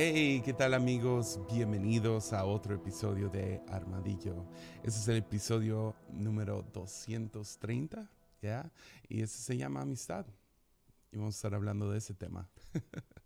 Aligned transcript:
Hey, 0.00 0.42
¿qué 0.44 0.52
tal 0.52 0.74
amigos? 0.74 1.40
Bienvenidos 1.52 2.32
a 2.32 2.44
otro 2.44 2.72
episodio 2.72 3.28
de 3.30 3.60
Armadillo. 3.66 4.46
Este 4.84 5.00
es 5.00 5.08
el 5.08 5.16
episodio 5.16 5.96
número 6.12 6.62
230, 6.72 8.08
¿ya? 8.40 8.70
Y 9.08 9.22
este 9.22 9.38
se 9.38 9.56
llama 9.56 9.80
Amistad. 9.80 10.24
Y 11.10 11.16
vamos 11.16 11.34
a 11.34 11.38
estar 11.38 11.54
hablando 11.56 11.90
de 11.90 11.98
ese 11.98 12.14
tema. 12.14 12.48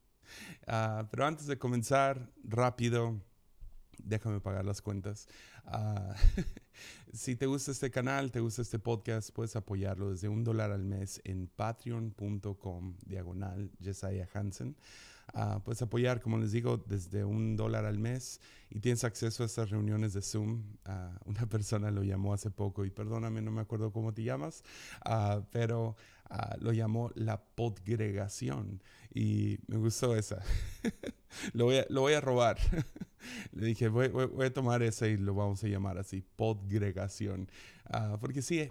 Ah, 0.66 1.06
pero 1.10 1.26
antes 1.26 1.46
de 1.46 1.58
comenzar, 1.58 2.32
rápido, 2.42 3.20
déjame 4.02 4.40
pagar 4.40 4.64
las 4.64 4.80
cuentas. 4.80 5.28
Ah, 5.66 6.14
si 7.12 7.36
te 7.36 7.44
gusta 7.44 7.72
este 7.72 7.90
canal, 7.90 8.32
te 8.32 8.40
gusta 8.40 8.62
este 8.62 8.78
podcast, 8.78 9.28
puedes 9.30 9.56
apoyarlo 9.56 10.10
desde 10.10 10.30
un 10.30 10.42
dólar 10.42 10.70
al 10.70 10.84
mes 10.84 11.20
en 11.24 11.48
patreon.com 11.48 12.96
diagonal 13.04 13.70
Jesiah 13.78 14.26
Hansen. 14.32 14.74
Ah, 15.34 15.62
puedes 15.64 15.80
apoyar, 15.80 16.20
como 16.20 16.36
les 16.36 16.52
digo, 16.52 16.76
desde 16.76 17.24
un 17.24 17.56
dólar 17.56 17.86
al 17.86 17.98
mes 17.98 18.40
y 18.70 18.80
tienes 18.80 19.02
acceso 19.04 19.42
a 19.42 19.46
estas 19.46 19.70
reuniones 19.70 20.12
de 20.12 20.22
Zoom. 20.22 20.62
Ah, 20.84 21.18
una 21.24 21.46
persona 21.46 21.90
lo 21.90 22.02
llamó 22.02 22.34
hace 22.34 22.50
poco 22.50 22.84
y 22.84 22.90
perdóname, 22.90 23.40
no 23.40 23.50
me 23.50 23.62
acuerdo 23.62 23.92
cómo 23.92 24.12
te 24.12 24.22
llamas, 24.22 24.62
ah, 25.04 25.42
pero 25.50 25.96
lo 26.60 26.72
llamó 26.72 27.10
la 27.14 27.42
podgregación 27.42 28.82
y 29.14 29.58
me 29.66 29.76
gustó 29.76 30.16
esa. 30.16 30.42
lo, 31.52 31.66
voy 31.66 31.76
a, 31.76 31.86
lo, 31.90 32.00
voy 32.00 32.14
a, 32.14 32.22
robar. 32.22 32.56
Le 33.52 33.66
dije, 33.66 33.88
voy, 33.88 34.08
voy, 34.08 34.46
a 34.46 34.52
tomar 34.52 34.82
esa 34.82 35.06
y 35.08 35.18
lo 35.18 35.34
vamos 35.34 35.62
a 35.62 35.68
llamar 35.68 35.98
así, 35.98 36.24
podgregación. 36.36 37.50
porque 38.18 38.40
sí, 38.40 38.70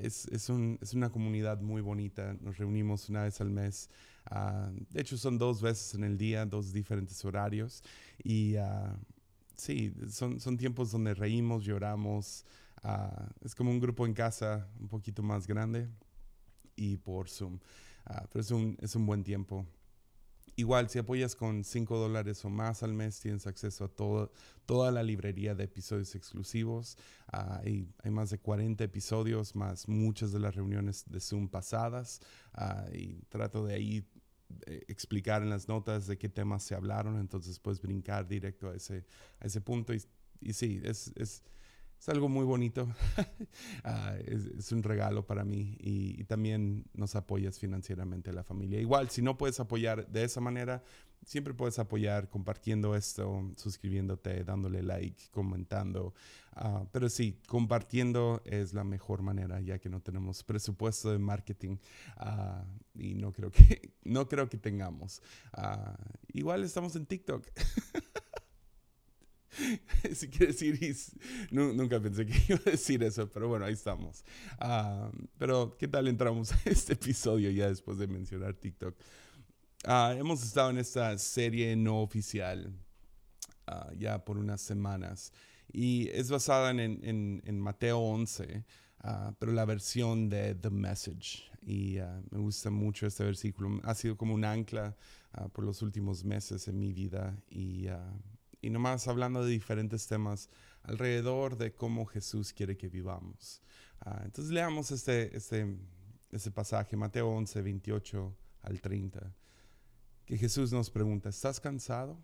es, 0.00 0.26
es, 0.28 0.48
un, 0.48 0.78
es, 0.80 0.94
una 0.94 1.10
comunidad 1.10 1.60
muy 1.60 1.82
bonita. 1.82 2.34
Nos 2.40 2.56
reunimos 2.56 3.08
una 3.10 3.24
vez 3.24 3.40
al 3.40 3.50
mes 3.50 3.90
Ah, 4.30 4.70
de 4.90 5.00
hecho, 5.00 5.18
son 5.18 5.38
dos 5.38 5.60
veces 5.60 5.94
en 5.94 6.04
el 6.04 6.16
día, 6.16 6.46
dos 6.46 6.72
diferentes 6.72 7.24
horarios. 7.24 7.82
Y 8.22 8.56
uh, 8.56 8.96
sí, 9.56 9.92
son, 10.08 10.40
son 10.40 10.56
tiempos 10.56 10.92
donde 10.92 11.14
reímos, 11.14 11.64
lloramos. 11.64 12.44
Ah, 12.82 13.28
es 13.42 13.54
como 13.54 13.70
un 13.70 13.80
grupo 13.80 14.06
en 14.06 14.14
casa 14.14 14.68
un 14.78 14.88
poquito 14.88 15.22
más 15.22 15.46
grande 15.46 15.88
y 16.76 16.96
por 16.96 17.28
Zoom. 17.28 17.58
pero 18.32 18.40
es 18.40 18.50
un, 18.50 18.78
es 18.80 18.94
un 18.94 19.04
buen 19.04 19.24
tiempo. 19.24 19.66
Igual, 20.56 20.90
si 20.90 20.98
apoyas 20.98 21.34
con 21.34 21.64
5 21.64 21.96
dólares 21.96 22.44
o 22.44 22.50
más 22.50 22.82
al 22.82 22.92
mes, 22.92 23.18
tienes 23.20 23.46
acceso 23.46 23.84
a 23.84 23.88
todo, 23.88 24.30
toda 24.66 24.90
la 24.90 25.02
librería 25.02 25.54
de 25.54 25.64
episodios 25.64 26.14
exclusivos. 26.14 26.98
hay, 27.28 27.88
hay, 28.02 28.10
más 28.10 28.30
de 28.30 28.38
40 28.38 28.84
episodios, 28.84 29.56
más 29.56 29.88
muchas 29.88 30.32
de 30.32 30.40
las 30.40 30.54
reuniones 30.54 31.04
de 31.06 31.20
Zoom 31.20 31.48
pasadas. 31.48 32.20
y 32.92 33.22
trato 33.28 33.64
de 33.64 33.74
ahí 33.74 34.06
eh, 34.66 34.84
explicar 34.88 35.42
en 35.42 35.50
las 35.50 35.68
notas 35.68 36.06
de 36.06 36.18
qué 36.18 36.28
temas 36.28 36.62
se 36.62 36.74
hablaron, 36.74 37.18
entonces 37.18 37.58
puedes 37.58 37.80
brincar 37.80 38.26
directo 38.26 38.70
a 38.70 38.74
ese, 38.74 39.04
a 39.40 39.46
ese 39.46 39.60
punto. 39.60 39.94
Y, 39.94 40.02
y 40.40 40.52
sí, 40.52 40.80
es, 40.84 41.12
es, 41.16 41.42
es, 42.00 42.08
algo 42.08 42.28
muy 42.28 42.44
bonito, 42.44 42.88
ah, 43.84 44.14
es, 44.24 44.46
es, 44.46 44.72
un 44.72 44.82
regalo 44.82 45.26
para 45.26 45.44
mí 45.44 45.76
y, 45.78 46.20
y, 46.20 46.24
también 46.24 46.84
nos 46.94 47.14
apoyas 47.14 47.58
financieramente 47.58 48.32
la 48.32 48.42
familia. 48.42 48.80
Igual, 48.80 49.10
si 49.10 49.22
no 49.22 49.36
puedes 49.36 49.60
apoyar 49.60 50.08
de 50.08 50.24
esa 50.24 50.40
manera, 50.40 50.82
siempre 51.24 51.54
puedes 51.54 51.78
apoyar 51.78 52.28
compartiendo 52.28 52.94
esto, 52.94 53.52
suscribiéndote, 53.56 54.44
dándole 54.44 54.82
like, 54.82 55.24
comentando. 55.30 56.14
Uh, 56.56 56.86
pero 56.92 57.08
sí, 57.08 57.38
compartiendo 57.46 58.42
es 58.44 58.74
la 58.74 58.84
mejor 58.84 59.22
manera, 59.22 59.60
ya 59.60 59.78
que 59.78 59.88
no 59.88 60.00
tenemos 60.00 60.42
presupuesto 60.42 61.10
de 61.10 61.18
marketing 61.18 61.76
uh, 62.20 62.64
y 62.94 63.14
no 63.14 63.32
creo 63.32 63.50
que, 63.50 63.92
no 64.04 64.28
creo 64.28 64.48
que 64.48 64.58
tengamos. 64.58 65.22
Uh, 65.56 65.94
igual 66.32 66.64
estamos 66.64 66.96
en 66.96 67.06
TikTok. 67.06 67.46
si 70.14 70.28
quieres 70.28 70.58
decir, 70.60 70.96
nunca 71.50 72.00
pensé 72.00 72.26
que 72.26 72.34
iba 72.48 72.60
a 72.66 72.70
decir 72.70 73.02
eso, 73.02 73.28
pero 73.28 73.48
bueno, 73.48 73.64
ahí 73.64 73.72
estamos. 73.72 74.24
pero, 75.38 75.76
¿qué 75.78 75.88
tal 75.88 76.08
entramos 76.08 76.52
a 76.52 76.60
este 76.64 76.94
episodio 76.94 77.50
ya 77.50 77.68
después 77.68 77.98
de 77.98 78.06
mencionar 78.06 78.54
TikTok? 78.54 78.94
Ah, 79.84 80.14
hemos 80.16 80.42
estado 80.42 80.70
en 80.70 80.78
esta 80.78 81.16
serie 81.18 81.74
no 81.74 82.02
oficial 82.02 82.70
uh, 83.66 83.94
ya 83.94 84.22
por 84.22 84.36
unas 84.36 84.60
semanas 84.60 85.32
y 85.72 86.08
es 86.08 86.30
basada 86.30 86.70
en, 86.70 86.80
en, 86.80 87.42
en 87.46 87.58
Mateo 87.58 87.98
11, 87.98 88.44
uh, 88.44 88.62
ah, 89.00 89.34
pero 89.38 89.52
la 89.52 89.64
versión 89.64 90.28
de 90.28 90.54
The 90.54 90.70
Message. 90.70 91.50
Y 91.62 91.98
me 92.30 92.38
gusta 92.38 92.70
mucho 92.70 93.06
este 93.06 93.22
versículo. 93.22 93.80
Ha 93.84 93.94
sido 93.94 94.16
como 94.16 94.34
un 94.34 94.46
ancla 94.46 94.96
por 95.52 95.62
los 95.62 95.82
últimos 95.82 96.24
meses 96.24 96.66
en 96.68 96.78
mi 96.78 96.94
vida 96.94 97.36
y, 97.50 97.86
y 98.60 98.70
nomás 98.70 99.08
hablando 99.08 99.44
de 99.44 99.50
diferentes 99.50 100.06
temas 100.06 100.50
alrededor 100.82 101.56
de 101.56 101.74
cómo 101.74 102.06
Jesús 102.06 102.52
quiere 102.52 102.76
que 102.76 102.88
vivamos. 102.88 103.62
entonces 104.24 104.52
leamos 104.52 104.90
este, 104.90 105.36
este, 105.36 105.76
este 106.30 106.50
pasaje, 106.50 106.96
Mateo 106.96 107.28
11, 107.28 107.62
28 107.62 108.36
al 108.62 108.80
30 108.80 109.34
que 110.30 110.38
Jesús 110.38 110.70
nos 110.70 110.90
pregunta, 110.90 111.28
¿estás 111.28 111.58
cansado? 111.58 112.16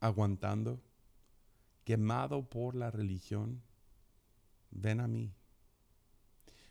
¿Aguantando? 0.00 0.82
¿Quemado 1.82 2.46
por 2.46 2.74
la 2.74 2.90
religión? 2.90 3.62
Ven 4.70 5.00
a 5.00 5.08
mí. 5.08 5.34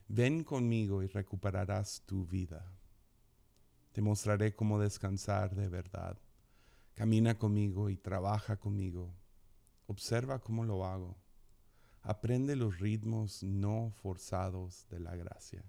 Ven 0.08 0.44
conmigo 0.44 1.02
y 1.02 1.08
recuperarás 1.08 2.04
tu 2.06 2.28
vida. 2.28 2.72
Te 3.92 4.04
mostraré 4.04 4.56
cómo 4.56 4.80
descansar 4.80 5.56
de 5.56 5.68
verdad. 5.68 6.20
Camina 6.97 7.38
conmigo 7.38 7.91
y 7.91 7.96
trabaja 7.96 8.58
conmigo. 8.58 9.13
Observa 9.85 10.40
cómo 10.40 10.66
lo 10.66 10.84
hago. 10.84 11.16
Aprende 12.02 12.56
los 12.56 12.80
ritmos 12.80 13.44
no 13.44 13.94
forzados 14.02 14.88
de 14.90 15.00
la 15.00 15.16
gracia. 15.16 15.63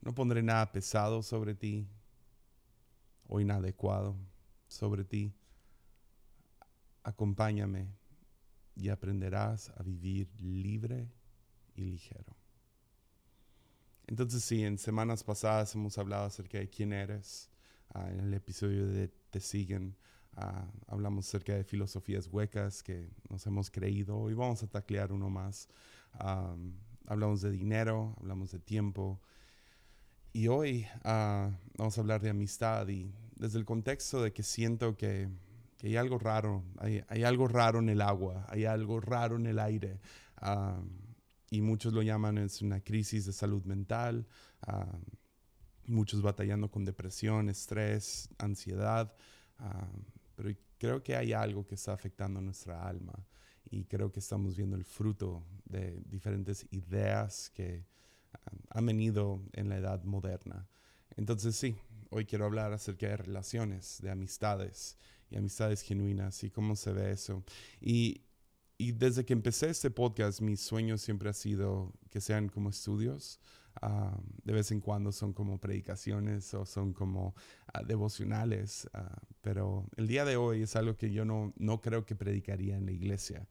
No 0.00 0.12
pondré 0.12 0.42
nada 0.42 0.72
pesado 0.72 1.22
sobre 1.22 1.54
ti 1.54 1.88
o 3.28 3.38
inadecuado 3.38 4.16
sobre 4.66 5.04
ti. 5.04 5.32
Acompáñame 7.04 7.94
y 8.74 8.88
aprenderás 8.88 9.68
a 9.76 9.84
vivir 9.84 10.28
libre 10.40 11.08
y 11.76 11.84
ligero. 11.84 12.34
Entonces 14.08 14.42
sí, 14.42 14.64
en 14.64 14.76
semanas 14.76 15.22
pasadas 15.22 15.72
hemos 15.76 15.96
hablado 15.98 16.24
acerca 16.24 16.58
de 16.58 16.68
quién 16.68 16.92
eres. 16.92 17.49
Ah, 17.92 18.08
en 18.10 18.20
el 18.20 18.34
episodio 18.34 18.86
de 18.86 19.08
Te 19.30 19.40
siguen 19.40 19.96
ah, 20.36 20.66
hablamos 20.86 21.26
acerca 21.26 21.54
de 21.54 21.64
filosofías 21.64 22.28
huecas 22.28 22.82
que 22.82 23.10
nos 23.28 23.46
hemos 23.46 23.70
creído. 23.70 24.16
Hoy 24.18 24.34
vamos 24.34 24.62
a 24.62 24.66
taclear 24.66 25.12
uno 25.12 25.28
más. 25.28 25.68
hablamos 27.06 27.40
de 27.40 27.50
dinero, 27.50 28.14
hablamos 28.18 28.52
de 28.52 28.58
tiempo 28.58 29.20
y 30.32 30.46
hoy 30.46 30.86
ah, 31.02 31.50
vamos 31.76 31.98
a 31.98 32.00
hablar 32.00 32.20
de 32.20 32.30
amistad 32.30 32.86
y 32.88 33.12
desde 33.34 33.58
el 33.58 33.64
contexto 33.64 34.22
de 34.22 34.32
que 34.32 34.42
siento 34.42 34.96
que, 34.96 35.28
hay 35.82 35.96
algo 35.96 36.18
raro, 36.18 36.62
hay, 36.78 37.24
algo 37.24 37.48
raro 37.48 37.78
en 37.78 37.88
el 37.88 38.02
agua, 38.02 38.44
hay 38.50 38.66
algo 38.66 39.00
raro 39.00 39.36
en 39.36 39.46
el 39.46 39.58
aire. 39.58 39.98
Ah, 40.36 40.80
y 41.50 41.62
muchos 41.62 41.92
lo 41.92 42.02
llaman 42.02 42.38
es 42.38 42.62
una 42.62 42.80
crisis 42.80 43.24
de 43.24 43.32
salud 43.32 43.64
mental, 43.64 44.28
ah, 44.62 44.86
muchos 45.86 46.22
batallando 46.22 46.70
con 46.70 46.84
depresión, 46.84 47.48
estrés, 47.48 48.28
ansiedad, 48.38 49.14
pero 50.34 50.50
creo 50.78 51.02
que 51.02 51.16
hay 51.16 51.32
algo 51.32 51.66
que 51.66 51.74
está 51.74 51.92
afectando 51.92 52.40
nuestra 52.40 52.86
alma 52.86 53.26
y 53.70 53.84
creo 53.84 54.10
que 54.10 54.20
estamos 54.20 54.56
viendo 54.56 54.76
el 54.76 54.84
fruto 54.84 55.44
de 55.64 56.00
diferentes 56.06 56.66
ideas 56.70 57.50
que 57.50 57.86
ha 58.68 58.80
venido 58.80 59.42
en 59.52 59.68
la 59.68 59.76
edad 59.76 60.02
moderna. 60.04 60.68
Entonces 61.16 61.56
sí, 61.56 61.76
hoy 62.10 62.24
quiero 62.24 62.44
hablar 62.44 62.72
acerca 62.72 63.08
de 63.08 63.16
relaciones, 63.16 63.98
de 64.00 64.10
amistades 64.10 64.96
y 65.30 65.36
amistades 65.36 65.82
genuinas 65.82 66.42
y 66.44 66.50
cómo 66.50 66.76
se 66.76 66.92
ve 66.92 67.12
eso. 67.12 67.44
Y, 67.80 68.22
y 68.78 68.92
desde 68.92 69.24
que 69.24 69.32
empecé 69.32 69.70
este 69.70 69.90
podcast, 69.90 70.40
mi 70.40 70.56
sueño 70.56 70.98
siempre 70.98 71.30
ha 71.30 71.34
sido 71.34 71.92
que 72.10 72.20
sean 72.20 72.48
como 72.48 72.70
estudios, 72.70 73.40
Ah, 73.82 74.18
de 74.44 74.52
vez 74.52 74.72
en 74.72 74.80
cuando 74.80 75.12
son 75.12 75.32
como 75.32 75.58
predicaciones 75.58 76.52
o 76.54 76.66
son 76.66 76.92
como 76.92 77.34
ah, 77.72 77.82
devocionales, 77.82 78.88
ah, 78.92 79.16
pero 79.40 79.86
el 79.96 80.06
día 80.06 80.24
de 80.24 80.36
hoy 80.36 80.62
es 80.62 80.76
algo 80.76 80.96
que 80.96 81.10
yo 81.10 81.24
no, 81.24 81.52
no 81.56 81.80
creo 81.80 82.04
que 82.04 82.14
predicaría 82.14 82.76
en 82.76 82.86
la 82.86 82.92
iglesia. 82.92 83.46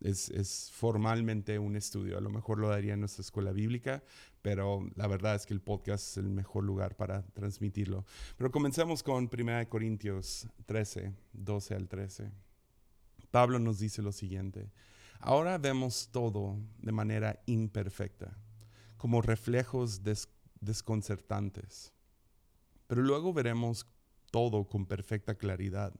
Es, 0.00 0.30
es, 0.30 0.70
formalmente 0.72 1.58
un 1.58 1.76
estudio, 1.76 2.18
a 2.18 2.20
lo 2.20 2.30
mejor 2.30 2.58
lo 2.58 2.68
daría 2.68 2.94
en 2.94 3.00
nuestra 3.00 3.22
escuela 3.22 3.52
bíblica, 3.52 4.02
pero 4.42 4.88
la 4.94 5.06
verdad 5.06 5.34
es 5.34 5.44
que 5.44 5.54
el 5.54 5.60
podcast 5.60 6.08
es 6.08 6.16
el 6.16 6.28
mejor 6.28 6.64
lugar 6.64 6.96
para 6.96 7.22
transmitirlo. 7.22 8.04
Pero 8.38 8.50
comencemos 8.50 9.02
con 9.02 9.28
1 9.32 9.68
Corintios 9.68 10.48
13, 10.66 11.12
12 11.32 11.74
al 11.74 11.88
13. 11.88 12.30
Pablo 13.30 13.58
nos 13.58 13.78
dice 13.78 14.02
lo 14.02 14.12
siguiente, 14.12 14.70
ahora 15.20 15.58
vemos 15.58 16.08
todo 16.10 16.58
de 16.78 16.92
manera 16.92 17.42
imperfecta 17.46 18.36
como 18.96 19.22
reflejos 19.22 20.02
desconcertantes. 20.60 21.92
Pero 22.86 23.02
luego 23.02 23.32
veremos 23.32 23.86
todo 24.30 24.68
con 24.68 24.86
perfecta 24.86 25.34
claridad. 25.34 25.94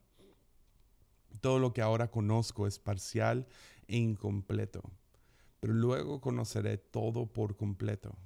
Todo 1.40 1.58
lo 1.58 1.72
que 1.72 1.82
ahora 1.82 2.10
conozco 2.10 2.66
es 2.66 2.78
parcial 2.78 3.46
e 3.88 3.96
incompleto, 3.96 4.82
pero 5.60 5.74
luego 5.74 6.20
conoceré 6.20 6.78
todo 6.78 7.26
por 7.26 7.56
completo, 7.56 8.16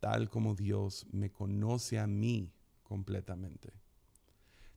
tal 0.00 0.28
como 0.28 0.54
Dios 0.54 1.06
me 1.12 1.30
conoce 1.30 1.98
a 1.98 2.06
mí 2.06 2.52
completamente. 2.82 3.72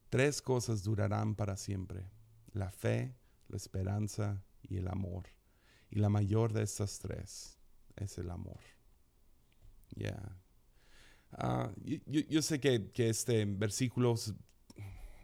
Tres 0.10 0.42
cosas 0.42 0.84
durarán 0.84 1.36
para 1.36 1.58
siempre, 1.58 2.06
la 2.52 2.70
fe, 2.70 3.16
la 3.48 3.58
esperanza 3.58 4.44
y 4.62 4.78
el 4.78 4.88
amor. 4.88 5.24
Y 5.90 6.00
la 6.00 6.10
mayor 6.10 6.54
de 6.54 6.64
estas 6.64 7.00
tres 7.00 7.58
es 7.96 8.18
el 8.18 8.30
amor. 8.30 8.73
Ya. 9.96 10.38
Ah, 11.32 11.72
yo, 12.06 12.42
sé 12.42 12.60
que, 12.60 12.92
este 12.96 13.46
versículo 13.46 14.16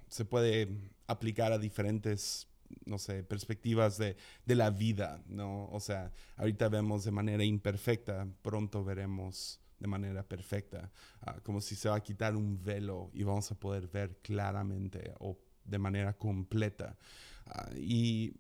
se, 0.08 0.26
puede 0.26 0.68
aplicar 1.08 1.52
a 1.52 1.60
diferentes, 1.60 2.48
no 2.86 2.98
sé, 2.98 3.24
perspectivas 3.24 3.98
de, 3.98 4.16
la 4.46 4.72
vida, 4.72 5.24
¿no? 5.28 5.68
O 5.70 5.80
sea, 5.80 6.12
ahorita 6.38 6.70
vemos 6.70 7.04
de 7.04 7.12
manera 7.12 7.44
imperfecta, 7.44 8.28
pronto 8.42 8.84
veremos 8.84 9.60
de 9.80 9.88
manera 9.88 10.24
perfecta, 10.24 10.92
ah, 11.22 11.40
como 11.44 11.62
si 11.62 11.76
se 11.76 11.90
va 11.90 11.96
a 11.96 12.04
quitar 12.04 12.36
un 12.36 12.62
velo 12.62 13.12
y 13.14 13.24
vamos 13.24 13.50
a 13.52 13.56
poder 13.56 13.88
ver 13.88 14.18
claramente 14.22 15.14
o 15.20 15.38
de 15.64 15.78
manera 15.78 16.14
completa. 16.14 16.98
Ah, 17.46 17.70
y 17.76 18.34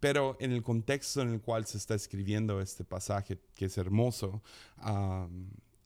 pero 0.00 0.36
en 0.40 0.52
el 0.52 0.62
contexto 0.62 1.22
en 1.22 1.32
el 1.32 1.40
cual 1.40 1.66
se 1.66 1.78
está 1.78 1.94
escribiendo 1.94 2.60
este 2.60 2.84
pasaje, 2.84 3.38
que 3.54 3.66
es 3.66 3.78
hermoso, 3.78 4.42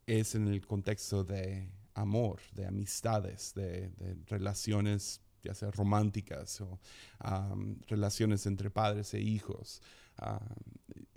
es 0.06 0.34
en 0.34 0.48
el 0.48 0.66
contexto 0.66 1.24
de 1.24 1.70
amor, 1.94 2.40
de 2.52 2.66
amistades, 2.66 3.54
de, 3.54 3.90
relaciones 4.26 5.20
ya 5.42 5.54
sea 5.54 5.72
románticas 5.72 6.60
o 6.60 6.78
relaciones 7.88 8.46
entre 8.46 8.70
padres 8.70 9.12
e 9.14 9.20
hijos. 9.20 9.82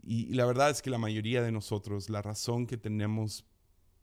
y, 0.02 0.34
la 0.34 0.46
verdad 0.46 0.72
es 0.72 0.82
que 0.82 0.90
la 0.90 0.98
mayoría 0.98 1.44
de 1.44 1.52
nosotros, 1.52 2.10
la 2.10 2.22
razón 2.22 2.66
que 2.66 2.78
tenemos 2.78 3.46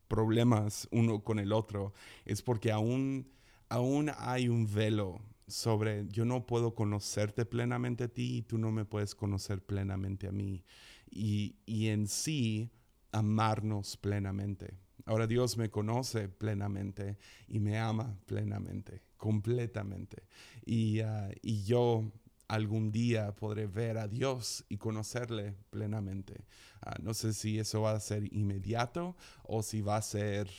problemas 0.07 0.87
uno 0.91 1.23
con 1.23 1.39
el 1.39 1.51
otro 1.51 1.93
es 2.23 2.41
porque 2.41 2.71
aún, 2.71 3.31
aún 3.67 4.11
hay 4.17 4.47
un 4.47 4.71
velo 4.71 5.21
sobre 5.47 6.07
yo 6.09 6.25
no 6.25 6.45
puedo 6.45 6.75
conocerte 6.75 7.45
plenamente 7.45 8.05
a 8.05 8.07
ti 8.07 8.37
y 8.37 8.41
tú 8.43 8.57
no 8.57 8.71
me 8.71 8.85
puedes 8.85 9.15
conocer 9.15 9.63
plenamente 9.63 10.27
a 10.27 10.31
mí. 10.31 10.63
Y, 11.09 11.55
en 11.67 12.07
sí, 12.07 12.71
amarnos 13.11 13.97
plenamente. 13.97 14.79
Ahora 15.05 15.27
Dios 15.27 15.57
me 15.57 15.69
conoce 15.69 16.29
plenamente 16.29 17.17
y 17.47 17.59
me 17.59 17.77
ama 17.77 18.17
plenamente, 18.25 19.03
completamente. 19.17 20.23
Y, 20.65 21.01
ah, 21.01 21.29
y 21.41 21.63
yo 21.63 22.11
algún 22.47 22.91
día 22.91 23.35
podré 23.35 23.67
ver 23.67 23.97
a 23.97 24.07
Dios 24.07 24.65
y 24.69 24.77
conocerle 24.77 25.55
plenamente. 25.69 26.45
Ah, 26.81 26.95
no 27.01 27.13
sé 27.13 27.33
si 27.33 27.59
eso 27.59 27.81
va 27.81 27.91
a 27.91 27.99
ser 27.99 28.31
inmediato 28.33 29.15
o 29.43 29.63
si 29.63 29.81
va 29.81 29.97
a 29.97 30.01
ser 30.01 30.49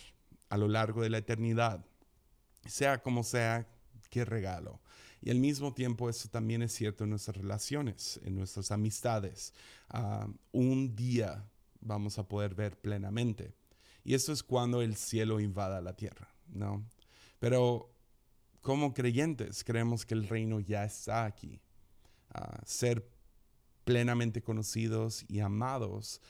a 0.48 0.56
lo 0.56 0.68
largo 0.68 1.02
de 1.02 1.10
la 1.10 1.18
eternidad. 1.18 1.84
Sea 2.66 3.02
como 3.02 3.22
sea, 3.22 3.68
qué 4.14 4.24
regalo. 4.24 4.80
Y 5.20 5.30
al 5.30 5.40
mismo 5.40 5.74
tiempo 5.74 6.08
eso 6.08 6.28
también 6.28 6.62
es 6.62 6.72
cierto 6.72 7.02
en 7.02 7.10
nuestras 7.10 7.36
relaciones, 7.36 8.20
en 8.22 8.36
nuestras 8.36 8.70
amistades. 8.70 9.52
Ah, 9.88 10.28
un 10.52 10.94
día 10.94 11.44
vamos 11.80 12.16
a 12.20 12.28
poder 12.28 12.54
ver 12.54 12.78
plenamente. 12.78 13.56
Y 14.04 14.14
eso 14.14 14.32
es 14.32 14.44
cuando 14.44 14.82
el 14.82 14.94
cielo 14.94 15.40
invada 15.40 15.80
la 15.80 15.96
tierra, 15.96 16.32
¿no? 16.46 16.84
Pero 17.40 17.92
como 18.60 18.94
creyentes 18.94 19.64
creemos 19.64 20.06
que 20.06 20.14
el 20.14 20.28
reino 20.28 20.60
ya 20.60 20.84
está 20.84 21.24
aquí. 21.24 21.60
Ah, 22.30 22.60
ser 22.64 23.10
plenamente 23.82 24.42
conocidos 24.42 25.24
y 25.26 25.40
amados 25.40 26.20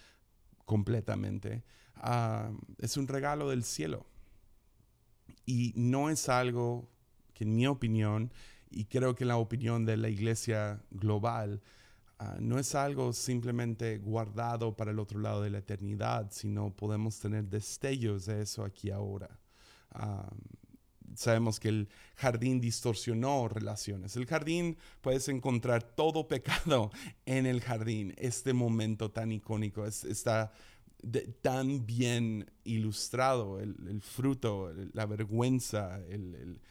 completamente 0.64 1.62
ah, 1.96 2.50
es 2.78 2.96
un 2.96 3.08
regalo 3.08 3.50
del 3.50 3.62
cielo. 3.62 4.06
Y 5.44 5.74
no 5.76 6.08
es 6.08 6.30
algo 6.30 6.93
que 7.34 7.44
en 7.44 7.54
mi 7.54 7.66
opinión, 7.66 8.32
y 8.70 8.86
creo 8.86 9.14
que 9.14 9.24
en 9.24 9.28
la 9.28 9.36
opinión 9.36 9.84
de 9.84 9.96
la 9.96 10.08
iglesia 10.08 10.82
global, 10.90 11.60
ah, 12.18 12.36
no 12.40 12.58
es 12.58 12.74
algo 12.74 13.12
simplemente 13.12 13.98
guardado 13.98 14.76
para 14.76 14.90
el 14.90 14.98
otro 14.98 15.20
lado 15.20 15.42
de 15.42 15.50
la 15.50 15.58
eternidad, 15.58 16.30
sino 16.30 16.74
podemos 16.74 17.18
tener 17.20 17.44
destellos 17.44 18.26
de 18.26 18.42
eso 18.42 18.64
aquí 18.64 18.90
ahora. 18.90 19.38
Ah, 19.90 20.28
sabemos 21.14 21.60
que 21.60 21.68
el 21.68 21.88
jardín 22.16 22.60
distorsionó 22.60 23.48
relaciones. 23.48 24.16
El 24.16 24.26
jardín 24.26 24.76
puedes 25.00 25.28
encontrar 25.28 25.82
todo 25.82 26.26
pecado 26.26 26.90
en 27.26 27.46
el 27.46 27.60
jardín. 27.60 28.14
Este 28.16 28.52
momento 28.52 29.10
tan 29.10 29.32
icónico 29.32 29.86
está 29.86 30.52
tan 31.42 31.84
bien 31.84 32.50
ilustrado, 32.64 33.60
el, 33.60 34.00
fruto, 34.00 34.72
la 34.94 35.04
vergüenza, 35.04 36.00
el 36.08 36.62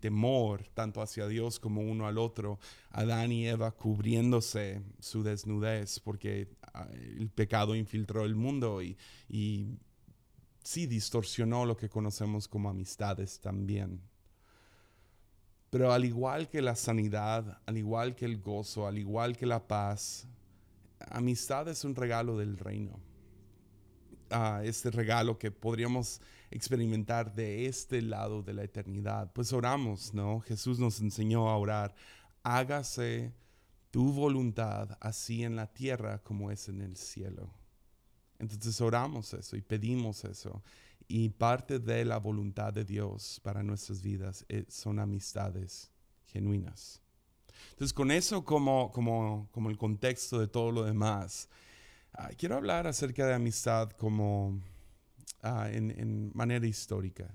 temor 0.00 0.66
tanto 0.74 1.00
hacia 1.00 1.26
Dios 1.26 1.58
como 1.58 1.80
uno 1.80 2.06
al 2.06 2.18
otro, 2.18 2.58
Adán 2.90 3.32
y 3.32 3.46
Eva 3.46 3.72
cubriéndose 3.72 4.82
su 4.98 5.22
desnudez 5.22 5.98
porque 6.00 6.48
ah, 6.74 6.86
el 6.92 7.30
pecado 7.30 7.74
infiltró 7.74 8.24
el 8.24 8.34
mundo 8.34 8.82
y, 8.82 8.96
y 9.28 9.78
sí 10.62 10.86
distorsionó 10.86 11.64
lo 11.64 11.76
que 11.76 11.88
conocemos 11.88 12.48
como 12.48 12.68
amistades 12.68 13.40
también. 13.40 14.00
Pero 15.70 15.92
al 15.92 16.04
igual 16.04 16.48
que 16.48 16.62
la 16.62 16.76
sanidad, 16.76 17.60
al 17.66 17.76
igual 17.76 18.14
que 18.14 18.26
el 18.26 18.40
gozo, 18.40 18.86
al 18.86 18.98
igual 18.98 19.36
que 19.36 19.46
la 19.46 19.66
paz, 19.66 20.26
amistad 21.10 21.68
es 21.68 21.84
un 21.84 21.94
regalo 21.94 22.38
del 22.38 22.56
reino. 22.58 23.00
Ah, 24.30 24.62
este 24.64 24.90
regalo 24.90 25.38
que 25.38 25.50
podríamos 25.50 26.20
experimentar 26.54 27.34
de 27.34 27.66
este 27.66 28.00
lado 28.00 28.42
de 28.42 28.54
la 28.54 28.62
eternidad. 28.62 29.32
Pues 29.32 29.52
oramos, 29.52 30.14
¿no? 30.14 30.40
Jesús 30.40 30.78
nos 30.78 31.00
enseñó 31.00 31.48
a 31.48 31.56
orar, 31.56 31.94
hágase 32.44 33.34
tu 33.90 34.12
voluntad 34.12 34.96
así 35.00 35.42
en 35.42 35.56
la 35.56 35.66
tierra 35.66 36.22
como 36.22 36.52
es 36.52 36.68
en 36.68 36.80
el 36.80 36.96
cielo. 36.96 37.50
Entonces 38.38 38.80
oramos 38.80 39.34
eso 39.34 39.56
y 39.56 39.62
pedimos 39.62 40.24
eso. 40.24 40.62
Y 41.08 41.28
parte 41.30 41.80
de 41.80 42.04
la 42.04 42.18
voluntad 42.18 42.72
de 42.72 42.84
Dios 42.84 43.40
para 43.42 43.62
nuestras 43.62 44.00
vidas 44.00 44.46
eh, 44.48 44.64
son 44.68 45.00
amistades 45.00 45.90
genuinas. 46.26 47.00
Entonces 47.70 47.92
con 47.92 48.12
eso 48.12 48.44
como, 48.44 48.92
como, 48.92 49.48
como 49.50 49.70
el 49.70 49.76
contexto 49.76 50.38
de 50.38 50.46
todo 50.46 50.70
lo 50.70 50.84
demás, 50.84 51.48
ah, 52.12 52.30
quiero 52.38 52.56
hablar 52.56 52.86
acerca 52.86 53.26
de 53.26 53.34
amistad 53.34 53.90
como 53.90 54.60
Ah, 55.46 55.68
en, 55.70 56.30
manera 56.32 56.66
histórica. 56.66 57.28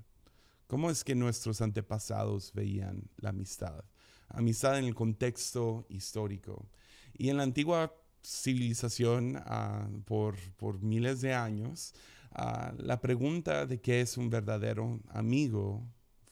¿Cómo 0.66 0.90
es 0.90 1.04
que 1.04 1.14
nuestros 1.14 1.62
antepasados 1.62 2.52
veían 2.54 3.04
la 3.18 3.30
amistad? 3.30 3.86
Amistad 4.30 4.80
en 4.80 4.86
el 4.86 4.96
contexto 4.96 5.86
histórico. 5.90 6.68
Y 7.14 7.30
en 7.30 7.38
la 7.38 7.44
antigua 7.44 7.94
civilización, 8.24 9.40
ah, 9.46 9.88
por, 10.06 10.38
por, 10.58 10.82
miles 10.82 11.22
de 11.22 11.36
años, 11.36 11.94
ah, 12.32 12.74
la 12.80 13.00
pregunta 13.00 13.68
de 13.68 13.80
qué 13.80 14.02
es 14.02 14.18
un 14.18 14.32
verdadero 14.32 15.00
amigo 15.10 15.86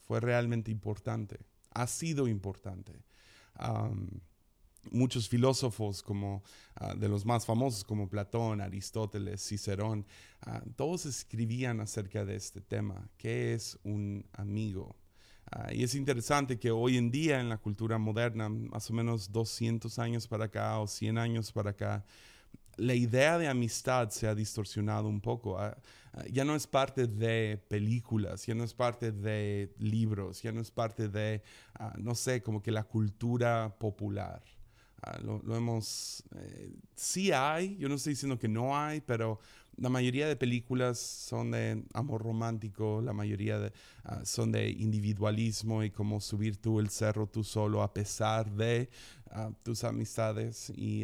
fue 0.07 0.19
realmente 0.19 0.72
importante, 0.72 1.38
ha 1.75 1.86
sido 1.86 2.27
importante 2.27 3.03
muchos 4.91 5.29
filósofos 5.29 6.01
como 6.01 6.44
ah, 6.75 6.94
de 6.96 7.10
los 7.10 7.25
más 7.25 7.46
famosos 7.46 7.84
como 7.84 8.10
Platón, 8.10 8.62
Aristóteles, 8.62 9.46
Cicerón, 9.46 10.06
ah, 10.41 10.62
todos 10.75 11.06
escribían 11.06 11.79
acerca 11.79 12.25
de 12.25 12.36
este 12.36 12.62
tema, 12.62 13.10
¿qué 13.17 13.53
es 13.53 13.77
un 13.84 14.25
amigo? 14.34 14.96
Ah, 15.51 15.74
y 15.74 15.84
es 15.84 15.96
interesante 15.96 16.60
que 16.60 16.72
hoy 16.72 16.98
en 16.98 17.10
día 17.10 17.39
en 17.39 17.50
la 17.50 17.58
cultura 17.58 17.98
moderna, 17.98 18.50
más 18.50 18.89
o 18.89 18.94
menos 18.94 19.32
200 19.32 19.98
años 20.00 20.27
para 20.27 20.46
acá 20.46 20.79
o 20.79 20.88
100 20.88 21.17
años 21.17 21.51
para 21.51 21.72
acá, 21.72 22.06
la 22.75 22.94
idea 22.94 23.38
de 23.38 23.48
amistad 23.48 24.10
se 24.10 24.27
ha 24.27 24.36
distorsionado 24.36 25.08
un 25.08 25.20
poco. 25.22 25.58
ya 26.32 26.46
no 26.46 26.56
es 26.56 26.67
parte 26.67 27.08
de 27.08 27.58
películas, 27.70 28.46
ya 28.46 28.53
no 28.56 28.63
es 28.63 28.74
parte 28.74 29.12
de 29.12 29.74
libros, 29.79 30.44
ya 30.44 30.51
no 30.51 30.62
es 30.62 30.70
parte 30.70 31.10
de, 31.10 31.41
no 31.98 32.13
sé, 32.13 32.41
como 32.44 32.62
que 32.62 32.72
la 32.72 32.84
cultura 32.84 33.75
popular. 33.79 34.44
Ah, 35.01 35.19
lo, 35.19 35.55
hemos... 35.55 36.23
Eh, 36.35 36.73
sí 36.95 37.31
hay, 37.31 37.77
yo 37.77 37.87
no 37.87 37.95
estoy 37.95 38.13
diciendo 38.13 38.39
que 38.39 38.47
no 38.47 38.77
hay, 38.77 39.01
pero 39.01 39.39
la 39.75 39.89
mayoría 39.89 40.27
de 40.27 40.35
películas 40.35 40.97
son 40.97 41.51
de 41.51 41.83
amor 41.93 42.23
romántico, 42.23 43.01
la 43.01 43.13
mayoría 43.13 43.59
de, 43.59 43.73
ah, 44.03 44.21
son 44.25 44.51
de 44.51 44.69
individualismo 44.69 45.83
y 45.83 45.91
cómo 45.91 46.19
subir 46.19 46.57
tú 46.57 46.79
el 46.79 46.89
cerro 46.89 47.27
tú 47.27 47.43
solo 47.43 47.83
a 47.83 47.93
pesar 47.93 48.51
de 48.51 48.89
ah, 49.29 49.51
tus 49.63 49.83
amistades. 49.83 50.71
Y 50.75 51.03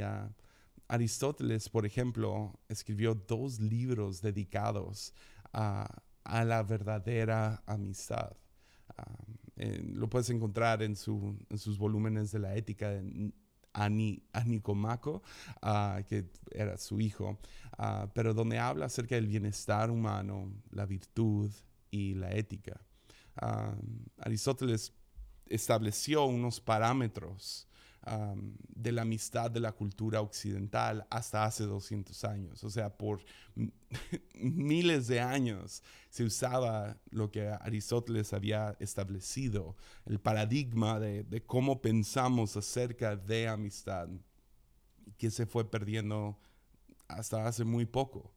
Aristóteles, 0.87 1.69
por 1.69 1.85
ejemplo, 1.85 2.59
escribió 2.67 3.13
dos 3.13 3.59
libros 3.59 4.21
dedicados 4.21 5.13
a, 5.53 5.87
la 6.25 6.63
verdadera 6.63 7.61
amistad. 7.67 8.35
lo 9.83 10.09
puedes 10.09 10.29
encontrar 10.29 10.81
en, 10.81 10.95
sus 10.95 11.77
volúmenes 11.77 12.31
de 12.31 12.39
la 12.39 12.55
ética 12.55 12.91
Anicomaco, 13.73 15.21
uh, 15.61 16.03
que 16.07 16.25
era 16.51 16.77
su 16.77 16.99
hijo, 16.99 17.39
uh, 17.79 18.07
pero 18.13 18.33
donde 18.33 18.59
habla 18.59 18.85
acerca 18.85 19.15
del 19.15 19.27
bienestar 19.27 19.89
humano, 19.89 20.51
la 20.71 20.85
virtud 20.85 21.51
y 21.91 22.13
la 22.13 22.31
ética. 22.31 22.79
Aristóteles 24.19 24.93
estableció 25.47 26.25
unos 26.25 26.59
parámetros 26.59 27.67
de 28.05 28.91
la 28.91 29.03
amistad 29.03 29.49
de 29.49 29.61
la 29.61 29.71
cultura 29.71 30.19
occidental 30.19 31.05
hasta 31.09 31.45
hace 31.45 31.63
200 31.63 32.23
años. 32.25 32.63
O 32.63 32.69
sea, 32.69 32.89
por 32.89 33.21
miles 34.35 35.07
de 35.07 35.21
años 35.21 35.81
se 36.09 36.25
usaba 36.25 36.97
lo 37.11 37.31
que 37.31 37.47
Aristóteles 37.47 38.33
había 38.33 38.75
establecido, 38.79 39.77
el 40.05 40.19
paradigma 40.19 40.99
de, 40.99 41.43
cómo 41.45 41.81
pensamos 41.81 42.57
acerca 42.57 43.15
de 43.15 43.47
amistad, 43.47 44.09
que 45.17 45.31
se 45.31 45.45
fue 45.45 45.69
perdiendo 45.69 46.37
hasta 47.07 47.47
hace 47.47 47.63
muy 47.63 47.85
poco. 47.85 48.33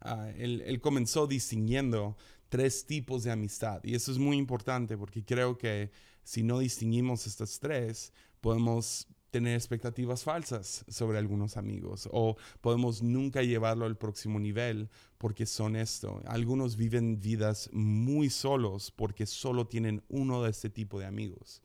Ah, 0.00 0.30
él, 0.36 0.80
comenzó 0.80 1.26
distinguiendo 1.26 2.16
tres 2.48 2.86
tipos 2.86 3.24
de 3.24 3.30
amistad. 3.30 3.80
Y 3.84 3.94
eso 3.94 4.10
es 4.10 4.18
muy 4.18 4.38
importante 4.38 4.96
porque 4.96 5.24
creo 5.24 5.58
que 5.58 5.90
si 6.24 6.42
no 6.42 6.60
distinguimos 6.60 7.26
estas 7.26 7.58
tres, 7.58 8.12
podemos 8.42 9.06
tener 9.30 9.54
expectativas 9.54 10.24
falsas 10.24 10.84
sobre 10.88 11.16
algunos 11.16 11.56
amigos 11.56 12.06
o 12.12 12.36
podemos 12.60 13.02
nunca 13.02 13.42
llevarlo 13.42 13.86
al 13.86 13.96
próximo 13.96 14.38
nivel 14.38 14.90
porque 15.16 15.46
son 15.46 15.74
esto. 15.74 16.20
Algunos 16.26 16.76
viven 16.76 17.18
vidas 17.18 17.70
muy 17.72 18.28
solos 18.28 18.90
porque 18.90 19.24
solo 19.24 19.66
tienen 19.66 20.02
uno 20.10 20.42
de 20.42 20.50
este 20.50 20.68
tipo 20.68 21.00
de 21.00 21.06
amigos. 21.06 21.62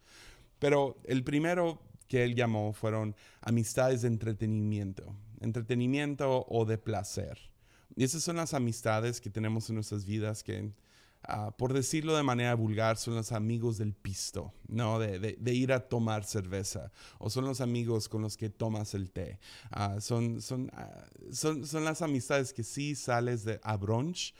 Pero 0.59 0.97
el 1.03 1.25
primero 1.25 1.81
que 2.07 2.23
él 2.23 2.35
llamó 2.35 2.71
fueron 2.71 3.15
amistades 3.41 4.03
de 4.03 4.07
entretenimiento, 4.07 5.13
entretenimiento 5.41 6.45
o 6.47 6.63
de 6.63 6.77
placer. 6.77 7.37
Y 7.97 8.05
esas 8.05 8.23
son 8.23 8.37
las 8.37 8.53
amistades 8.53 9.19
que 9.19 9.29
tenemos 9.29 9.67
en 9.69 9.75
nuestras 9.75 10.05
vidas 10.05 10.41
que 10.41 10.71
Ah, 11.29 11.51
por 11.51 11.73
decirlo 11.73 12.15
de 12.15 12.23
manera 12.23 12.55
vulgar, 12.55 12.95
son 12.95 13.15
los 13.15 13.33
amigos 13.33 13.77
del 13.77 13.93
pisto, 13.93 14.53
¿no? 14.69 14.97
De, 14.97 15.53
ir 15.53 15.73
a 15.73 15.81
tomar 15.81 16.23
cerveza, 16.23 16.93
o 17.19 17.29
son 17.29 17.43
los 17.43 17.59
amigos 17.59 18.07
con 18.07 18.21
los 18.21 18.37
que 18.37 18.49
tomas 18.49 18.93
el 18.93 19.11
té. 19.11 19.37
Ah, 19.69 19.99
son, 19.99 20.41
son, 20.41 20.71
ah, 20.73 21.03
son, 21.33 21.67
son, 21.67 21.83
las 21.83 22.01
amistades 22.01 22.53
que 22.53 22.63
sí 22.63 22.95
sales 22.95 23.43
de, 23.43 23.59
a 23.61 23.75
brunch 23.75 24.33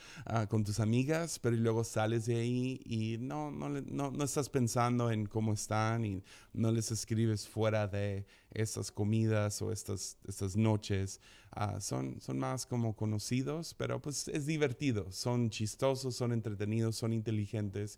con 0.48 0.63
tus 0.63 0.79
amigas, 0.79 1.39
pero 1.39 1.58
luego 1.58 1.84
sales 1.84 2.25
de 2.25 2.38
ahí 2.38 2.79
y 2.86 3.17
no, 3.20 3.51
no, 3.51 3.67
no, 3.67 4.12
no 4.12 4.24
estás 4.24 4.48
pensando 4.48 5.12
en 5.12 5.25
cómo 5.25 5.51
están 5.51 6.06
y 6.06 6.24
no 6.53 6.72
les 6.72 6.89
escribes 6.91 7.50
fuera 7.50 7.88
de 7.88 8.25
estas 8.51 8.94
comidas 8.94 9.62
o 9.62 9.74
estas, 9.74 10.17
estas 10.25 10.56
noches. 10.56 11.20
Ah, 11.59 11.81
son, 11.81 12.21
son 12.21 12.37
más 12.37 12.67
como 12.67 12.95
conocidos, 12.95 13.73
pero 13.73 13.99
pues 13.99 14.27
es 14.27 14.45
divertido. 14.45 15.11
Son 15.11 15.49
chistosos, 15.49 16.15
son 16.15 16.31
entretenidos, 16.31 16.95
son 16.95 17.13
inteligentes, 17.13 17.97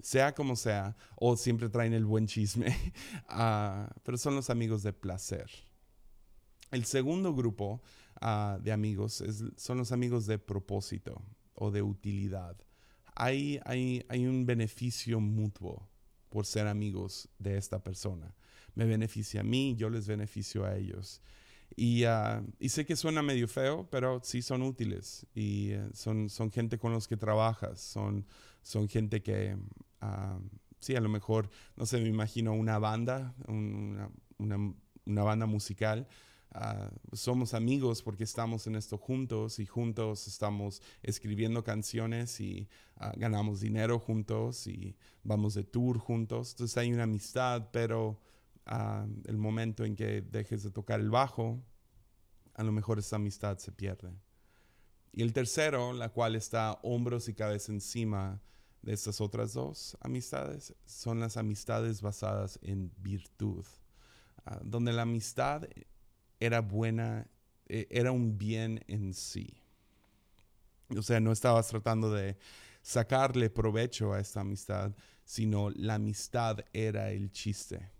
sea 0.00 0.34
como 0.34 0.56
sea, 0.56 0.96
o 1.14 1.36
siempre 1.36 1.68
traen 1.68 1.92
el 1.92 2.04
buen 2.04 2.26
chisme, 2.26 2.66
ah, 3.28 3.94
pero 4.02 4.18
son 4.18 4.34
los 4.34 4.50
amigos 4.50 4.82
de 4.82 4.92
placer. 4.92 5.48
El 6.72 6.84
segundo 6.84 7.32
grupo 7.32 7.80
ah, 8.20 8.58
de 8.60 8.72
amigos 8.72 9.22
son 9.56 9.78
los 9.78 9.92
amigos 9.92 10.26
de 10.26 10.40
propósito 10.40 11.22
o 11.54 11.70
de 11.70 11.82
utilidad. 11.82 12.56
Hay, 13.14 13.60
hay, 13.66 14.04
hay 14.08 14.26
un 14.26 14.46
beneficio 14.46 15.20
mutuo 15.20 15.88
por 16.28 16.44
ser 16.44 16.66
amigos 16.66 17.28
de 17.38 17.56
esta 17.56 17.84
persona. 17.84 18.34
Me 18.74 18.84
beneficia 18.84 19.42
a 19.42 19.44
mí, 19.44 19.76
yo 19.78 19.90
les 19.90 20.08
beneficio 20.08 20.64
a 20.64 20.76
ellos. 20.76 21.22
Y, 21.74 22.04
ah, 22.04 22.42
y, 22.58 22.68
sé 22.68 22.86
que 22.86 22.96
suena 22.96 23.22
medio 23.22 23.48
feo, 23.48 23.88
pero 23.90 24.20
sí 24.22 24.42
son 24.42 24.62
útiles 24.62 25.26
y 25.34 25.72
eh, 25.72 25.88
son, 25.92 26.30
son 26.30 26.50
gente 26.50 26.78
con 26.78 26.92
los 26.92 27.08
que 27.08 27.16
trabajas, 27.16 27.80
son, 27.80 28.24
son 28.62 28.88
gente 28.88 29.22
que, 29.22 29.56
uh, 30.02 30.40
sí, 30.78 30.96
a 30.96 31.00
lo 31.00 31.08
mejor, 31.08 31.50
no 31.76 31.84
sé, 31.84 32.00
me 32.00 32.08
imagino 32.08 32.54
una 32.54 32.78
banda, 32.78 33.34
una, 33.48 34.10
una, 34.38 34.74
una 35.04 35.22
banda 35.22 35.46
musical. 35.46 36.06
Uh, 36.54 37.14
somos 37.14 37.52
amigos 37.52 38.02
porque 38.02 38.24
estamos 38.24 38.66
en 38.66 38.76
esto 38.76 38.96
juntos 38.96 39.58
y 39.58 39.66
juntos 39.66 40.26
estamos 40.26 40.80
escribiendo 41.02 41.62
canciones 41.62 42.40
y 42.40 42.68
ganamos 43.16 43.60
dinero 43.60 43.98
juntos 43.98 44.66
y 44.66 44.96
vamos 45.22 45.52
de 45.52 45.64
tour 45.64 45.98
juntos. 45.98 46.52
Entonces 46.52 46.78
hay 46.78 46.90
una 46.92 47.02
amistad, 47.02 47.68
pero 47.72 48.18
el 48.66 49.36
momento 49.36 49.84
en 49.84 49.94
que 49.94 50.22
dejes 50.22 50.62
de 50.62 50.70
tocar 50.70 51.00
el 51.00 51.10
bajo, 51.10 51.62
a 52.54 52.64
lo 52.64 52.72
mejor 52.72 52.98
esa 52.98 53.16
amistad 53.16 53.58
se 53.58 53.70
pierde. 53.70 54.10
Y 55.12 55.22
el 55.22 55.32
tercero, 55.32 55.92
la 55.92 56.10
cual 56.10 56.36
está 56.36 56.78
hombros 56.82 57.28
y 57.28 57.34
cabeza 57.34 57.72
encima 57.72 58.42
de 58.82 58.92
estas 58.92 59.20
otras 59.20 59.54
dos 59.54 59.96
amistades, 60.00 60.74
son 60.84 61.20
las 61.20 61.36
amistades 61.36 62.02
basadas 62.02 62.58
en 62.62 62.92
virtud, 62.98 63.64
ah, 64.44 64.60
donde 64.62 64.92
la 64.92 65.02
amistad 65.02 65.62
era 66.38 66.60
buena, 66.60 67.26
e, 67.66 67.86
era 67.90 68.12
un 68.12 68.36
bien 68.36 68.84
en 68.88 69.14
sí. 69.14 69.62
O 70.96 71.02
sea, 71.02 71.18
no 71.20 71.32
estabas 71.32 71.68
tratando 71.68 72.12
de 72.12 72.36
sacarle 72.82 73.50
provecho 73.50 74.12
a 74.12 74.20
esta 74.20 74.40
amistad, 74.40 74.94
sino 75.24 75.70
la 75.70 75.94
amistad 75.94 76.58
era 76.72 77.10
el 77.10 77.32
chiste. 77.32 77.95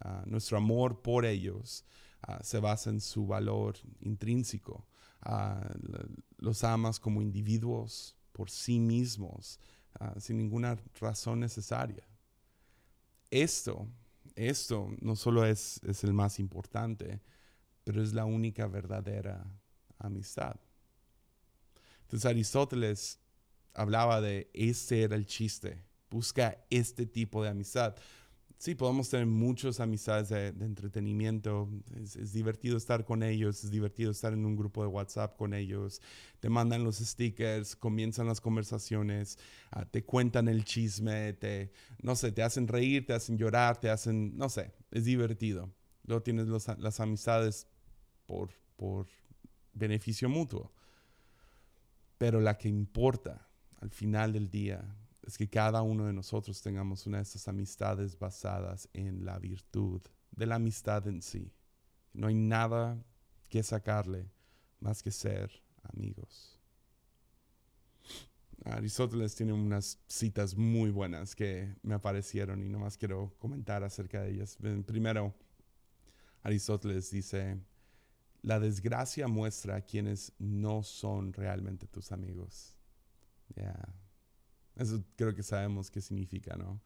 Ah, 0.00 0.22
nuestro 0.26 0.58
amor 0.58 1.00
por 1.02 1.24
ellos 1.24 1.84
ah, 2.22 2.38
se 2.42 2.58
basa 2.60 2.90
en 2.90 3.00
su 3.00 3.26
valor 3.26 3.76
intrínseco. 4.00 4.86
Ah, 5.22 5.68
los 6.38 6.64
amas 6.64 7.00
como 7.00 7.22
individuos 7.22 8.16
por 8.32 8.50
sí 8.50 8.78
mismos, 8.78 9.58
sin 10.18 10.36
ninguna 10.36 10.76
razón 11.00 11.40
necesaria. 11.40 12.06
Esto, 13.30 13.88
esto 14.34 14.94
no 15.00 15.16
solo 15.16 15.46
es, 15.46 15.80
es 15.84 16.04
el 16.04 16.12
más 16.12 16.38
importante, 16.38 17.22
pero 17.82 18.02
es 18.02 18.12
la 18.12 18.26
única 18.26 18.66
verdadera 18.66 19.46
amistad. 19.98 20.56
Entonces 22.02 22.26
Aristóteles 22.26 23.18
hablaba 23.74 24.20
de 24.20 24.50
este 24.52 25.02
era 25.02 25.16
el 25.16 25.26
chiste, 25.26 25.82
busca 26.10 26.64
este 26.70 27.06
tipo 27.06 27.42
de 27.42 27.50
amistad 27.50 27.96
sí, 28.58 28.74
podemos 28.74 29.08
tener 29.08 29.26
muchas 29.26 29.80
amistades 29.80 30.28
de, 30.28 30.48
entretenimiento. 30.64 31.68
Es, 31.94 32.32
divertido 32.32 32.76
estar 32.76 33.04
con 33.04 33.22
ellos, 33.22 33.64
es 33.64 33.70
divertido 33.70 34.10
estar 34.10 34.32
en 34.32 34.44
un 34.44 34.56
grupo 34.56 34.82
de 34.82 34.88
WhatsApp 34.88 35.36
con 35.36 35.54
ellos. 35.54 36.00
Te 36.40 36.48
mandan 36.48 36.84
los 36.84 36.96
stickers, 36.98 37.76
comienzan 37.76 38.26
las 38.26 38.40
conversaciones, 38.40 39.38
ah, 39.70 39.84
te 39.84 40.04
cuentan 40.04 40.48
el 40.48 40.64
chisme, 40.64 41.32
te, 41.34 41.72
no 42.02 42.16
sé, 42.16 42.32
te 42.32 42.42
hacen 42.42 42.68
reír, 42.68 43.06
te 43.06 43.12
hacen 43.12 43.38
llorar, 43.38 43.78
te 43.78 43.90
hacen, 43.90 44.36
no 44.36 44.48
sé, 44.48 44.72
es 44.90 45.04
divertido. 45.04 45.70
Luego 46.04 46.22
tienes 46.22 46.46
las 46.46 47.00
amistades 47.00 47.66
por, 48.26 48.50
por 48.76 49.06
beneficio 49.72 50.28
mutuo. 50.28 50.72
Pero 52.18 52.40
la 52.40 52.56
que 52.56 52.68
importa 52.68 53.46
al 53.80 53.90
final 53.90 54.32
del 54.32 54.48
día 54.48 54.82
es 55.26 55.36
que 55.36 55.48
cada 55.48 55.82
uno 55.82 56.06
de 56.06 56.12
nosotros 56.12 56.62
tengamos 56.62 57.04
una 57.06 57.18
de 57.18 57.24
estas 57.24 57.48
amistades 57.48 58.16
basadas 58.16 58.88
en 58.92 59.24
la 59.24 59.38
virtud 59.40 60.00
de 60.30 60.46
la 60.46 60.54
amistad 60.54 61.06
en 61.08 61.20
sí. 61.20 61.52
No 62.12 62.28
hay 62.28 62.34
nada 62.34 63.04
que 63.48 63.62
sacarle 63.64 64.30
más 64.78 65.02
que 65.02 65.10
ser 65.10 65.50
amigos. 65.82 66.60
Aristóteles 68.64 69.34
tiene 69.34 69.52
unas 69.52 69.98
citas 70.06 70.56
muy 70.56 70.90
buenas 70.90 71.34
que 71.34 71.74
me 71.82 71.94
aparecieron 71.94 72.62
y 72.62 72.68
nomás 72.68 72.96
quiero 72.96 73.34
comentar 73.38 73.82
acerca 73.82 74.22
de 74.22 74.30
ellas. 74.30 74.56
Primero, 74.86 75.34
Aristóteles 76.42 77.10
dice, 77.10 77.58
la 78.42 78.60
desgracia 78.60 79.26
muestra 79.26 79.76
a 79.76 79.80
quienes 79.80 80.32
no 80.38 80.84
son 80.84 81.32
realmente 81.32 81.88
tus 81.88 82.12
amigos. 82.12 82.76
Yeah. 83.54 84.05
Eso 84.76 85.02
creo 85.16 85.34
que 85.34 85.42
sabemos 85.42 85.90
qué 85.90 86.00
significa, 86.00 86.56
¿no? 86.56 86.80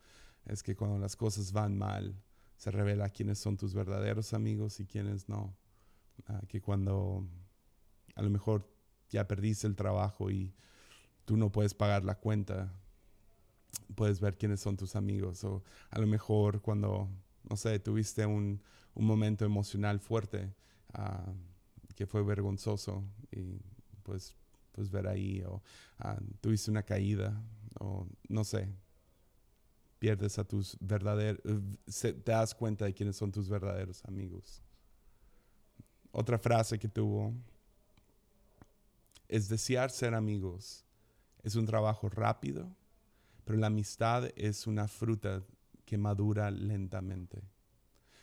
Es 0.47 0.63
que 0.63 0.77
cuando 0.77 0.99
las 0.99 1.17
cosas 1.17 1.53
van 1.53 1.77
mal, 1.77 2.15
se 2.57 2.71
revela 2.71 3.09
quiénes 3.11 3.39
son 3.39 3.57
tus 3.57 3.75
verdaderos 3.75 4.33
amigos 4.33 4.81
y 4.81 4.87
quiénes 4.87 5.29
no. 5.29 5.57
Ah, 6.27 6.43
que 6.49 6.61
cuando 6.61 7.27
a 8.15 8.23
lo 8.23 8.31
mejor 8.31 8.69
ya 9.09 9.27
perdiste 9.27 9.67
el 9.67 9.77
trabajo 9.77 10.31
y 10.31 10.55
tú 11.25 11.37
no 11.37 11.51
puedes 11.51 11.75
pagar 11.75 12.05
la 12.05 12.17
cuenta, 12.17 12.73
puedes 13.95 14.21
ver 14.21 14.37
quiénes 14.37 14.61
son 14.61 14.77
tus 14.77 14.97
amigos. 14.97 15.43
O 15.45 15.63
a 15.91 15.99
lo 15.99 16.07
mejor 16.07 16.61
cuando, 16.61 17.09
no 17.49 17.57
sé, 17.57 17.79
tuviste 17.79 18.27
un, 18.27 18.63
un 18.95 19.07
momento 19.07 19.45
emocional 19.45 20.01
fuerte 20.01 20.55
ah, 20.93 21.33
que 21.97 22.07
fue 22.07 22.23
vergonzoso 22.23 23.05
y 23.31 23.61
pues, 24.03 24.35
pues 24.73 24.91
ver 24.91 25.07
ahí, 25.07 25.43
o 25.43 25.63
ah, 25.99 26.19
tuviste 26.41 26.71
una 26.71 26.83
caída, 26.83 27.43
o 27.79 28.07
no 28.29 28.45
sé. 28.45 28.69
pierdes 29.99 30.39
a 30.39 30.45
tus 30.45 30.79
verdaderos, 30.81 31.43
te 32.01 32.33
das 32.33 32.55
cuenta 32.55 32.87
de 32.87 32.95
quiénes 32.95 33.17
son 33.17 33.31
tus 33.31 33.49
verdaderos 33.49 34.03
amigos. 34.07 34.63
Otra 36.11 36.39
frase 36.39 36.79
que 36.79 36.89
tuvo 36.89 37.35
es 39.29 39.49
desear 39.49 39.91
ser 39.91 40.15
amigos. 40.15 40.85
Es 41.43 41.55
un 41.55 41.67
trabajo 41.67 42.09
rápido, 42.09 42.69
pero 43.45 43.59
la 43.59 43.69
amistad 43.69 44.31
es 44.37 44.67
una 44.67 44.89
fruta 44.89 45.43
que 45.85 45.97
madura 45.97 46.51
lentamente. 46.51 47.43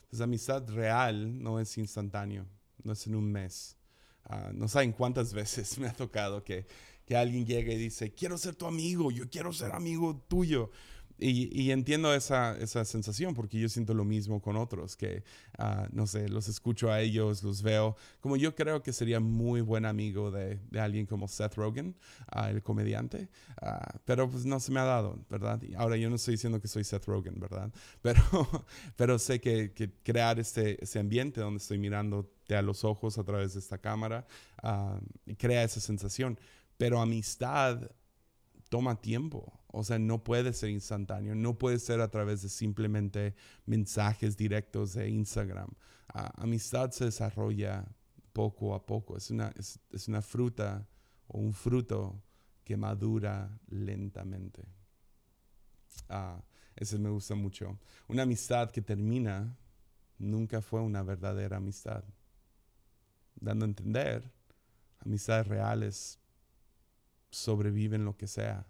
Entonces, 0.03 0.21
amistad 0.21 0.67
real 0.69 1.41
no 1.41 1.59
es 1.59 1.77
instantáneo, 1.77 2.45
no 2.83 2.93
es 2.93 3.07
en 3.07 3.15
un 3.15 3.31
mes. 3.31 3.75
Ah, 4.23 4.51
no 4.53 4.67
saben 4.67 4.91
cuántas 4.91 5.33
veces 5.41 5.77
me 5.79 5.87
ha 5.87 5.93
tocado 5.93 6.43
que, 6.43 6.65
que 7.07 7.15
alguien 7.15 7.45
llegue 7.45 7.73
y 7.73 7.77
dice, 7.77 8.13
quiero 8.13 8.37
ser 8.37 8.55
tu 8.55 8.67
amigo, 8.67 9.11
yo 9.11 9.29
quiero 9.29 9.53
ser 9.53 9.71
amigo 9.71 10.23
tuyo. 10.27 10.69
Y, 11.19 11.71
entiendo 11.71 12.13
esa, 12.13 12.55
esa, 12.59 12.85
sensación 12.85 13.33
porque 13.33 13.59
yo 13.59 13.69
siento 13.69 13.95
lo 13.95 14.05
mismo 14.05 14.39
con 14.39 14.55
otros, 14.55 14.95
que, 14.95 15.23
ah, 15.57 15.87
no 15.91 16.05
sé, 16.05 16.29
los 16.29 16.47
escucho 16.47 16.91
a 16.91 17.01
ellos, 17.01 17.41
los 17.41 17.63
veo, 17.63 17.95
como 18.19 18.37
yo 18.37 18.53
creo 18.53 18.83
que 18.83 18.93
sería 18.93 19.19
muy 19.19 19.61
buen 19.61 19.85
amigo 19.85 20.29
de, 20.29 20.59
de 20.69 20.79
alguien 20.79 21.07
como 21.07 21.27
Seth 21.27 21.55
Rogen, 21.55 21.95
uh, 22.35 22.49
el 22.49 22.61
comediante, 22.61 23.29
uh, 23.63 23.97
pero 24.05 24.29
pues 24.29 24.45
no 24.45 24.59
se 24.59 24.71
me 24.71 24.79
ha 24.79 24.83
dado, 24.83 25.17
¿verdad? 25.27 25.59
ahora 25.75 25.97
yo 25.97 26.07
no 26.07 26.17
estoy 26.17 26.35
diciendo 26.35 26.61
que 26.61 26.67
soy 26.67 26.83
Seth 26.83 27.05
Rogen, 27.05 27.39
¿verdad? 27.39 27.71
Pero, 28.03 28.21
pero 28.95 29.17
sé 29.17 29.41
que, 29.41 29.73
que 29.73 29.91
crear 30.03 30.39
este, 30.39 30.81
ese 30.83 30.99
ambiente 30.99 31.41
donde 31.41 31.57
estoy 31.57 31.79
mirándote 31.79 32.55
a 32.55 32.61
los 32.61 32.83
ojos 32.83 33.17
a 33.17 33.23
través 33.23 33.53
de 33.53 33.59
esta 33.59 33.79
cámara, 33.79 34.27
crea 35.37 35.63
esa 35.63 35.79
sensación. 35.79 36.37
Pero 36.77 37.01
amistad 37.01 37.91
toma 38.69 38.99
tiempo. 39.01 39.53
O 39.67 39.83
sea, 39.83 39.99
no 39.99 40.23
puede 40.23 40.53
ser 40.53 40.69
instantáneo, 40.69 41.35
no 41.35 41.57
puede 41.57 41.79
ser 41.79 42.01
a 42.01 42.09
través 42.09 42.41
de 42.41 42.49
simplemente 42.49 43.35
mensajes 43.65 44.37
directos 44.37 44.93
de 44.93 45.09
Instagram. 45.09 45.69
amistad 46.13 46.91
se 46.91 47.05
desarrolla 47.05 47.85
poco 48.33 48.73
a 48.73 48.85
poco. 48.85 49.17
Es 49.17 49.29
una, 49.29 49.53
es, 49.57 50.07
una 50.07 50.21
fruta 50.21 50.87
o 51.27 51.39
un 51.39 51.53
fruto 51.53 52.21
que 52.63 52.77
madura 52.77 53.59
lentamente. 53.67 54.63
Ah, 56.09 56.41
ese 56.75 56.97
me 56.97 57.09
gusta 57.09 57.35
mucho. 57.35 57.77
Una 58.07 58.23
amistad 58.23 58.71
que 58.71 58.81
termina 58.81 59.57
nunca 60.17 60.61
fue 60.61 60.81
una 60.81 61.03
verdadera 61.03 61.57
amistad. 61.57 62.03
Dando 63.35 63.65
a 63.65 63.67
entender, 63.67 64.31
amistades 64.99 65.47
reales 65.47 66.19
sobreviven 67.29 68.05
lo 68.05 68.15
que 68.17 68.27
sea. 68.27 68.67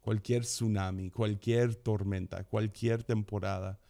Cualquier 0.00 0.42
tsunami, 0.42 1.10
cualquier 1.10 1.74
tormenta, 1.74 2.44
cualquier 2.44 3.02
temporada. 3.02 3.80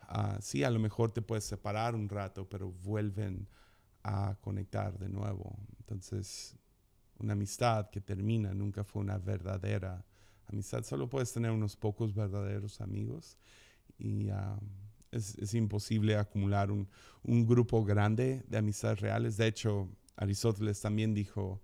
Ah, 0.00 0.38
sí, 0.40 0.64
a 0.64 0.70
lo 0.70 0.78
mejor 0.78 1.12
te 1.12 1.20
puedes 1.20 1.44
separar 1.44 1.94
un 1.94 2.08
rato, 2.08 2.48
pero 2.48 2.70
vuelven 2.70 3.48
a 4.02 4.36
conectar 4.40 4.98
de 4.98 5.08
nuevo. 5.08 5.56
Entonces, 5.78 6.56
una 7.18 7.34
amistad 7.34 7.90
que 7.90 8.00
termina 8.00 8.54
nunca 8.54 8.84
fue 8.84 9.02
una 9.02 9.18
verdadera 9.18 10.04
amistad. 10.46 10.82
Solo 10.84 11.08
puedes 11.08 11.32
tener 11.32 11.50
unos 11.50 11.76
pocos 11.76 12.14
verdaderos 12.14 12.80
amigos 12.80 13.36
y 13.98 14.30
ah, 14.30 14.58
es, 15.10 15.54
imposible 15.54 16.16
acumular 16.16 16.70
un, 16.70 16.88
un, 17.22 17.46
grupo 17.46 17.84
grande 17.84 18.44
de 18.48 18.58
amistades 18.58 19.00
reales. 19.00 19.36
De 19.36 19.46
hecho, 19.46 19.88
Aristóteles 20.16 20.80
también 20.80 21.14
dijo, 21.14 21.60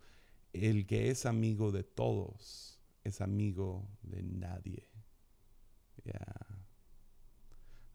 el 0.54 0.86
que 0.86 1.10
es 1.10 1.26
amigo 1.26 1.72
de 1.72 1.82
todos 1.82 2.80
es 3.02 3.20
amigo 3.20 3.88
de 4.02 4.22
nadie. 4.22 4.88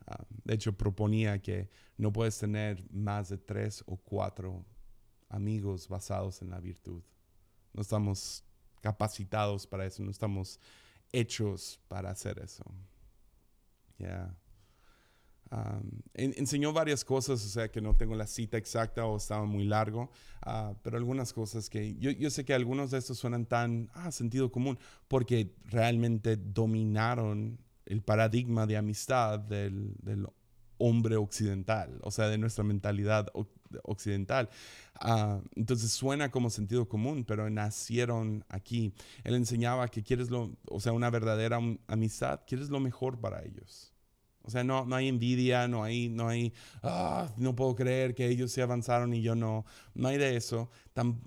Ah, 0.05 0.25
de 0.43 0.53
hecho, 0.55 0.73
proponía 0.75 1.39
que 1.41 1.69
no 1.97 2.11
puedes 2.11 2.37
tener 2.39 2.83
más 2.91 3.29
de 3.29 3.37
tres 3.37 3.83
o 3.85 3.97
cuatro 3.97 4.65
amigos 5.29 5.87
basados 5.87 6.41
en 6.41 6.49
la 6.49 6.59
virtud. 6.59 7.03
No 7.73 7.81
estamos 7.81 8.43
capacitados 8.81 9.67
para 9.67 9.85
eso, 9.85 10.01
no 10.03 10.11
estamos 10.11 10.59
hechos 11.11 11.79
para 11.87 12.09
hacer 12.09 12.39
eso. 12.39 12.63
Yeah 13.97 14.35
enseñó 16.13 16.73
varias 16.73 17.03
cosas, 17.03 17.43
o 17.43 17.49
sea 17.49 17.71
que 17.71 17.81
no 17.81 17.95
tengo 17.95 18.15
la 18.15 18.27
cita 18.27 18.57
exacta 18.57 19.05
o 19.05 19.17
estaba 19.17 19.45
muy 19.45 19.65
largo, 19.65 20.11
ah, 20.41 20.73
pero 20.83 20.97
algunas 20.97 21.33
cosas 21.33 21.69
que 21.69 21.95
yo, 21.95 22.11
yo, 22.11 22.29
sé 22.29 22.45
que 22.45 22.53
algunos 22.53 22.91
de 22.91 22.99
estos 22.99 23.17
suenan 23.17 23.45
tan 23.45 23.89
ah, 23.93 24.11
sentido 24.11 24.51
común 24.51 24.77
porque 25.07 25.55
realmente 25.65 26.37
dominaron 26.37 27.59
el 27.85 28.01
paradigma 28.01 28.67
de 28.67 28.77
amistad 28.77 29.39
del, 29.39 29.95
del 30.03 30.27
hombre 30.77 31.15
occidental, 31.17 31.99
o 32.03 32.11
sea, 32.11 32.27
de 32.29 32.37
nuestra 32.37 32.63
mentalidad 32.63 33.27
occidental. 33.83 34.49
Ah, 34.95 35.41
entonces 35.55 35.91
suena 35.91 36.31
como 36.31 36.49
sentido 36.49 36.87
común, 36.87 37.25
pero 37.25 37.49
nacieron 37.49 38.45
aquí. 38.49 38.93
Él 39.23 39.35
enseñaba 39.35 39.87
que 39.87 40.03
quieres 40.03 40.29
lo, 40.29 40.57
o 40.67 40.79
sea, 40.79 40.93
una 40.93 41.09
verdadera 41.09 41.59
amistad, 41.87 42.41
quieres 42.47 42.69
lo 42.69 42.79
mejor 42.79 43.19
para 43.19 43.43
ellos. 43.43 43.93
O 44.43 44.51
sea, 44.51 44.63
no, 44.63 44.85
no 44.85 44.95
hay 44.95 45.07
envidia, 45.07 45.67
no 45.67 45.83
hay, 45.83 46.09
no 46.09 46.27
hay, 46.27 46.53
ah, 46.81 47.31
no 47.37 47.55
puedo 47.55 47.75
creer 47.75 48.15
que 48.15 48.27
ellos 48.27 48.51
se 48.51 48.61
avanzaron 48.61 49.13
y 49.13 49.21
yo 49.21 49.35
no. 49.35 49.65
No 49.93 50.07
hay 50.07 50.17
de 50.17 50.35
eso. 50.35 50.69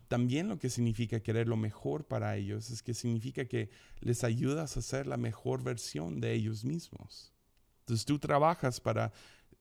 también 0.09 0.49
lo 0.49 0.59
que 0.59 0.71
significa 0.71 1.21
querer 1.21 1.47
lo 1.47 1.57
mejor 1.57 2.05
para 2.05 2.37
ellos 2.37 2.71
es 2.71 2.83
que 2.83 2.95
significa 2.95 3.45
que 3.45 3.71
les 4.01 4.25
ayudas 4.25 4.77
a 4.77 4.83
ser 4.83 5.07
la 5.07 5.17
mejor 5.17 5.63
versión 5.63 6.21
de 6.21 6.33
ellos 6.33 6.65
mismos. 6.65 7.33
Entonces 7.81 8.07
tú 8.07 8.19
trabajas 8.19 8.81
para 8.81 9.13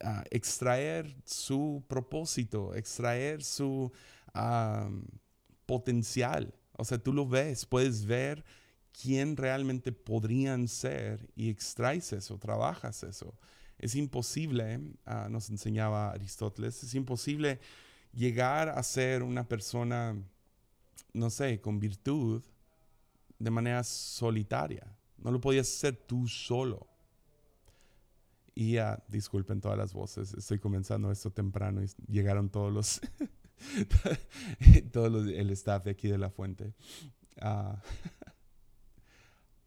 ah, 0.02 0.24
extraer 0.32 1.16
su 1.26 1.84
propósito, 1.88 2.74
extraer 2.74 3.44
su 3.44 3.92
potencial. 5.66 6.54
O 6.78 6.86
sea, 6.86 6.98
tú 6.98 7.14
lo 7.14 7.28
ves, 7.28 7.66
puedes 7.66 8.06
ver 8.06 8.44
quién 9.00 9.38
realmente 9.38 9.92
podrían 9.92 10.68
ser 10.68 11.30
y 11.36 11.50
extraes 11.50 12.14
eso, 12.14 12.38
trabajas 12.38 13.04
eso. 13.04 13.34
Es 13.78 13.96
imposible, 13.96 14.80
ah, 15.06 15.28
nos 15.30 15.50
enseñaba 15.50 16.12
Aristóteles, 16.12 16.84
es 16.84 16.94
imposible 16.94 17.60
llegar 18.14 18.70
a 18.70 18.84
ser 18.84 19.24
una 19.24 19.48
persona, 19.48 20.16
no 21.14 21.30
sé, 21.30 21.60
con 21.62 21.80
virtud 21.80 22.44
de 23.40 23.52
manera 23.52 23.84
solitaria. 23.84 24.86
No 25.18 25.32
lo 25.32 25.42
podías 25.42 25.68
ser 25.68 25.96
tú 25.96 26.28
solo. 26.28 26.88
Y 28.54 28.74
ya, 28.74 29.04
disculpen 29.08 29.62
todas 29.62 29.78
las 29.78 29.94
voces, 29.94 30.34
estoy 30.34 30.60
comenzando 30.60 31.10
esto 31.12 31.32
temprano 31.32 31.82
y 31.82 31.88
llegaron 32.08 32.50
todos 32.50 32.72
los, 32.72 33.02
todo 34.92 35.08
el 35.08 35.50
staff 35.52 35.86
de 35.86 35.92
aquí 35.92 36.10
de 36.10 36.18
la 36.18 36.30
fuente. 36.30 36.74
Ah, 37.40 37.82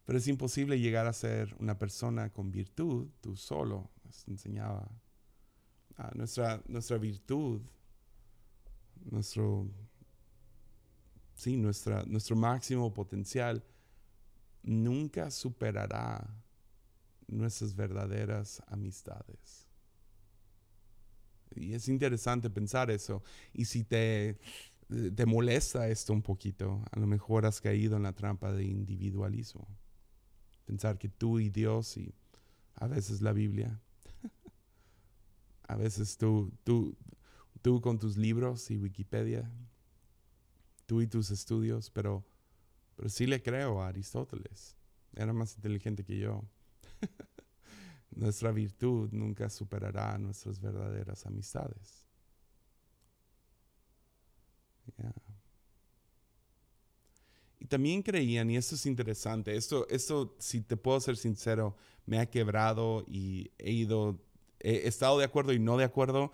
pero 0.05 0.19
es 0.19 0.27
imposible 0.27 0.79
llegar 0.79 1.07
a 1.07 1.13
ser 1.13 1.55
una 1.59 1.77
persona 1.77 2.31
con 2.31 2.51
virtud 2.51 3.07
tú 3.21 3.35
solo. 3.35 3.89
nos 4.03 4.27
enseñaba. 4.27 4.87
Nuestra, 6.13 6.61
nuestra 6.67 6.97
virtud, 6.97 7.61
nuestro, 9.09 9.67
sí, 11.35 11.55
nuestra, 11.55 12.03
nuestro 12.03 12.35
máximo 12.35 12.93
potencial 12.93 13.63
nunca 14.61 15.31
superará 15.31 16.27
nuestras 17.27 17.73
verdaderas 17.75 18.61
amistades. 18.67 19.65
Y 21.55 21.73
es 21.73 21.87
interesante 21.87 22.49
pensar 22.49 22.91
eso. 22.91 23.23
Y 23.53 23.65
si 23.65 23.85
te, 23.85 24.37
te 25.15 25.25
molesta 25.25 25.87
esto 25.87 26.11
un 26.11 26.21
poquito, 26.21 26.83
a 26.91 26.99
lo 26.99 27.07
mejor 27.07 27.45
has 27.45 27.61
caído 27.61 27.95
en 27.95 28.03
la 28.03 28.13
trampa 28.13 28.51
de 28.51 28.65
individualismo 28.65 29.65
pensar 30.65 30.97
que 30.97 31.09
tú 31.09 31.39
y 31.39 31.49
Dios 31.49 31.97
y 31.97 32.13
a 32.75 32.87
veces 32.87 33.21
la 33.21 33.31
Biblia, 33.33 33.79
a 35.67 35.75
veces 35.75 36.17
tú, 36.17 36.51
tú, 36.63 36.95
tú 37.61 37.81
con 37.81 37.99
tus 37.99 38.17
libros 38.17 38.69
y 38.71 38.77
Wikipedia, 38.77 39.49
tú 40.85 41.01
y 41.01 41.07
tus 41.07 41.31
estudios, 41.31 41.89
pero, 41.89 42.25
pero 42.95 43.09
sí 43.09 43.25
le 43.27 43.41
creo 43.41 43.81
a 43.81 43.87
Aristóteles, 43.87 44.75
era 45.15 45.33
más 45.33 45.55
inteligente 45.55 46.03
que 46.03 46.17
yo. 46.19 46.43
Nuestra 48.11 48.51
virtud 48.51 49.09
nunca 49.11 49.49
superará 49.49 50.17
nuestras 50.17 50.59
verdaderas 50.61 51.25
amistades. 51.25 52.05
Y 57.59 57.65
también 57.65 58.01
creían, 58.01 58.49
y 58.49 58.57
esto 58.57 58.75
es 58.75 58.85
interesante, 58.85 59.55
esto, 59.55 59.87
esto, 59.89 60.35
si 60.39 60.61
te 60.61 60.77
puedo 60.77 60.99
ser 60.99 61.17
sincero, 61.17 61.75
me 62.05 62.19
ha 62.19 62.29
quebrado 62.29 63.05
y 63.07 63.51
he 63.57 63.71
ido, 63.71 64.21
he 64.59 64.87
estado 64.87 65.17
de 65.19 65.25
acuerdo 65.25 65.53
y 65.53 65.59
no 65.59 65.77
de 65.77 65.85
acuerdo. 65.85 66.31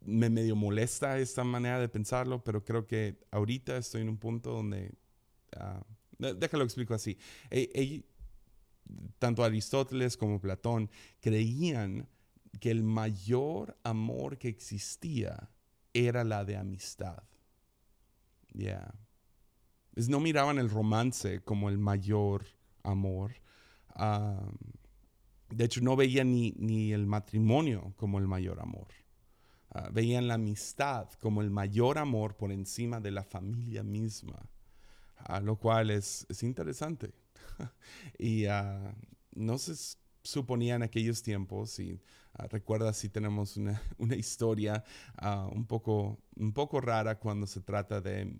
Me 0.00 0.30
medio 0.30 0.56
molesta 0.56 1.18
esta 1.18 1.44
manera 1.44 1.78
de 1.78 1.88
pensarlo, 1.88 2.42
pero 2.42 2.64
creo 2.64 2.86
que 2.86 3.18
ahorita 3.30 3.76
estoy 3.76 4.02
en 4.02 4.08
un 4.08 4.18
punto 4.18 4.52
donde, 4.52 4.92
uh, 5.56 6.34
déjalo 6.34 6.64
explico 6.64 6.94
así. 6.94 7.18
tanto 9.18 9.44
Aristóteles 9.44 10.16
como 10.16 10.40
Platón 10.40 10.90
creían 11.20 12.08
que 12.60 12.70
el 12.70 12.82
mayor 12.82 13.76
amor 13.82 14.38
que 14.38 14.48
existía 14.48 15.50
era 15.92 16.24
la 16.24 16.44
de 16.44 16.56
amistad. 16.56 17.22
Ya. 19.98 20.10
No 20.10 20.20
miraban 20.20 20.58
el 20.58 20.70
romance 20.70 21.40
como 21.42 21.68
el 21.68 21.78
mayor 21.78 22.46
amor. 22.82 23.34
de 25.50 25.64
hecho, 25.64 25.80
no 25.80 25.96
veían 25.96 26.30
ni, 26.30 26.52
ni, 26.58 26.92
el 26.92 27.06
matrimonio 27.06 27.94
como 27.96 28.18
el 28.18 28.26
mayor 28.26 28.60
amor. 28.60 28.88
Ah, 29.70 29.90
veían 29.92 30.28
la 30.28 30.34
amistad 30.34 31.10
como 31.20 31.42
el 31.42 31.50
mayor 31.50 31.98
amor 31.98 32.36
por 32.36 32.52
encima 32.52 33.00
de 33.00 33.10
la 33.10 33.22
familia 33.22 33.82
misma, 33.82 34.48
lo 35.42 35.56
cual 35.56 35.90
es, 35.90 36.26
es 36.30 36.42
interesante. 36.42 37.12
y 38.18 38.46
uh, 38.46 38.94
no 39.34 39.58
se 39.58 39.96
suponía 40.22 40.76
en 40.76 40.82
aquellos 40.82 41.22
tiempos, 41.22 41.78
y 41.78 42.00
recuerda 42.50 42.92
si 42.92 43.08
tenemos 43.08 43.56
una, 43.56 43.80
una 43.98 44.16
historia 44.16 44.84
un, 45.52 45.66
poco, 45.66 46.18
un 46.36 46.52
poco 46.52 46.80
rara 46.80 47.18
cuando 47.18 47.46
se 47.46 47.60
trata 47.60 48.00
de 48.00 48.36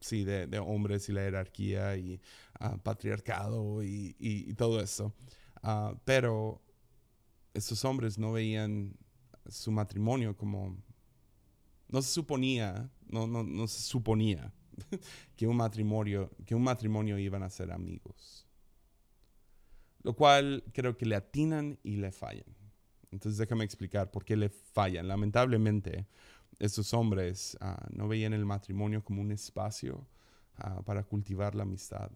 sí, 0.00 0.24
de, 0.24 0.46
de, 0.46 0.58
hombres 0.58 1.08
y 1.08 1.12
la 1.12 1.22
jerarquía 1.22 1.96
y 1.96 2.20
patriarcado 2.82 3.82
y, 3.82 4.16
y, 4.18 4.54
todo 4.54 4.80
eso. 4.80 5.14
pero 6.04 6.62
esos 7.54 7.84
hombres 7.84 8.18
no 8.18 8.32
veían 8.32 8.96
su 9.48 9.70
matrimonio 9.70 10.36
como... 10.36 10.76
No 11.88 12.02
se 12.02 12.12
suponía, 12.12 12.90
no, 13.06 13.26
no, 13.26 13.42
no 13.42 13.66
se 13.66 13.80
suponía 13.80 14.52
que 15.36 15.46
un 15.46 15.56
matrimonio, 15.56 16.30
que 16.44 16.54
un 16.54 16.62
matrimonio 16.62 17.18
iban 17.18 17.42
a 17.42 17.48
ser 17.48 17.72
amigos. 17.72 18.46
Lo 20.02 20.14
cual 20.14 20.64
creo 20.72 20.96
que 20.96 21.06
le 21.06 21.16
atinan 21.16 21.78
y 21.82 21.96
le 21.96 22.12
fallan. 22.12 22.56
Entonces 23.10 23.38
déjame 23.38 23.64
explicar 23.64 24.10
por 24.10 24.24
qué 24.24 24.36
le 24.36 24.48
fallan. 24.50 25.08
Lamentablemente, 25.08 26.06
estos 26.58 26.92
hombres 26.94 27.56
ah, 27.60 27.86
no 27.90 28.08
veían 28.08 28.32
el 28.32 28.44
matrimonio 28.44 29.02
como 29.04 29.20
un 29.22 29.32
espacio 29.32 30.06
ah, 30.56 30.82
para 30.82 31.04
cultivar 31.04 31.54
la 31.54 31.62
amistad. 31.62 32.10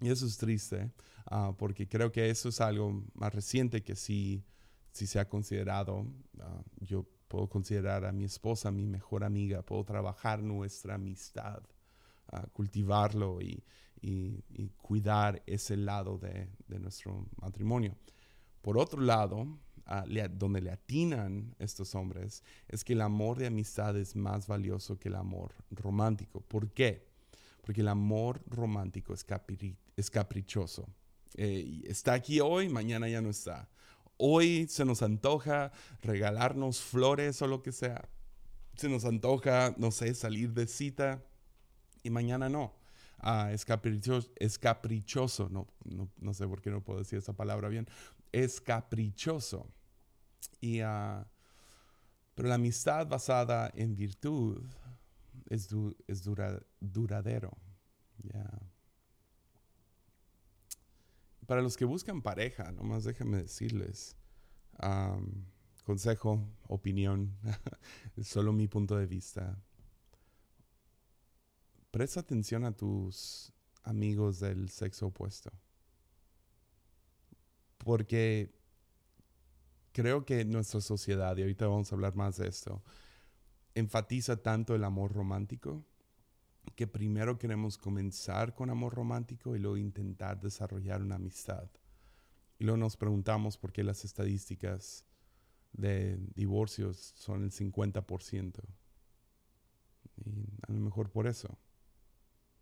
Y 0.00 0.10
eso 0.10 0.26
es 0.26 0.36
triste, 0.36 0.90
ah, 1.26 1.54
porque 1.56 1.88
creo 1.88 2.10
que 2.10 2.28
eso 2.30 2.48
es 2.48 2.60
algo 2.60 3.04
más 3.14 3.34
reciente 3.34 3.82
que 3.82 3.96
sí 3.96 4.44
si 4.92 5.06
se 5.06 5.18
ha 5.18 5.26
considerado, 5.26 6.06
yo 6.80 7.06
puedo 7.26 7.48
considerar 7.48 8.04
a 8.04 8.12
mi 8.12 8.24
esposa 8.24 8.70
mi 8.70 8.84
mejor 8.84 9.24
amiga, 9.24 9.62
puedo 9.62 9.84
trabajar 9.84 10.42
nuestra 10.42 10.96
amistad, 10.96 11.62
cultivarlo 12.52 13.40
y, 13.40 13.64
y, 14.02 14.68
cuidar 14.82 15.42
ese 15.46 15.78
lado 15.78 16.18
de, 16.18 16.50
de, 16.68 16.78
nuestro 16.78 17.26
matrimonio. 17.40 17.96
Por 18.60 18.76
otro 18.76 19.00
lado, 19.00 19.46
donde 20.30 20.60
le 20.60 20.70
atinan 20.70 21.54
estos 21.58 21.94
hombres 21.94 22.42
es 22.68 22.84
que 22.84 22.92
el 22.92 23.00
amor 23.00 23.38
de 23.38 23.46
amistad 23.46 23.96
es 23.96 24.16
más 24.16 24.46
valioso 24.46 24.98
que 24.98 25.08
el 25.08 25.16
amor 25.16 25.54
romántico. 25.70 26.40
¿Por 26.40 26.70
qué? 26.70 27.06
Porque 27.62 27.80
el 27.80 27.88
amor 27.88 28.42
romántico 28.46 29.14
es, 29.14 29.24
capri 29.24 29.76
es 29.96 30.10
caprichoso. 30.10 30.88
Eh, 31.34 31.82
está 31.84 32.14
aquí 32.14 32.40
hoy, 32.40 32.68
mañana 32.68 33.08
ya 33.08 33.20
no 33.20 33.30
está 33.30 33.68
hoy 34.24 34.68
se 34.68 34.84
nos 34.84 35.02
antoja 35.02 35.72
regalarnos 36.00 36.80
flores 36.80 37.42
o 37.42 37.48
lo 37.48 37.62
que 37.62 37.72
sea. 37.72 38.08
Se 38.76 38.88
nos 38.88 39.04
antoja, 39.04 39.74
no 39.78 39.90
sé, 39.90 40.14
salir 40.14 40.52
de 40.52 40.68
cita 40.68 41.22
y 42.04 42.10
mañana 42.10 42.48
no. 42.48 42.72
Ah, 43.18 43.50
es, 43.52 43.64
caprichoso, 43.64 44.30
es 44.36 44.58
caprichoso, 44.58 45.48
no, 45.48 45.68
no, 46.20 46.34
sé 46.34 46.46
por 46.46 46.60
qué 46.60 46.70
no 46.70 46.82
puedo 46.82 47.00
decir 47.00 47.18
esa 47.18 47.34
palabra 47.34 47.68
bien, 47.68 47.86
es 48.32 48.60
caprichoso. 48.60 49.70
Y, 50.60 50.82
uh, 50.82 51.24
pero 52.34 52.48
la 52.48 52.54
amistad 52.54 53.06
basada 53.06 53.70
en 53.74 53.94
virtud 53.94 54.64
es, 55.48 55.68
es 56.06 56.22
duradero. 56.80 57.56
Para 61.46 61.60
los 61.60 61.76
que 61.76 61.84
buscan 61.84 62.22
pareja, 62.22 62.72
nomás 62.72 63.04
déjenme 63.04 63.38
decirles, 63.38 64.16
consejo, 65.84 66.48
opinión, 66.68 67.36
solo 68.22 68.52
mi 68.52 68.68
punto 68.68 68.96
de 68.96 69.06
vista. 69.06 69.62
Presta 71.90 72.20
atención 72.20 72.64
a 72.64 72.74
tus 72.74 73.52
amigos 73.82 74.40
del 74.40 74.70
sexo 74.70 75.08
opuesto. 75.08 75.52
Porque 77.84 78.54
creo 79.92 80.24
que 80.24 80.44
nuestra 80.44 80.80
sociedad, 80.80 81.36
y 81.36 81.42
ahorita 81.42 81.66
vamos 81.66 81.92
a 81.92 81.94
hablar 81.94 82.14
más 82.14 82.36
de 82.36 82.48
esto, 82.48 82.82
enfatiza 83.74 84.42
tanto 84.42 84.74
el 84.74 84.84
amor 84.84 85.12
romántico 85.12 85.84
que 86.76 86.86
primero 86.86 87.38
queremos 87.38 87.76
comenzar 87.76 88.54
con 88.54 88.70
amor 88.70 88.94
romántico 88.94 89.56
y 89.56 89.58
luego 89.58 89.76
intentar 89.76 90.40
desarrollar 90.40 91.02
una 91.02 91.16
amistad. 91.16 91.68
Y 92.58 92.64
luego 92.64 92.78
nos 92.78 92.96
preguntamos 92.96 93.56
por 93.56 93.72
qué 93.72 93.82
las 93.82 94.04
estadísticas 94.04 95.04
de 95.72 96.18
divorcios 96.34 97.12
son 97.16 97.42
el 97.42 97.50
50%. 97.50 98.62
Y 100.24 100.46
a 100.68 100.72
lo 100.72 100.80
mejor 100.80 101.10
por 101.10 101.26
eso. 101.26 101.58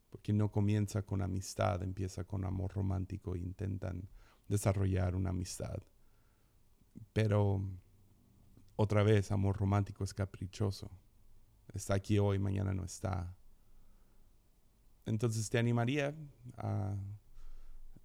Porque 0.08 0.32
no 0.32 0.50
comienza 0.50 1.02
con 1.02 1.22
amistad, 1.22 1.82
empieza 1.82 2.24
con 2.24 2.44
amor 2.44 2.72
romántico 2.72 3.36
e 3.36 3.40
intentan 3.40 4.08
desarrollar 4.50 5.14
una 5.14 5.30
amistad. 5.30 5.78
Pero 7.14 7.62
otra 8.76 9.02
vez, 9.02 9.30
amor 9.32 9.56
romántico 9.56 10.04
es 10.04 10.12
caprichoso. 10.12 10.90
Está 11.72 11.94
aquí 11.94 12.18
hoy, 12.18 12.38
mañana 12.38 12.74
no 12.74 12.84
está. 12.84 13.34
Entonces 15.06 15.48
te 15.48 15.58
animaría 15.58 16.14
a, 16.58 16.94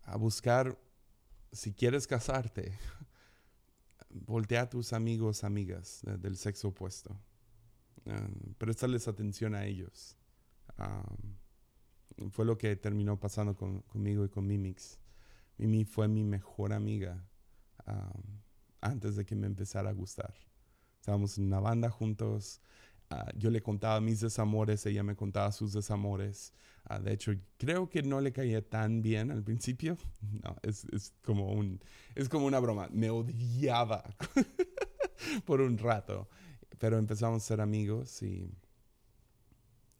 a 0.04 0.16
buscar, 0.18 0.80
si 1.52 1.74
quieres 1.74 2.08
casarte, 2.08 2.78
voltea 4.10 4.62
a 4.62 4.70
tus 4.70 4.94
amigos, 4.94 5.44
amigas 5.44 6.02
del 6.20 6.38
sexo 6.38 6.70
opuesto. 6.70 7.20
Uh, 8.06 8.54
préstales 8.60 9.08
atención 9.08 9.56
a 9.56 9.66
ellos. 9.66 10.16
fue 12.30 12.46
lo 12.46 12.56
que 12.56 12.76
terminó 12.76 13.20
pasando 13.20 13.56
conmigo 13.56 14.24
y 14.24 14.30
con 14.30 14.46
Mimix. 14.46 15.00
Mimi 15.58 15.86
fue 15.86 16.08
mi 16.08 16.24
mejor 16.24 16.74
amiga 16.74 17.24
antes 18.82 19.16
de 19.16 19.26
que 19.26 19.36
me 19.36 19.48
empezara 19.48 19.90
a 19.90 19.94
gustar. 19.94 20.34
Estábamos 21.00 21.38
en 21.38 21.46
una 21.46 21.60
banda 21.60 21.90
juntos, 21.90 22.62
Ah, 23.10 23.32
yo 23.36 23.52
le 23.52 23.62
contaba 23.62 24.02
mis 24.02 24.20
desamores, 24.20 24.86
ella 24.86 25.04
me 25.04 25.16
contaba 25.16 25.52
sus 25.52 25.74
desamores. 25.74 26.54
Ah, 26.86 27.00
de 27.00 27.14
hecho, 27.14 27.34
creo 27.58 27.88
que 27.90 28.02
no 28.02 28.20
le 28.20 28.32
caía 28.32 28.68
tan 28.68 29.02
bien 29.02 29.32
al 29.32 29.44
principio. 29.44 29.98
No, 30.44 30.56
es, 30.64 30.86
es, 30.92 31.14
como, 31.24 31.52
un, 31.54 31.80
es 32.16 32.30
como 32.30 32.46
una 32.46 32.60
broma. 32.60 32.90
Me 32.92 33.10
odiaba 33.10 34.04
por 35.46 35.62
un 35.62 35.78
rato. 35.78 36.28
Pero 36.80 36.98
empezamos 36.98 37.44
a 37.44 37.48
ser 37.48 37.62
amigos 37.62 38.22
y, 38.22 38.50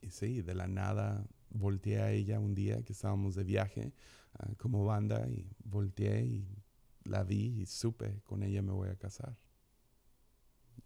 y 0.02 0.10
sí, 0.10 0.42
de 0.42 0.56
la 0.56 0.68
nada 0.68 1.26
volteé 1.52 2.02
a 2.02 2.12
ella 2.12 2.40
un 2.40 2.54
día 2.54 2.84
que 2.84 2.94
estábamos 2.94 3.36
de 3.36 3.44
viaje 3.44 3.94
ah, 4.40 4.50
como 4.58 4.86
banda 4.86 5.28
y 5.28 5.50
volteé 5.64 6.26
y 6.26 6.64
la 7.04 7.24
vi 7.24 7.62
y 7.62 7.66
supe, 7.66 8.22
con 8.24 8.44
ella 8.44 8.62
me 8.62 8.72
voy 8.72 8.90
a 8.90 8.96
casar. 8.96 9.38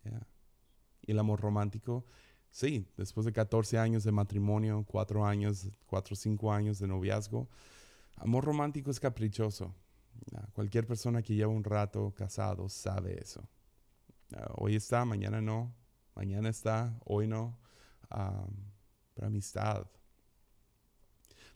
Yeah 0.03 0.25
y 1.09 1.11
el 1.11 1.19
amor 1.19 1.41
romántico, 1.41 2.05
sí, 2.51 2.87
después 2.95 3.25
de 3.25 3.33
14 3.33 3.79
años 3.79 4.03
de 4.03 4.11
matrimonio, 4.11 4.85
4 4.87 5.25
años, 5.25 5.71
4 5.87 6.13
o 6.13 6.15
5 6.15 6.53
años 6.53 6.77
de 6.77 6.87
noviazgo, 6.87 7.49
amor 8.17 8.45
romántico 8.45 8.91
es 8.91 8.99
caprichoso. 8.99 9.73
Ah, 10.35 10.47
cualquier 10.53 10.85
persona 10.85 11.23
que 11.23 11.33
lleva 11.33 11.51
un 11.51 11.63
rato 11.63 12.13
casado 12.15 12.69
sabe 12.69 13.19
eso. 13.19 13.41
Ah, 14.35 14.51
hoy 14.57 14.75
está, 14.75 15.03
mañana 15.03 15.41
no, 15.41 15.73
mañana 16.13 16.49
está, 16.49 16.95
hoy 17.05 17.27
no. 17.27 17.57
pero 18.07 19.27
amistad. 19.27 19.87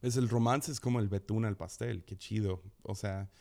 Es 0.04 0.18
el 0.18 0.30
romance 0.30 0.72
es 0.72 0.80
como 0.80 1.00
el 1.00 1.08
betún 1.08 1.46
al 1.46 1.58
pastel, 1.58 2.04
qué 2.04 2.16
chido. 2.16 2.62
O 2.84 2.94
sea, 2.94 3.32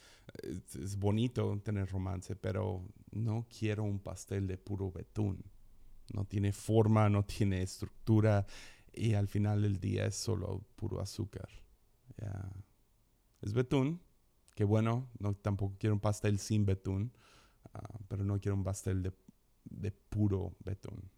es 0.43 0.97
bonito 0.97 1.61
tener 1.63 1.91
romance, 1.91 2.35
pero 2.37 2.83
no 3.11 3.47
quiero 3.51 3.83
un 3.83 3.99
pastel 3.99 4.47
de 4.47 4.57
puro 4.57 4.91
betún 4.91 5.45
no 6.13 6.25
tiene 6.25 6.53
forma, 6.53 7.09
no 7.09 7.25
tiene 7.25 7.63
estructura 7.63 8.47
y 8.93 9.15
al 9.15 9.29
final 9.29 9.63
del 9.63 9.81
día 9.81 10.07
es 10.07 10.17
solo 10.17 10.65
puro 10.77 11.01
azúcar. 11.01 11.49
Es 13.41 13.53
betún, 13.53 14.01
que 14.55 14.65
bueno, 14.65 15.09
no, 15.19 15.35
tampoco 15.35 15.77
quiero 15.79 15.95
un 15.95 16.01
pastel 16.01 16.39
sin 16.39 16.65
betún, 16.65 17.13
ah, 17.73 17.99
pero 18.09 18.25
no 18.25 18.41
quiero 18.41 18.55
un 18.55 18.65
pastel 18.65 19.03
de, 19.03 19.91
puro 19.91 20.55
betún. 20.61 21.11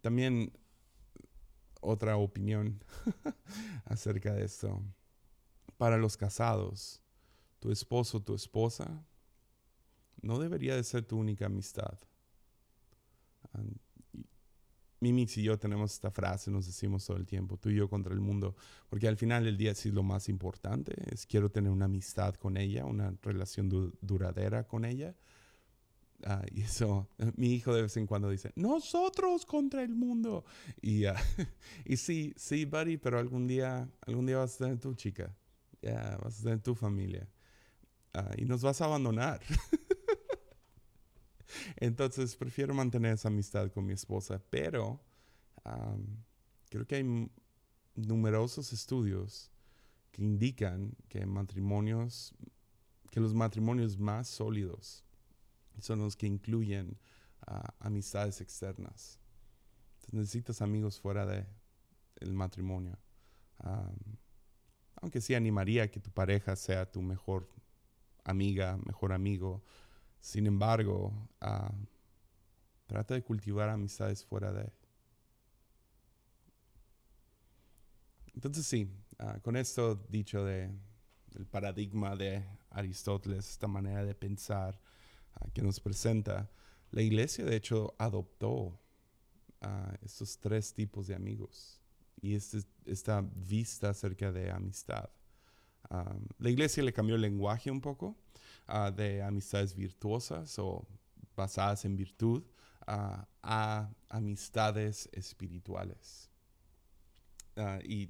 También 0.00 0.52
otra 1.82 2.16
opinión 2.16 2.82
acerca 3.84 4.32
de 4.32 4.44
esto. 4.44 4.82
Para 5.76 5.98
los 5.98 6.16
casados, 6.16 7.02
tu 7.58 7.70
esposo 7.70 8.22
tu 8.22 8.34
esposa 8.34 9.04
no 10.22 10.38
debería 10.38 10.74
de 10.76 10.84
ser 10.84 11.04
tu 11.04 11.18
única 11.18 11.46
amistad. 11.46 11.98
Mimix 15.00 15.36
y 15.36 15.42
yo 15.42 15.58
tenemos 15.58 15.92
esta 15.92 16.12
frase, 16.12 16.50
nos 16.50 16.66
decimos 16.66 17.04
todo 17.04 17.16
el 17.16 17.26
tiempo, 17.26 17.56
tú 17.56 17.70
y 17.70 17.74
yo 17.74 17.90
contra 17.90 18.14
el 18.14 18.20
mundo, 18.20 18.54
porque 18.88 19.08
al 19.08 19.16
final 19.16 19.44
del 19.44 19.56
día 19.56 19.74
sí 19.74 19.90
lo 19.90 20.04
más 20.04 20.28
importante, 20.28 20.94
es 21.12 21.26
quiero 21.26 21.50
tener 21.50 21.72
una 21.72 21.86
amistad 21.86 22.36
con 22.36 22.56
ella, 22.56 22.84
una 22.84 23.12
relación 23.20 23.68
duradera 24.00 24.68
con 24.68 24.84
ella. 24.84 25.16
Ah, 26.24 26.44
y 26.52 26.62
eso, 26.62 27.08
mi 27.36 27.54
hijo 27.54 27.74
de 27.74 27.82
vez 27.82 27.96
en 27.96 28.06
cuando 28.06 28.30
dice, 28.30 28.52
nosotros 28.54 29.44
contra 29.44 29.82
el 29.82 29.94
mundo. 29.94 30.44
Y, 30.80 31.06
uh, 31.06 31.14
y 31.84 31.96
sí, 31.96 32.32
sí, 32.36 32.64
buddy, 32.64 32.96
pero 32.96 33.18
algún 33.18 33.46
día, 33.46 33.90
algún 34.06 34.26
día 34.26 34.38
vas 34.38 34.54
a 34.56 34.64
tener 34.64 34.78
tu 34.78 34.94
chica, 34.94 35.34
ya 35.80 36.18
vas 36.22 36.40
a 36.40 36.42
tener 36.44 36.60
tu 36.60 36.74
familia. 36.74 37.28
Uh, 38.14 38.40
y 38.40 38.44
nos 38.44 38.62
vas 38.62 38.80
a 38.80 38.84
abandonar. 38.84 39.40
Entonces 41.76 42.36
prefiero 42.36 42.74
mantener 42.74 43.14
esa 43.14 43.28
amistad 43.28 43.70
con 43.70 43.86
mi 43.86 43.92
esposa, 43.92 44.40
pero 44.50 45.00
creo 46.70 46.86
que 46.86 46.96
hay 46.96 47.30
numerosos 47.94 48.72
estudios 48.72 49.50
que 50.10 50.22
indican 50.22 50.94
que 51.08 51.24
matrimonios, 51.26 52.34
que 53.10 53.20
los 53.20 53.34
matrimonios 53.34 53.98
más 53.98 54.28
sólidos 54.28 55.04
son 55.78 56.00
los 56.00 56.16
que 56.16 56.26
incluyen 56.26 56.98
amistades 57.80 58.40
externas. 58.40 59.18
necesitas 60.10 60.62
amigos 60.62 61.00
fuera 61.00 61.26
de 61.26 61.46
matrimonio. 62.32 62.98
aunque 65.00 65.20
sí 65.20 65.34
animaría 65.34 65.90
que 65.90 66.00
tu 66.00 66.10
pareja 66.10 66.54
sea 66.54 66.90
tu 66.90 67.02
mejor 67.02 67.48
amiga, 68.24 68.78
mejor 68.84 69.12
amigo, 69.12 69.64
sin 70.20 70.46
embargo, 70.46 71.12
trata 72.86 73.14
de 73.14 73.22
cultivar 73.22 73.68
amistades 73.68 74.24
fuera 74.24 74.52
de... 74.52 74.72
Entonces 78.34 78.64
sí, 78.64 78.88
ah, 79.18 79.38
con 79.42 79.56
esto 79.56 79.96
dicho 80.08 80.44
de 80.44 80.70
el 81.34 81.46
paradigma 81.46 82.16
de 82.16 82.44
Aristóteles, 82.70 83.50
esta 83.50 83.66
manera 83.66 84.04
de 84.04 84.14
pensar 84.14 84.78
que 85.52 85.62
nos 85.62 85.80
presenta, 85.80 86.50
la 86.90 87.02
iglesia 87.02 87.44
de 87.44 87.56
hecho 87.56 87.94
adoptó 87.98 88.78
estos 90.02 90.38
tres 90.38 90.74
tipos 90.74 91.06
de 91.06 91.14
amigos 91.14 91.80
y 92.20 92.34
este, 92.34 92.58
esta 92.84 93.24
vista 93.34 93.90
acerca 93.90 94.32
de 94.32 94.50
amistad. 94.50 95.08
la 96.38 96.50
iglesia 96.50 96.82
le 96.82 96.92
cambió 96.92 97.14
el 97.14 97.20
lenguaje 97.20 97.70
un 97.70 97.80
poco 97.80 98.16
Ah, 98.66 98.90
de 98.90 99.22
amistades 99.22 99.74
virtuosas 99.74 100.58
o 100.58 100.86
basadas 101.36 101.84
en 101.84 101.96
virtud 101.96 102.42
ah, 102.86 103.26
a 103.42 103.90
amistades 104.08 105.08
espirituales. 105.12 106.30
Ah, 107.56 107.80
y 107.82 108.08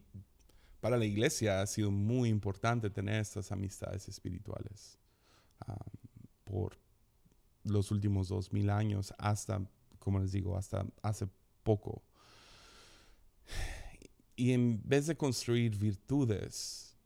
para 0.80 0.96
la 0.96 1.04
iglesia 1.04 1.62
ha 1.62 1.66
sido 1.66 1.90
muy 1.90 2.28
importante 2.28 2.90
tener 2.90 3.20
estas 3.20 3.50
amistades 3.50 4.08
espirituales 4.08 4.98
por 6.44 6.76
los 7.64 7.90
últimos 7.90 8.28
dos 8.28 8.52
mil 8.52 8.70
años 8.70 9.14
hasta, 9.18 9.64
como 9.98 10.20
les 10.20 10.32
digo, 10.32 10.56
hasta 10.56 10.86
hace 11.02 11.28
poco. 11.62 12.02
Y 14.36 14.52
en 14.52 14.80
vez 14.84 15.06
de 15.06 15.16
construir 15.16 15.76
virtudes, 15.76 16.96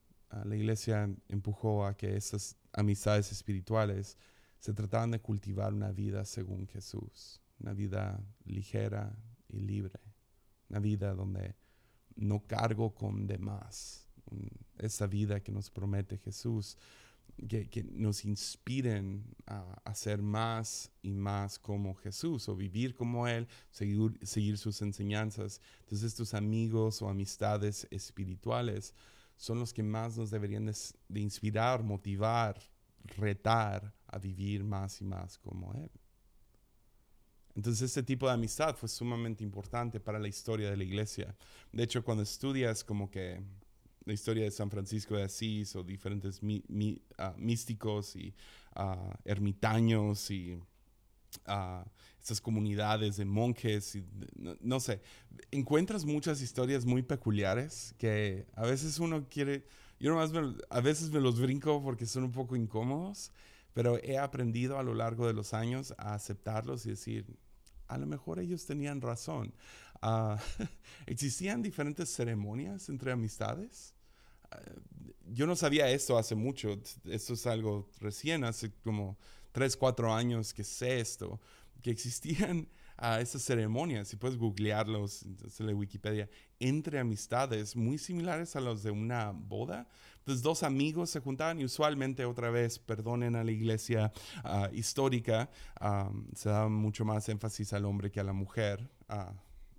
la 0.45 0.57
iglesia 0.57 1.11
empujó 1.29 1.87
a 1.87 1.97
que 1.97 2.17
esas 2.17 2.57
amistades 2.73 3.33
espirituales, 3.33 4.17
se 4.59 4.73
trataban 4.73 5.11
de 5.11 5.21
cultivar 5.21 5.73
una 5.73 5.93
vida 5.93 6.25
según 6.25 6.67
Jesús, 6.67 7.41
una 7.61 7.73
vida 7.73 8.21
ligera 8.45 9.17
y 9.49 9.61
libre, 9.61 10.01
una 10.69 10.81
vida 10.81 11.15
donde 11.15 11.55
no 12.17 12.47
cargo 12.47 12.95
con 12.95 13.27
demás, 13.27 14.09
esa 14.79 15.07
vida 15.07 15.41
que 15.41 15.53
nos 15.53 15.71
promete 15.71 16.19
Jesús, 16.19 16.77
que, 17.49 17.85
nos 17.93 18.25
inspiren 18.25 19.25
a, 19.47 19.81
hacer 19.85 20.19
ser 20.19 20.23
más 20.23 20.91
y 21.03 21.13
más 21.13 21.59
como 21.59 21.95
Jesús 21.95 22.49
o 22.49 22.57
vivir 22.57 22.95
como 22.95 23.27
Él, 23.27 23.47
seguir, 23.71 24.19
seguir 24.23 24.59
sus 24.59 24.83
enseñanzas. 24.83 25.61
Entonces 25.81 26.09
estos 26.09 26.35
amigos 26.35 27.03
o 27.03 27.09
amistades 27.09 27.87
espirituales 27.91 28.95
son 29.37 29.59
los 29.59 29.73
que 29.73 29.83
más 29.83 30.17
nos 30.17 30.31
deberían 30.31 30.67
de, 30.67 31.21
inspirar, 31.21 31.83
motivar, 31.83 32.61
retar 33.17 33.95
a 34.07 34.19
vivir 34.19 34.65
más 34.65 35.01
y 35.01 35.05
más 35.05 35.39
como 35.39 35.75
Él. 35.75 35.91
Entonces 37.55 37.83
este 37.83 38.03
tipo 38.03 38.27
de 38.27 38.35
amistad 38.35 38.77
fue 38.77 38.89
sumamente 38.89 39.43
importante 39.43 39.99
para 39.99 40.19
la 40.19 40.29
historia 40.29 40.71
de 40.71 40.77
la 40.77 40.85
iglesia. 40.85 41.35
De 41.73 41.83
hecho, 41.83 42.05
cuando 42.05 42.23
estudias 42.23 42.85
como 42.85 43.11
que 43.11 43.43
la 44.07 44.13
historia 44.13 44.45
de 44.45 44.51
San 44.53 44.71
Francisco 44.71 45.17
de 45.17 45.25
Asís 45.25 45.75
o 45.77 45.83
diferentes 45.83 46.41
ah, 47.19 47.35
místicos 47.37 48.15
y 48.17 48.33
uh, 48.77 49.13
ermitaños 49.25 50.31
y 50.31 50.55
uh, 50.55 51.85
estas 52.21 52.41
comunidades 52.41 53.17
de 53.17 53.25
monjes, 53.25 53.97
y, 53.97 54.05
no, 54.61 54.81
sé, 54.81 55.03
encuentras 55.51 56.05
muchas 56.05 56.41
historias 56.41 56.87
muy 56.87 57.03
peculiares 57.03 57.95
que 57.99 58.47
a 58.55 58.65
veces 58.65 58.99
uno 59.01 59.29
quiere, 59.29 59.67
yo 59.99 60.11
nomás 60.11 60.31
a 60.71 60.81
veces 60.81 61.11
me 61.11 61.21
los 61.21 61.41
brinco 61.41 61.83
porque 61.83 62.07
son 62.07 62.25
un 62.25 62.33
poco 62.33 62.55
incómodos, 62.55 63.33
pero 63.75 63.99
he 64.03 64.19
aprendido 64.19 64.79
a 64.79 64.85
lo 64.85 64.95
largo 64.95 65.27
de 65.27 65.35
los 65.35 65.53
años 65.53 65.95
a 65.99 66.15
aceptarlos 66.15 66.87
y 66.87 66.91
decir, 66.91 67.27
a 67.89 67.99
lo 67.99 68.07
mejor 68.07 68.39
ellos 68.39 68.67
tenían 68.67 69.01
razón. 69.01 69.53
Ah, 70.01 70.39
existían 71.07 71.61
diferentes 71.61 72.09
ceremonias 72.09 72.89
entre 72.89 73.11
amistades. 73.11 73.96
Yo 75.29 75.47
no 75.47 75.57
sabía 75.57 75.91
esto 75.91 76.17
hace 76.19 76.35
mucho, 76.35 76.81
esto 77.05 77.35
es 77.35 77.47
algo 77.47 77.89
recién, 78.01 78.45
hace 78.45 78.73
como 78.85 79.19
3, 79.53 79.77
4 79.77 80.15
años 80.15 80.55
que 80.55 80.65
sé 80.65 81.01
esto, 81.01 81.41
que 81.83 81.91
existían 81.91 82.69
a 82.99 83.21
esas 83.21 83.43
ceremonias, 83.43 84.09
si 84.09 84.17
puedes 84.17 84.39
googlearlos, 84.39 85.27
en 85.59 85.75
Wikipedia, 85.75 86.31
entre 86.59 86.99
amistades 86.99 87.77
muy 87.77 87.99
similares 87.99 88.57
a 88.57 88.61
los 88.61 88.83
de 88.83 88.91
una 88.91 89.33
boda. 89.33 89.87
Entonces 90.19 90.43
dos 90.43 90.63
amigos 90.63 91.11
se 91.11 91.21
juntaban 91.21 91.61
y 91.61 91.65
usualmente 91.65 92.25
otra 92.25 92.51
vez, 92.51 92.79
perdonen 92.79 93.37
a 93.37 93.45
la 93.45 93.51
iglesia 93.51 94.13
ah, 94.45 94.71
histórica, 94.73 95.51
se 96.35 96.49
da 96.49 96.69
mucho 96.69 97.05
más 97.05 97.29
énfasis 97.29 97.73
al 97.73 97.85
hombre 97.85 98.11
que 98.11 98.21
a 98.21 98.25
la 98.25 98.33
mujer. 98.33 98.89
Ah, 99.09 99.35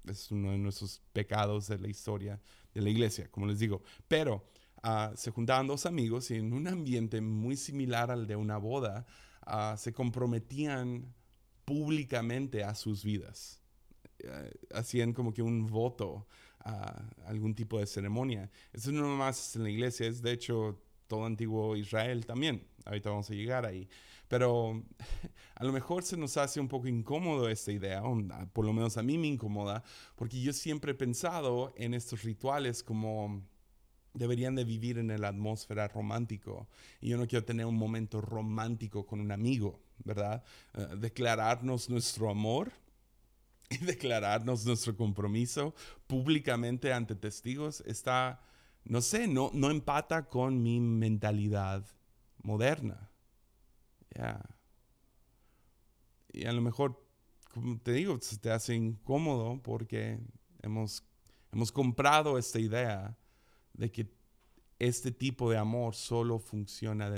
es 0.08 0.32
uno 0.32 0.52
de 0.52 0.58
nuestros 0.58 1.02
pecados 1.12 1.68
de 1.68 1.80
la 1.80 1.88
historia 1.88 2.40
de 2.74 2.82
la 2.82 2.90
iglesia, 2.90 3.30
como 3.30 3.48
les 3.48 3.60
digo. 3.60 3.82
Pero 4.08 4.46
ah, 4.84 5.12
se 5.16 5.32
juntaban 5.32 5.68
dos 5.68 5.86
amigos 5.86 6.32
y 6.32 6.36
en 6.36 6.54
un 6.54 6.68
ambiente 6.68 7.22
muy 7.22 7.56
similar 7.58 8.12
al 8.12 8.28
de 8.28 8.36
una 8.36 8.58
boda, 8.58 9.06
se 9.78 9.94
comprometían 9.94 11.14
públicamente 11.66 12.64
a 12.64 12.76
sus 12.76 13.04
vidas. 13.04 13.62
Eh, 14.20 14.52
hacían 14.74 15.14
como 15.14 15.34
que 15.34 15.42
un 15.42 15.68
voto 15.68 16.28
a 16.60 17.10
algún 17.26 17.54
tipo 17.54 17.80
de 17.80 17.86
ceremonia. 17.86 18.50
Eso 18.74 18.92
no 18.92 19.08
más 19.16 19.56
en 19.56 19.64
la 19.64 19.70
iglesia, 19.70 20.08
es 20.08 20.22
de 20.22 20.32
hecho 20.32 20.82
todo 21.08 21.26
antiguo 21.26 21.76
Israel 21.76 22.26
también. 22.26 22.68
Ahorita 22.86 23.10
vamos 23.10 23.30
a 23.30 23.34
llegar 23.34 23.66
ahí. 23.66 23.88
Pero 24.28 24.84
a 25.56 25.64
lo 25.64 25.72
mejor 25.72 26.04
se 26.04 26.18
nos 26.18 26.36
hace 26.38 26.60
un 26.60 26.68
poco 26.68 26.88
incómodo 26.88 27.50
esta 27.50 27.72
idea, 27.72 28.02
por 28.54 28.66
lo 28.66 28.74
menos 28.74 28.98
a 28.98 29.04
mí 29.04 29.18
me 29.18 29.28
incomoda, 29.28 29.84
porque 30.16 30.42
yo 30.42 30.54
siempre 30.54 30.92
he 30.92 30.96
pensado 30.96 31.74
en 31.78 31.94
estos 31.94 32.24
rituales 32.24 32.84
como 32.84 33.44
deberían 34.14 34.56
de 34.56 34.64
vivir 34.64 34.98
en 34.98 35.20
la 35.20 35.28
atmósfera 35.30 35.88
romántico. 35.88 36.68
Y 37.02 37.10
yo 37.10 37.18
no 37.18 37.28
quiero 37.28 37.46
tener 37.46 37.66
un 37.66 37.76
momento 37.76 38.22
romántico 38.22 39.06
con 39.06 39.20
un 39.20 39.32
amigo, 39.32 39.80
¿verdad? 40.04 40.44
Eh, 40.74 40.88
declararnos 41.00 41.90
nuestro 41.90 42.30
amor 42.30 42.72
y 43.70 43.78
declararnos 43.78 44.66
nuestro 44.66 44.96
compromiso 44.96 45.76
públicamente 46.08 46.94
ante 46.94 47.16
testigos 47.16 47.82
está, 47.86 48.42
no 48.86 49.02
sé, 49.02 49.28
no, 49.28 49.52
no 49.54 49.70
empata 49.70 50.28
con 50.28 50.62
mi 50.62 50.80
mentalidad 50.80 51.86
moderna. 52.42 53.10
Ya. 54.16 54.42
Y 56.32 56.46
a 56.46 56.52
lo 56.54 56.62
mejor, 56.62 57.04
como 57.54 57.80
te 57.80 57.92
digo, 57.92 58.18
se 58.22 58.38
te 58.38 58.52
hace 58.52 58.76
incómodo 58.76 59.62
porque 59.62 60.20
hemos, 60.62 61.04
hemos 61.52 61.72
comprado 61.72 62.38
esta 62.38 62.60
idea 62.60 63.18
de 63.78 63.92
que 63.92 64.12
este 64.80 65.12
tipo 65.12 65.50
de 65.50 65.58
amor 65.58 65.96
solo 65.96 66.40
funciona 66.40 67.12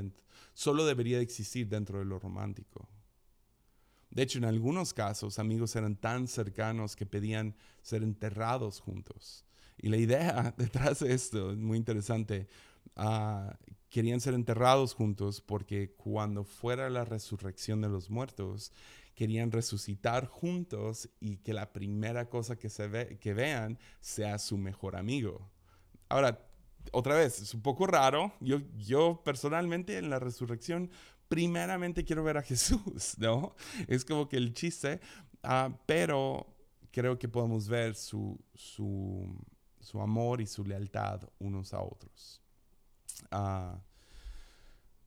solo 0.53 0.85
debería 0.85 1.19
existir 1.19 1.67
dentro 1.67 1.99
de 1.99 2.05
lo 2.05 2.19
romántico. 2.19 2.87
De 4.11 4.23
hecho, 4.23 4.39
en 4.39 4.45
algunos 4.45 4.93
casos, 4.93 5.39
amigos 5.39 5.75
eran 5.75 5.95
tan 5.95 6.27
cercanos 6.27 6.95
que 6.95 7.05
pedían 7.05 7.55
ser 7.81 8.03
enterrados 8.03 8.79
juntos. 8.79 9.45
Y 9.77 9.89
la 9.89 9.97
idea 9.97 10.53
detrás 10.57 10.99
de 10.99 11.13
esto 11.13 11.51
es 11.51 11.57
muy 11.57 11.77
interesante. 11.77 12.47
Ah, 12.95 13.57
querían 13.89 14.19
ser 14.19 14.33
enterrados 14.33 14.93
juntos 14.93 15.41
porque 15.41 15.93
cuando 15.95 16.43
fuera 16.43 16.89
la 16.89 17.05
resurrección 17.05 17.81
de 17.81 17.89
los 17.89 18.09
muertos, 18.09 18.71
querían 19.15 19.51
resucitar 19.51 20.25
juntos 20.25 21.09
y 21.19 21.37
que 21.37 21.53
la 21.53 21.71
primera 21.71 22.29
cosa 22.29 22.57
que, 22.57 22.69
se 22.69 22.87
ve, 22.87 23.17
que 23.19 23.33
vean 23.33 23.77
sea 23.99 24.39
su 24.39 24.57
mejor 24.57 24.95
amigo. 24.95 25.49
Ahora, 26.07 26.48
otra 26.91 27.15
vez, 27.15 27.41
es 27.41 27.53
un 27.53 27.61
poco 27.61 27.87
raro. 27.87 28.33
Yo, 28.39 28.59
yo 28.77 29.21
personalmente 29.23 29.97
en 29.97 30.09
la 30.09 30.19
resurrección, 30.19 30.89
primeramente 31.27 32.03
quiero 32.03 32.23
ver 32.23 32.37
a 32.37 32.41
Jesús, 32.43 33.15
¿no? 33.17 33.55
Es 33.87 34.05
como 34.05 34.27
que 34.27 34.37
el 34.37 34.53
chiste, 34.53 34.99
uh, 35.43 35.73
pero 35.85 36.47
creo 36.91 37.17
que 37.17 37.27
podemos 37.27 37.67
ver 37.67 37.95
su, 37.95 38.39
su, 38.55 39.27
su, 39.79 40.01
amor 40.01 40.41
y 40.41 40.47
su 40.47 40.65
lealtad 40.65 41.21
unos 41.39 41.73
a 41.73 41.81
otros. 41.81 42.41
Uh, 43.31 43.77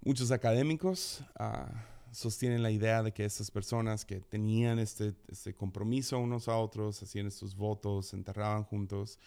muchos 0.00 0.30
académicos 0.30 1.24
uh, 1.40 1.91
sostienen 2.12 2.62
la 2.62 2.70
idea 2.70 3.02
de 3.02 3.12
que 3.12 3.24
estas 3.24 3.50
personas 3.50 4.04
que 4.04 4.20
tenían 4.20 4.78
este, 4.78 5.14
este 5.28 5.54
compromiso 5.54 6.18
unos 6.18 6.48
a 6.48 6.56
otros, 6.56 7.02
hacían 7.02 7.26
estos 7.26 7.56
votos, 7.56 8.08
se 8.08 8.16
enterraban 8.16 8.64
juntos, 8.64 9.18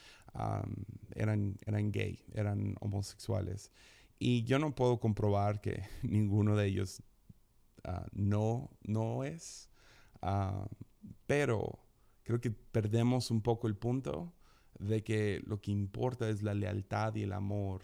eran, 1.15 1.57
eran 1.65 1.91
gay, 1.91 2.23
eran 2.33 2.75
homosexuales. 2.79 3.71
Y 4.19 4.43
yo 4.43 4.59
no 4.59 4.75
puedo 4.75 4.99
comprobar 4.99 5.61
que 5.61 5.83
ninguno 6.03 6.55
de 6.55 6.67
ellos 6.67 7.01
ah, 7.83 8.05
no, 8.13 8.69
no 8.83 9.23
es, 9.23 9.69
pero 11.25 11.79
creo 12.23 12.39
que 12.39 12.51
perdemos 12.51 13.31
un 13.31 13.41
poco 13.41 13.67
el 13.67 13.75
punto 13.75 14.31
de 14.79 15.03
que 15.03 15.41
lo 15.45 15.59
que 15.61 15.71
importa 15.71 16.29
es 16.29 16.43
la 16.43 16.53
lealtad 16.53 17.15
y 17.15 17.23
el 17.23 17.33
amor. 17.33 17.81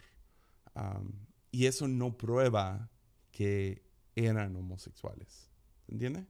y 1.50 1.66
eso 1.66 1.88
no 1.88 2.16
prueba 2.16 2.90
que 3.30 3.91
eran 4.14 4.56
homosexuales. 4.56 5.50
¿Se 5.88 6.26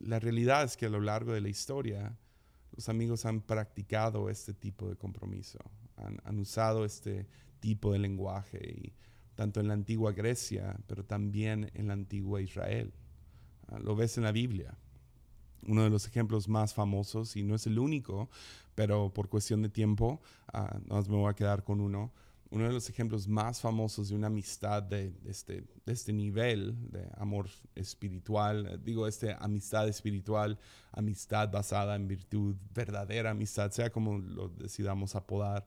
la 0.00 0.18
realidad 0.18 0.64
es 0.64 0.76
que 0.76 0.86
a 0.86 0.90
lo 0.90 1.00
largo 1.00 1.32
de 1.32 1.40
la 1.40 1.48
historia, 1.48 2.16
los 2.72 2.88
amigos 2.88 3.26
han 3.26 3.40
practicado 3.40 4.30
este 4.30 4.54
tipo 4.54 4.88
de 4.88 4.96
compromiso, 4.96 5.58
han, 5.96 6.38
usado 6.38 6.84
este 6.84 7.26
tipo 7.60 7.92
de 7.92 7.98
lenguaje, 7.98 8.58
y, 8.58 8.92
tanto 9.34 9.60
en 9.60 9.68
la 9.68 9.74
antigua 9.74 10.12
Grecia, 10.12 10.76
pero 10.86 11.04
también 11.04 11.70
en 11.74 11.88
la 11.88 11.94
antigua 11.94 12.40
Israel. 12.40 12.92
Ah, 13.68 13.78
lo 13.78 13.96
ves 13.96 14.18
en 14.18 14.24
la 14.24 14.32
Biblia. 14.32 14.76
Uno 15.66 15.84
de 15.84 15.90
los 15.90 16.06
ejemplos 16.06 16.48
más 16.48 16.74
famosos, 16.74 17.36
y 17.36 17.42
no 17.42 17.54
es 17.54 17.66
el 17.66 17.78
único, 17.78 18.28
pero 18.74 19.12
por 19.12 19.28
cuestión 19.28 19.62
de 19.62 19.68
tiempo, 19.68 20.20
uh, 20.52 20.78
no 20.86 21.02
me 21.02 21.16
voy 21.16 21.30
a 21.30 21.34
quedar 21.34 21.62
con 21.62 21.80
uno, 21.80 22.12
uno 22.52 22.66
de 22.66 22.72
los 22.72 22.90
ejemplos 22.90 23.26
más 23.26 23.62
famosos 23.62 24.10
de 24.10 24.14
una 24.14 24.26
amistad 24.26 24.82
de, 24.82 25.14
este, 25.24 25.64
de 25.86 25.92
este 25.92 26.12
nivel, 26.12 26.76
de 26.90 27.08
amor 27.16 27.48
espiritual, 27.74 28.78
digo, 28.84 29.06
este 29.06 29.34
amistad 29.40 29.88
espiritual, 29.88 30.58
amistad 30.92 31.50
basada 31.50 31.96
en 31.96 32.06
virtud, 32.06 32.54
verdadera 32.74 33.30
amistad, 33.30 33.70
sea 33.70 33.90
como 33.90 34.18
lo 34.18 34.50
decidamos 34.50 35.16
apodar, 35.16 35.64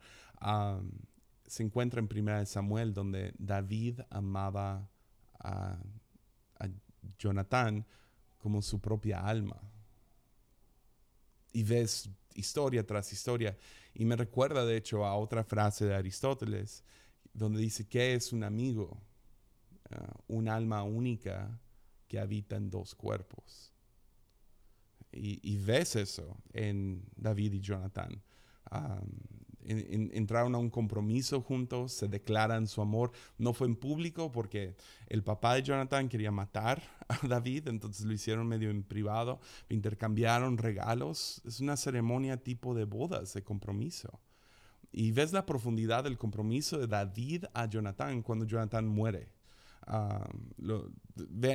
se 1.48 1.63
encuentra 1.63 2.00
en 2.00 2.08
Primera 2.08 2.38
de 2.38 2.45
Samuel, 2.45 2.93
donde 2.93 3.34
David 3.39 4.02
amaba 4.12 4.88
a, 5.39 5.80
a 6.60 6.67
Jonatán 7.17 7.84
como 8.38 8.62
su 8.62 8.80
propia 8.80 9.26
alma. 9.26 9.60
Y 11.52 11.63
ves 11.63 12.12
historia 12.36 12.86
tras 12.86 13.12
historia. 13.12 13.58
Y 13.93 14.06
me 14.06 14.15
recuerda, 14.15 14.65
de 14.65 14.78
hecho, 14.78 15.06
a 15.06 15.15
otra 15.15 15.43
frase 15.43 15.86
de 15.86 15.95
Aristóteles, 15.95 16.84
donde 17.34 17.60
dice, 17.60 17.88
¿qué 17.88 18.13
es 18.13 18.32
un 18.34 18.43
amigo? 18.43 19.02
Ah, 19.91 20.13
un 20.28 20.48
alma 20.48 20.84
única 20.84 21.60
que 22.08 22.19
habita 22.19 22.56
en 22.56 22.69
dos 22.69 22.95
cuerpos. 22.95 23.71
Y, 25.17 25.58
ves 25.60 25.95
eso 25.95 26.38
en 26.52 27.02
David 27.15 27.54
y 27.54 27.62
Jonathan 27.62 28.21
entraron 29.67 30.56
a 30.56 30.58
un 30.58 30.69
compromiso 30.69 31.41
juntos, 31.41 31.93
se 31.93 32.08
declaran 32.08 32.67
su 32.67 32.82
amor. 32.82 33.12
No 33.38 33.54
fue 33.54 33.67
en 33.67 33.75
público 33.75 34.32
porque 34.32 34.75
el 35.08 35.23
papá 35.23 35.56
de 35.56 35.63
Jonathan 35.63 36.10
quería 36.10 36.32
matar 36.32 36.84
a 37.08 37.28
David, 37.28 37.67
entonces 37.67 38.06
lo 38.06 38.13
hicieron 38.13 38.47
medio 38.47 38.69
en 38.69 38.84
privado, 38.84 39.39
intercambiaron 39.69 40.58
regalos. 40.58 41.41
Es 41.45 41.60
una 41.60 41.78
ceremonia 41.78 42.38
tipo 42.38 42.73
de 42.75 42.86
bodas, 42.86 43.34
de 43.34 43.43
compromiso. 43.43 44.19
Y 44.91 45.12
ves 45.12 45.34
la 45.34 45.45
profundidad 45.45 46.06
del 46.06 46.17
compromiso 46.17 46.78
de 46.78 46.88
David 46.88 47.45
a 47.54 47.65
Jonathan 47.65 48.21
cuando 48.21 48.45
Jonathan 48.45 48.88
muere. 48.88 49.30
Ah, 49.88 50.28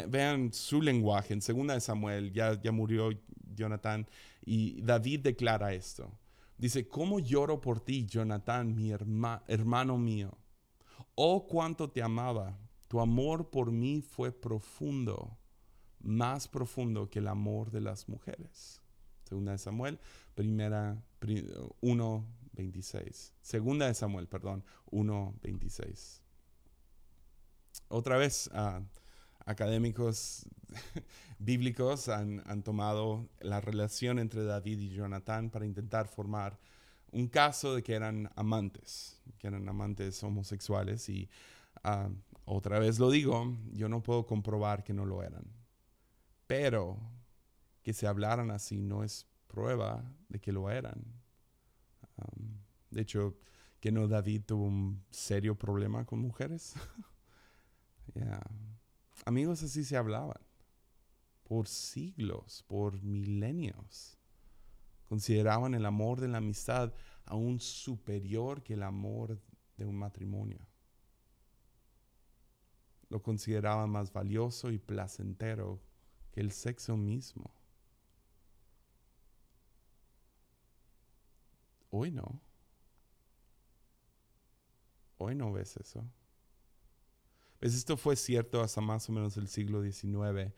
vean 0.08 0.52
su 0.52 0.82
lenguaje. 0.82 1.34
En 1.34 1.40
segunda 1.40 1.74
de 1.74 1.80
Samuel 1.80 2.32
ya, 2.32 2.60
ya 2.60 2.70
murió 2.70 3.10
Jonathan 3.54 4.06
y 4.44 4.80
David 4.82 5.20
declara 5.20 5.72
esto. 5.72 6.12
Dice, 6.60 6.86
¿cómo 6.86 7.18
lloro 7.20 7.62
por 7.62 7.80
ti, 7.80 8.04
Jonathan, 8.04 8.74
mi 8.74 8.90
hermano 8.90 9.96
mío? 9.96 10.36
Oh, 11.14 11.46
cuánto 11.46 11.90
te 11.90 12.02
amaba. 12.02 12.58
Tu 12.86 13.00
amor 13.00 13.48
por 13.48 13.72
mí 13.72 14.02
fue 14.02 14.30
profundo, 14.30 15.38
más 16.00 16.48
profundo 16.48 17.08
que 17.08 17.20
el 17.20 17.28
amor 17.28 17.70
de 17.70 17.80
las 17.80 18.10
mujeres. 18.10 18.82
Segunda 19.24 19.52
de 19.52 19.58
Samuel, 19.58 19.98
primera 20.34 21.02
1.26. 21.22 23.32
Segunda 23.40 23.86
de 23.86 23.94
Samuel, 23.94 24.28
perdón, 24.28 24.62
1.26. 24.90 26.20
Otra 27.88 28.18
vez, 28.18 28.50
uh, 28.52 28.84
académicos 29.50 30.46
bíblicos 31.38 32.08
han, 32.08 32.62
tomado 32.62 33.28
la 33.40 33.60
relación 33.60 34.18
entre 34.18 34.44
David 34.44 34.78
y 34.80 34.90
Jonathan 34.90 35.50
para 35.50 35.66
intentar 35.66 36.08
formar 36.08 36.58
un 37.12 37.26
caso 37.28 37.74
de 37.74 37.82
que 37.82 37.94
eran 37.94 38.30
amantes, 38.36 39.20
que 39.38 39.48
eran 39.48 39.68
amantes 39.68 40.22
homosexuales 40.22 41.08
y 41.08 41.28
ah, 41.82 42.08
otra 42.44 42.78
vez 42.78 42.98
lo 42.98 43.10
digo, 43.10 43.56
yo 43.72 43.88
no 43.88 44.02
puedo 44.02 44.26
comprobar 44.26 44.84
que 44.84 44.94
no 44.94 45.04
lo 45.04 45.22
eran, 45.22 45.44
pero 46.46 46.98
que 47.82 47.92
se 47.92 48.06
hablaran 48.06 48.50
así 48.50 48.80
no 48.80 49.02
es 49.02 49.26
prueba 49.46 50.04
de 50.28 50.40
que 50.40 50.52
lo 50.52 50.70
eran. 50.70 51.04
de 52.90 53.00
hecho, 53.00 53.36
que 53.80 53.90
no 53.90 54.06
David 54.06 54.42
tuvo 54.46 54.64
un 54.64 55.02
serio 55.10 55.56
problema 55.56 56.04
con 56.04 56.20
mujeres. 56.20 56.74
Amigos 59.24 59.62
así 59.62 59.84
se 59.84 59.96
hablaban 59.96 60.40
por 61.44 61.66
siglos, 61.66 62.64
por 62.68 63.02
milenios. 63.02 64.16
Consideraban 65.08 65.74
el 65.74 65.84
amor 65.84 66.20
de 66.20 66.28
la 66.28 66.38
amistad 66.38 66.92
aún 67.24 67.60
superior 67.60 68.62
que 68.62 68.74
el 68.74 68.84
amor 68.84 69.40
de 69.76 69.84
un 69.84 69.96
matrimonio. 69.96 70.64
Lo 73.08 73.20
consideraban 73.20 73.90
más 73.90 74.12
valioso 74.12 74.70
y 74.70 74.78
placentero 74.78 75.80
que 76.30 76.40
el 76.40 76.52
sexo 76.52 76.96
mismo. 76.96 77.52
Hoy 81.90 82.12
no. 82.12 82.40
Hoy 85.18 85.34
no 85.34 85.52
ves 85.52 85.76
eso. 85.76 86.04
Pues 87.60 87.74
esto 87.74 87.96
fue 87.98 88.16
cierto 88.16 88.62
hasta 88.62 88.80
más 88.80 89.06
o 89.10 89.12
menos 89.12 89.36
el 89.36 89.46
siglo 89.46 89.82
XIX. 89.82 90.50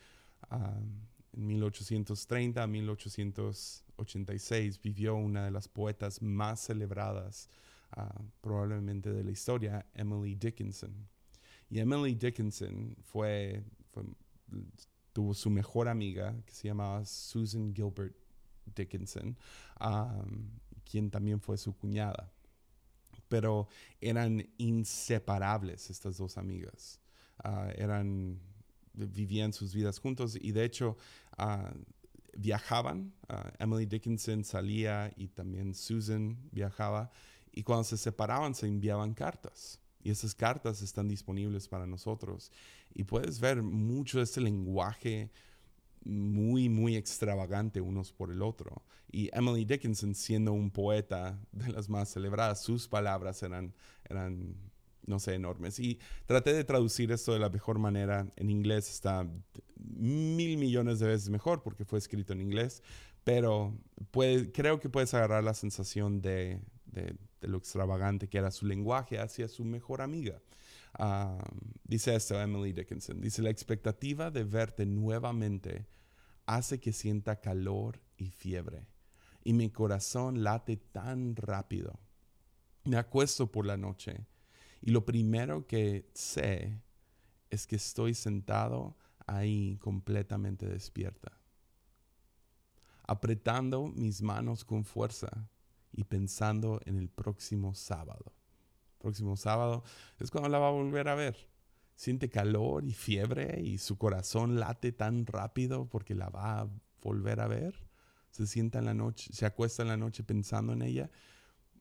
en 0.53 1.09
1830 1.32 2.62
a 2.62 2.66
1886 2.68 4.80
vivió 4.80 5.16
una 5.16 5.44
de 5.44 5.50
las 5.50 5.66
poetas 5.66 6.22
más 6.22 6.61
celebradas 6.61 7.50
ah, 7.90 8.22
probablemente 8.40 9.12
de 9.12 9.24
la 9.24 9.32
historia, 9.32 9.84
Emily 9.94 10.36
Dickinson. 10.36 10.94
Y 11.68 11.80
Emily 11.80 12.14
Dickinson 12.14 12.94
fue, 13.03 13.64
tuvo 15.12 15.34
su 15.34 15.50
mejor 15.50 15.88
amiga 15.88 16.40
que 16.46 16.55
se 16.55 16.68
llamaba 16.68 17.05
Susan 17.05 17.74
Gilbert 17.74 18.14
Dickinson, 18.76 19.36
quien 20.88 21.11
también 21.11 21.40
fue 21.40 21.59
su 21.59 21.76
cuñada 21.76 22.30
pero 23.33 23.66
eran 23.99 24.47
inseparables 24.59 25.89
estas 25.89 26.18
dos 26.18 26.37
amigas. 26.37 27.01
Ah, 27.43 27.72
eran, 27.76 28.39
vivían 28.93 29.55
sus 29.55 29.72
vidas 29.72 29.99
juntos 29.99 30.37
y 30.39 30.53
de 30.53 30.66
hecho 30.66 30.99
ah, 31.39 31.72
viajaban. 32.37 33.14
Ah, 33.30 33.51
Emily 33.59 33.87
Dickinson 33.87 34.45
salía 34.45 35.11
y 35.16 35.28
también 35.28 35.74
Susan 35.74 36.37
viajaba 36.51 37.11
y 37.53 37.62
cuando 37.62 37.85
se 37.85 37.97
separaban 37.97 38.55
se 38.55 38.66
enviaban 38.66 39.14
cartas. 39.14 39.80
Y 40.03 40.11
esas 40.11 40.35
cartas 40.35 40.83
están 40.83 41.09
disponibles 41.09 41.68
para 41.68 41.87
nosotros. 41.87 42.53
Y 42.93 43.05
puedes 43.05 43.41
ver 43.41 43.62
mucho 43.62 44.18
de 44.18 44.24
este 44.24 44.43
lenguaje 44.43 45.30
muy, 46.05 46.68
muy 46.68 46.96
extravagante 46.96 47.80
unos 47.80 48.12
por 48.12 48.30
el 48.30 48.42
otro. 48.42 48.82
Y 49.11 49.30
Emily 49.32 49.64
Dickinson, 49.64 50.14
siendo 50.14 50.53
un 50.53 50.70
poeta 50.70 51.38
de 51.53 51.72
las 51.72 51.88
más 51.88 52.09
celebradas, 52.11 52.62
sus 52.62 52.88
palabras 52.88 53.42
eran, 53.42 53.74
eran 54.09 54.57
no 55.07 55.18
sé, 55.18 55.34
enormes. 55.34 55.78
Y 55.78 55.98
traté 56.26 56.53
de 56.53 56.64
traducir 56.64 57.12
esto 57.12 57.32
de 57.32 57.38
la 57.38 57.50
mejor 57.50 57.78
manera. 57.78 58.26
En 58.36 58.50
inglés 58.50 58.90
está 58.90 59.28
mil 59.76 60.57
millones 60.57 60.98
de 61.00 61.09
veces 61.09 61.28
mejor 61.28 61.62
porque 61.62 61.84
fue 61.84 61.98
escrito 61.98 62.32
en 62.32 62.40
inglés, 62.40 62.82
pero 63.24 63.76
creo 64.53 64.80
que 64.80 64.88
puedes 64.88 65.12
agarrar 65.14 65.44
la 65.44 65.55
sensación 65.55 66.20
de, 66.20 66.61
de, 66.86 67.16
lo 67.40 67.59
extravagante 67.59 68.28
que 68.28 68.38
era 68.38 68.50
su 68.50 68.66
lenguaje 68.66 69.18
hacia 69.18 69.48
su 69.48 69.64
mejor 69.64 70.00
amiga. 70.03 70.40
Ah, 70.95 71.38
dice 71.84 72.14
esto 72.14 72.40
Emily 72.40 72.72
Dickinson, 72.72 73.20
dice, 73.20 73.43
la 73.43 73.51
expectativa 73.51 74.30
de 74.30 74.45
verte 74.45 74.84
nuevamente 74.84 75.86
hace 76.47 76.80
que 76.80 76.93
sienta 76.93 77.40
calor 77.40 78.01
y 78.16 78.30
fiebre, 78.30 78.86
y 79.43 79.53
mi 79.55 79.70
corazón 79.70 80.43
late 80.43 80.76
tan 80.76 81.34
rápido. 81.36 81.99
Me 82.84 82.97
acuesto 82.97 83.51
por 83.51 83.64
la 83.64 83.76
noche 83.76 84.26
y 84.80 84.90
lo 84.90 85.05
primero 85.05 85.66
que 85.66 86.11
sé 86.14 86.82
es 87.49 87.66
que 87.66 87.76
estoy 87.76 88.14
sentado 88.14 88.97
ahí 89.26 89.78
completamente 89.78 90.66
despierta, 90.66 91.40
apretando 93.05 93.86
mis 93.86 94.20
manos 94.20 94.64
con 94.64 94.84
fuerza 94.84 95.49
y 95.93 96.05
pensando 96.05 96.80
en 96.84 96.97
el 96.97 97.09
próximo 97.09 97.74
sábado. 97.74 98.32
Próximo 99.03 99.36
sábado 99.36 99.82
es 100.18 100.30
cuando 100.30 100.48
la 100.48 100.59
va 100.59 100.68
a 100.68 100.72
volver 100.72 101.09
a 101.09 101.14
ver. 101.14 101.36
Siente 101.94 102.30
calor 102.30 102.84
y 102.84 102.92
fiebre 102.92 103.61
y 103.61 103.78
su 103.78 103.98
corazón 103.98 104.59
late 104.59 104.92
tan 104.92 105.26
rápido 105.26 105.88
porque 105.88 106.14
la 106.14 106.30
va 106.30 106.61
a 106.61 106.68
volver 107.03 107.40
a 107.40 107.48
ver. 107.48 107.74
Se 108.30 108.46
sienta 108.46 108.78
en 108.78 108.86
la 108.86 108.94
noche, 108.94 109.30
se 109.32 109.44
acuesta 109.44 109.82
en 109.82 109.88
la 109.88 109.96
noche 109.96 110.22
pensando 110.22 110.72
en 110.72 110.82
ella 110.82 111.11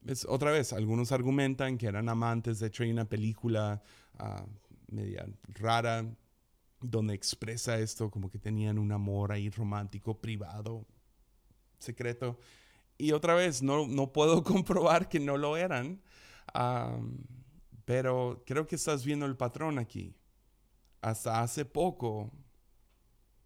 es, 0.05 0.25
otra 0.25 0.51
vez, 0.51 0.73
algunos 0.73 1.11
argumentan 1.11 1.77
que 1.77 1.87
eran 1.87 2.09
amantes. 2.09 2.59
De 2.59 2.67
hecho, 2.67 2.83
hay 2.83 2.91
una 2.91 3.05
película 3.05 3.81
uh, 4.19 4.47
media 4.87 5.27
rara 5.47 6.05
donde 6.81 7.13
expresa 7.13 7.77
esto 7.77 8.09
como 8.09 8.29
que 8.29 8.39
tenían 8.39 8.79
un 8.79 8.91
amor 8.91 9.31
ahí 9.31 9.49
romántico, 9.49 10.19
privado, 10.19 10.87
secreto. 11.77 12.39
Y 12.97 13.11
otra 13.11 13.35
vez, 13.35 13.61
no, 13.61 13.87
no 13.87 14.11
puedo 14.11 14.43
comprobar 14.43 15.07
que 15.07 15.19
no 15.19 15.37
lo 15.37 15.57
eran, 15.57 16.01
pero 17.85 18.43
creo 18.45 18.67
que 18.67 18.75
estás 18.75 19.05
viendo 19.05 19.25
el 19.25 19.37
patrón 19.37 19.79
aquí. 19.79 20.15
Hasta 21.01 21.41
hace 21.41 21.65
poco, 21.65 22.31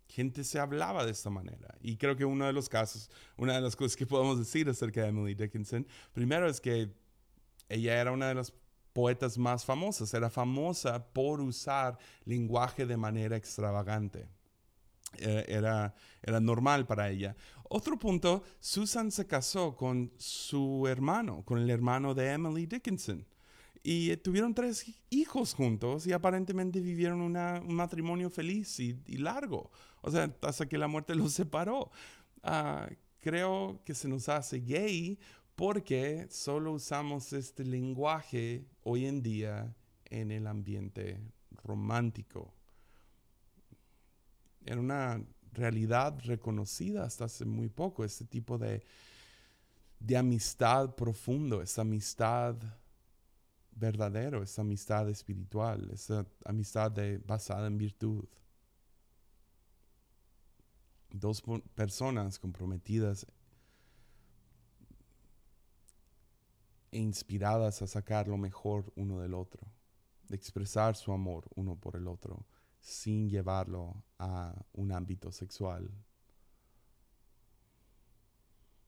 gente 0.08 0.44
se 0.44 0.60
hablaba 0.60 1.06
de 1.06 1.12
esta 1.12 1.30
manera. 1.30 1.76
Y 1.82 1.98
creo 1.98 2.16
que 2.16 2.26
uno 2.26 2.46
de 2.46 2.54
los 2.54 2.70
casos, 2.70 3.10
una 3.38 3.54
de 3.54 3.62
las 3.62 3.76
cosas 3.76 3.96
que 3.96 4.06
podemos 4.06 4.38
decir 4.38 4.70
acerca 4.70 5.02
de 5.02 5.10
Emily 5.10 5.36
Dickinson, 5.36 5.88
primero 6.14 6.48
es 6.48 6.60
que 6.60 6.94
ella 7.70 8.00
era 8.00 8.12
una 8.12 8.28
de 8.28 8.36
las 8.36 8.54
poetas 8.94 9.38
más 9.38 9.66
famosas, 9.66 10.14
era 10.14 10.30
famosa 10.30 11.06
por 11.12 11.42
usar 11.42 11.98
lenguaje 12.24 12.86
de 12.86 12.96
manera 12.96 13.36
extravagante. 13.36 14.30
Era, 15.20 15.94
era 16.22 16.40
normal 16.40 16.86
para 16.86 17.10
ella. 17.10 17.36
Otro 17.70 17.98
punto, 17.98 18.44
Susan 18.60 19.12
se 19.12 19.26
casó 19.26 19.76
con 19.76 20.12
su 20.18 20.86
hermano, 20.88 21.44
con 21.44 21.60
el 21.60 21.70
hermano 21.70 22.14
de 22.14 22.32
Emily 22.32 22.66
Dickinson. 22.66 23.26
Y 23.88 24.18
tuvieron 24.18 24.56
tres 24.56 24.86
hijos 25.12 25.54
juntos 25.54 26.08
y 26.08 26.12
aparentemente 26.12 26.80
vivieron 26.80 27.22
un 27.22 27.76
matrimonio 27.76 28.32
feliz 28.32 28.80
y, 28.80 28.96
largo. 29.18 29.72
O 30.02 30.10
sea, 30.10 30.36
hasta 30.42 30.68
que 30.68 30.78
la 30.78 30.88
muerte 30.88 31.14
los 31.14 31.34
separó. 31.34 31.92
Ah, 32.42 32.90
creo 33.20 33.82
que 33.86 33.94
se 33.94 34.08
nos 34.08 34.28
hace 34.30 34.60
gay 34.60 35.20
porque 35.56 36.28
solo 36.30 36.74
usamos 36.74 37.32
este 37.34 37.64
lenguaje 37.64 38.66
hoy 38.84 39.06
en 39.06 39.22
día 39.22 39.76
en 40.06 40.32
el 40.32 40.48
ambiente 40.48 41.20
romántico. 41.64 42.54
Era 44.66 44.80
una 44.80 45.24
realidad 45.54 46.20
reconocida 46.24 47.04
hasta 47.04 47.26
hace 47.26 47.46
muy 47.46 47.70
poco, 47.70 48.04
este 48.04 48.26
tipo 48.26 48.58
de, 48.58 48.84
de 50.00 50.18
amistad 50.18 50.96
profundo, 50.96 51.62
esta 51.62 51.82
amistad 51.82 52.56
verdadero, 53.72 54.42
esa 54.42 54.62
amistad 54.62 55.10
espiritual, 55.10 55.90
esa 55.94 56.26
amistad 56.46 56.94
basada 57.26 57.68
en 57.68 57.78
virtud. 57.78 58.26
Dos 61.12 61.44
personas 61.76 62.40
comprometidas 62.40 63.26
e 66.92 66.98
inspiradas 66.98 67.82
a 67.82 67.88
sacar 67.88 68.28
lo 68.28 68.38
mejor 68.38 68.92
uno 68.96 69.20
del 69.20 69.34
otro, 69.34 69.62
de 70.28 70.36
expresar 70.36 70.96
su 70.96 71.12
amor 71.12 71.46
uno 71.56 71.76
por 71.76 71.96
el 71.96 72.08
otro, 72.08 72.46
sin 72.86 73.32
llevarlo 73.32 74.04
a 74.20 74.54
un 74.74 74.92
ámbito 74.92 75.32
sexual. 75.32 75.90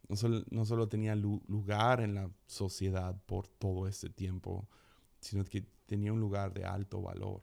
No 0.08 0.16
solo, 0.16 0.44
no 0.52 0.66
solo 0.66 0.88
tenía 0.88 1.16
lugar 1.16 2.02
en 2.02 2.14
la 2.14 2.30
sociedad 2.46 3.20
por 3.26 3.48
todo 3.48 3.88
este 3.88 4.12
tiempo, 4.12 4.70
sino 5.20 5.44
que 5.44 5.66
tenía 5.88 6.14
un 6.14 6.20
lugar 6.20 6.54
de 6.54 6.64
alto 6.64 7.02
valor. 7.02 7.42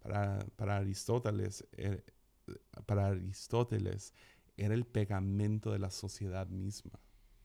Para, 0.00 0.44
para, 0.56 0.78
Aristóteles, 0.78 1.68
er, 1.70 2.04
para 2.84 3.06
Aristóteles 3.06 4.14
era 4.56 4.74
el 4.74 4.84
pegamento 4.84 5.70
de 5.70 5.78
la 5.78 5.90
sociedad 5.90 6.48
misma, 6.48 6.98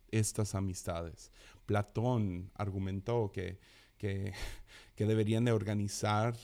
estas 0.10 0.56
amistades. 0.56 1.32
Platón 1.68 2.50
argumentó 2.56 3.32
que, 3.32 3.60
que, 4.00 4.34
que 4.96 5.06
deberían 5.06 5.46
de 5.46 5.52
organizar 5.52 6.36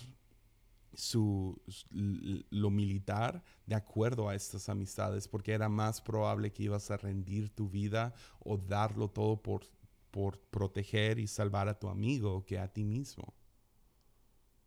su, 0.96 1.62
lo 1.92 2.70
militar 2.70 3.44
de 3.66 3.76
acuerdo 3.76 4.30
a 4.30 4.36
estas 4.36 4.70
amistades, 4.70 5.28
porque 5.28 5.54
era 5.54 5.70
más 5.70 6.02
probable 6.02 6.52
que 6.52 6.64
ibas 6.64 6.92
a 6.92 6.98
rendir 6.98 7.50
tu 7.50 7.70
vida 7.70 8.14
o 8.40 8.58
darlo 8.58 9.10
todo 9.10 9.42
por, 9.42 9.66
por 10.12 10.40
proteger 10.40 11.20
y 11.20 11.28
salvar 11.28 11.68
a 11.68 11.80
tu 11.80 11.90
amigo 11.90 12.46
que 12.46 12.60
a 12.60 12.72
ti 12.72 12.84
mismo. 12.84 13.34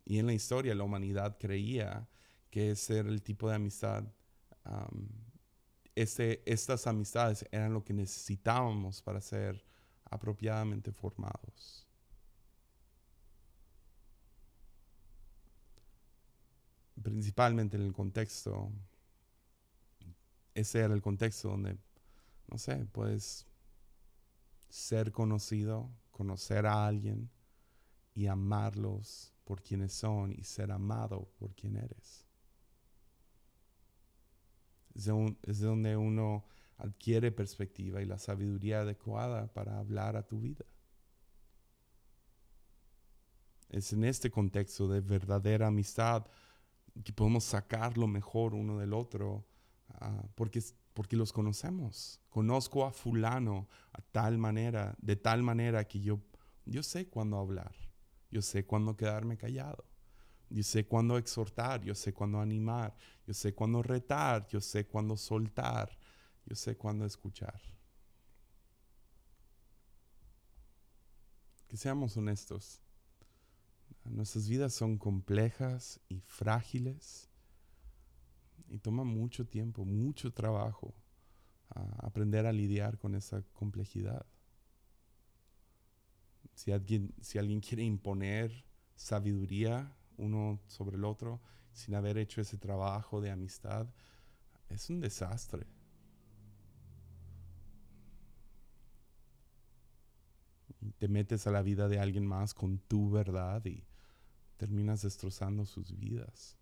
Y 0.05 0.19
en 0.19 0.25
la 0.25 0.33
historia 0.33 0.75
la 0.75 0.83
humanidad 0.83 1.37
creía 1.37 2.07
que 2.49 2.71
ese 2.71 2.99
el 2.99 3.21
tipo 3.21 3.49
de 3.49 3.55
amistad, 3.55 4.05
este, 5.95 6.41
estas 6.51 6.87
amistades 6.87 7.45
eran 7.51 7.73
lo 7.73 7.83
que 7.83 7.93
necesitábamos 7.93 9.01
para 9.01 9.19
ser 9.21 9.65
apropiadamente 10.05 10.91
formados. 10.91 11.86
Principalmente 17.01 17.77
en 17.77 17.83
el 17.83 17.93
contexto, 17.93 18.71
ese 20.53 20.79
era 20.79 20.93
el 20.93 21.01
contexto 21.01 21.49
donde, 21.49 21.77
no 22.47 22.57
sé, 22.57 22.85
puedes 22.91 23.45
ser 24.69 25.11
conocido, 25.11 25.89
conocer 26.11 26.65
a 26.65 26.85
alguien 26.85 27.29
y 28.15 28.27
amarlos 28.27 29.33
por 29.43 29.61
quienes 29.61 29.93
son 29.93 30.31
y 30.31 30.43
ser 30.43 30.71
amado 30.71 31.29
por 31.37 31.53
quien 31.53 31.77
eres. 31.77 32.25
Es 34.95 35.07
es 35.43 35.59
de 35.59 35.67
donde 35.67 35.95
uno 35.95 36.43
adquiere 36.77 37.31
perspectiva 37.31 38.01
y 38.01 38.05
la 38.05 38.17
sabiduría 38.17 38.81
adecuada 38.81 39.47
para 39.53 39.77
hablar 39.77 40.15
a 40.15 40.23
tu 40.23 40.41
vida. 40.41 40.65
Es 43.69 43.93
en 43.93 44.03
este 44.05 44.31
contexto 44.31 44.87
de 44.87 45.01
verdadera 45.01 45.67
amistad 45.67 46.25
que 47.03 47.13
podemos 47.13 47.43
sacar 47.43 47.97
lo 47.97 48.07
mejor 48.07 48.53
uno 48.53 48.79
del 48.79 48.93
otro, 48.93 49.45
ah, 49.89 50.23
porque, 50.35 50.61
porque 50.93 51.15
los 51.15 51.31
conocemos. 51.31 52.19
Conozco 52.29 52.85
a 52.85 52.91
fulano 52.91 53.67
a 53.93 54.01
tal 54.01 54.37
manera, 54.37 54.95
de 55.01 55.15
tal 55.15 55.43
manera 55.43 55.87
que 55.87 55.99
yo, 55.99 56.19
yo 56.65 56.83
sé 56.83 57.07
cuándo 57.07 57.37
hablar, 57.37 57.75
yo 58.31 58.41
sé 58.41 58.65
cuándo 58.65 58.95
quedarme 58.95 59.37
callado, 59.37 59.85
yo 60.49 60.63
sé 60.63 60.85
cuándo 60.85 61.17
exhortar, 61.17 61.83
yo 61.83 61.93
sé 61.95 62.13
cuándo 62.13 62.39
animar, 62.39 62.95
yo 63.25 63.33
sé 63.33 63.53
cuándo 63.53 63.83
retar, 63.83 64.47
yo 64.47 64.61
sé 64.61 64.85
cuándo 64.85 65.17
soltar, 65.17 65.97
yo 66.45 66.55
sé 66.55 66.77
cuándo 66.77 67.05
escuchar. 67.05 67.61
Que 71.67 71.75
seamos 71.75 72.15
honestos. 72.15 72.81
Nuestras 74.09 74.47
vidas 74.47 74.73
son 74.73 74.97
complejas 74.97 75.99
y 76.09 76.19
frágiles 76.21 77.29
y 78.69 78.79
toma 78.79 79.03
mucho 79.03 79.45
tiempo, 79.45 79.85
mucho 79.85 80.33
trabajo 80.33 80.93
aprender 81.99 82.45
a 82.45 82.53
lidiar 82.53 82.97
con 82.97 83.15
esa 83.15 83.43
complejidad. 83.53 84.25
Si 86.53 86.71
alguien, 86.71 87.13
si 87.21 87.37
alguien 87.37 87.59
quiere 87.59 87.83
imponer 87.83 88.65
sabiduría 88.95 89.95
uno 90.17 90.59
sobre 90.67 90.97
el 90.97 91.05
otro 91.05 91.39
sin 91.71 91.93
haber 91.93 92.17
hecho 92.17 92.41
ese 92.41 92.57
trabajo 92.57 93.21
de 93.21 93.29
amistad, 93.29 93.87
es 94.69 94.89
un 94.89 94.99
desastre. 94.99 95.67
Te 100.97 101.07
metes 101.07 101.45
a 101.45 101.51
la 101.51 101.61
vida 101.61 101.87
de 101.87 101.99
alguien 101.99 102.25
más 102.25 102.53
con 102.53 102.79
tu 102.79 103.11
verdad 103.11 103.63
y 103.65 103.83
terminas 104.57 105.03
destrozando 105.03 105.65
sus 105.65 105.97
vidas. 105.97 106.57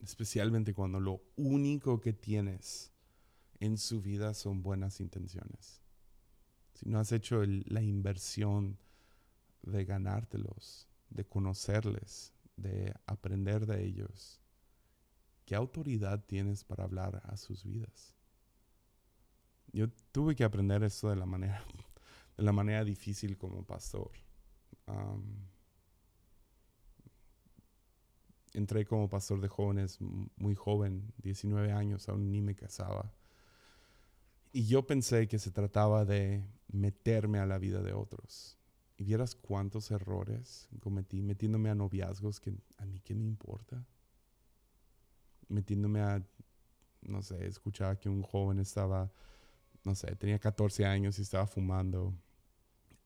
Especialmente 0.00 0.74
cuando 0.74 1.00
lo 1.00 1.22
único 1.36 2.00
que 2.00 2.12
tienes 2.12 2.92
en 3.60 3.78
su 3.78 4.02
vida 4.02 4.34
son 4.34 4.62
buenas 4.62 5.00
intenciones. 5.00 5.80
Si 6.74 6.88
no 6.88 6.98
has 6.98 7.12
hecho 7.12 7.42
la 7.44 7.82
inversión 7.82 8.78
de 9.62 9.84
ganártelos, 9.84 10.88
de 11.08 11.24
conocerles, 11.24 12.34
de 12.56 12.94
aprender 13.06 13.66
de 13.66 13.84
ellos, 13.84 14.40
¿qué 15.46 15.54
autoridad 15.54 16.24
tienes 16.26 16.64
para 16.64 16.84
hablar 16.84 17.22
a 17.24 17.36
sus 17.36 17.64
vidas? 17.64 18.14
Yo 19.72 19.88
tuve 20.12 20.34
que 20.34 20.44
aprender 20.44 20.82
esto 20.82 21.08
de 21.08 21.16
la 21.16 21.26
manera, 21.26 21.64
de 22.36 22.42
la 22.44 22.52
manera 22.52 22.84
difícil 22.84 23.36
como 23.36 23.64
pastor. 23.64 24.25
Entré 28.56 28.86
como 28.86 29.08
pastor 29.08 29.40
de 29.40 29.48
jóvenes 29.48 29.98
muy 30.00 30.54
joven, 30.54 31.12
19 31.18 31.72
años, 31.72 32.08
aún 32.08 32.30
ni 32.30 32.40
me 32.40 32.54
casaba. 32.54 33.12
Y 34.52 34.66
yo 34.66 34.86
pensé 34.86 35.28
que 35.28 35.38
se 35.38 35.50
trataba 35.50 36.06
de 36.06 36.48
meterme 36.68 37.38
a 37.38 37.46
la 37.46 37.58
vida 37.58 37.82
de 37.82 37.92
otros. 37.92 38.56
Y 38.96 39.04
vieras 39.04 39.34
cuántos 39.34 39.90
errores 39.90 40.68
cometí 40.80 41.20
metiéndome 41.20 41.68
a 41.68 41.74
noviazgos 41.74 42.40
que 42.40 42.54
a 42.78 42.86
mí 42.86 43.00
qué 43.00 43.14
me 43.14 43.26
importa. 43.26 43.84
Metiéndome 45.48 46.00
a, 46.00 46.26
no 47.02 47.20
sé, 47.20 47.46
escuchaba 47.46 47.96
que 47.96 48.08
un 48.08 48.22
joven 48.22 48.58
estaba, 48.58 49.12
no 49.84 49.94
sé, 49.94 50.16
tenía 50.16 50.38
14 50.38 50.86
años 50.86 51.18
y 51.18 51.22
estaba 51.22 51.46
fumando. 51.46 52.14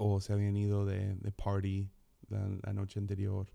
O 0.02 0.18
se 0.18 0.32
habían 0.32 0.56
ido 0.56 0.86
de, 0.86 1.14
de 1.16 1.30
party 1.30 1.90
la, 2.30 2.72
noche 2.72 2.98
anterior. 2.98 3.52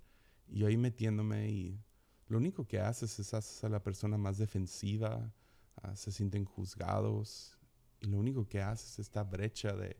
Y 0.47 0.59
yo 0.59 0.67
ahí 0.67 0.77
metiéndome 0.77 1.49
y 1.49 1.79
lo 2.27 2.37
único 2.37 2.67
que 2.67 2.79
haces 2.79 3.19
es 3.19 3.33
hacer 3.33 3.67
a 3.67 3.71
la 3.71 3.83
persona 3.83 4.17
más 4.17 4.37
defensiva, 4.37 5.33
ah, 5.81 5.95
se 5.95 6.11
sienten 6.11 6.45
juzgados 6.45 7.57
y 7.99 8.07
lo 8.07 8.19
único 8.19 8.47
que 8.47 8.61
haces 8.61 8.93
es 8.93 8.99
esta 8.99 9.23
brecha 9.23 9.75
de, 9.75 9.97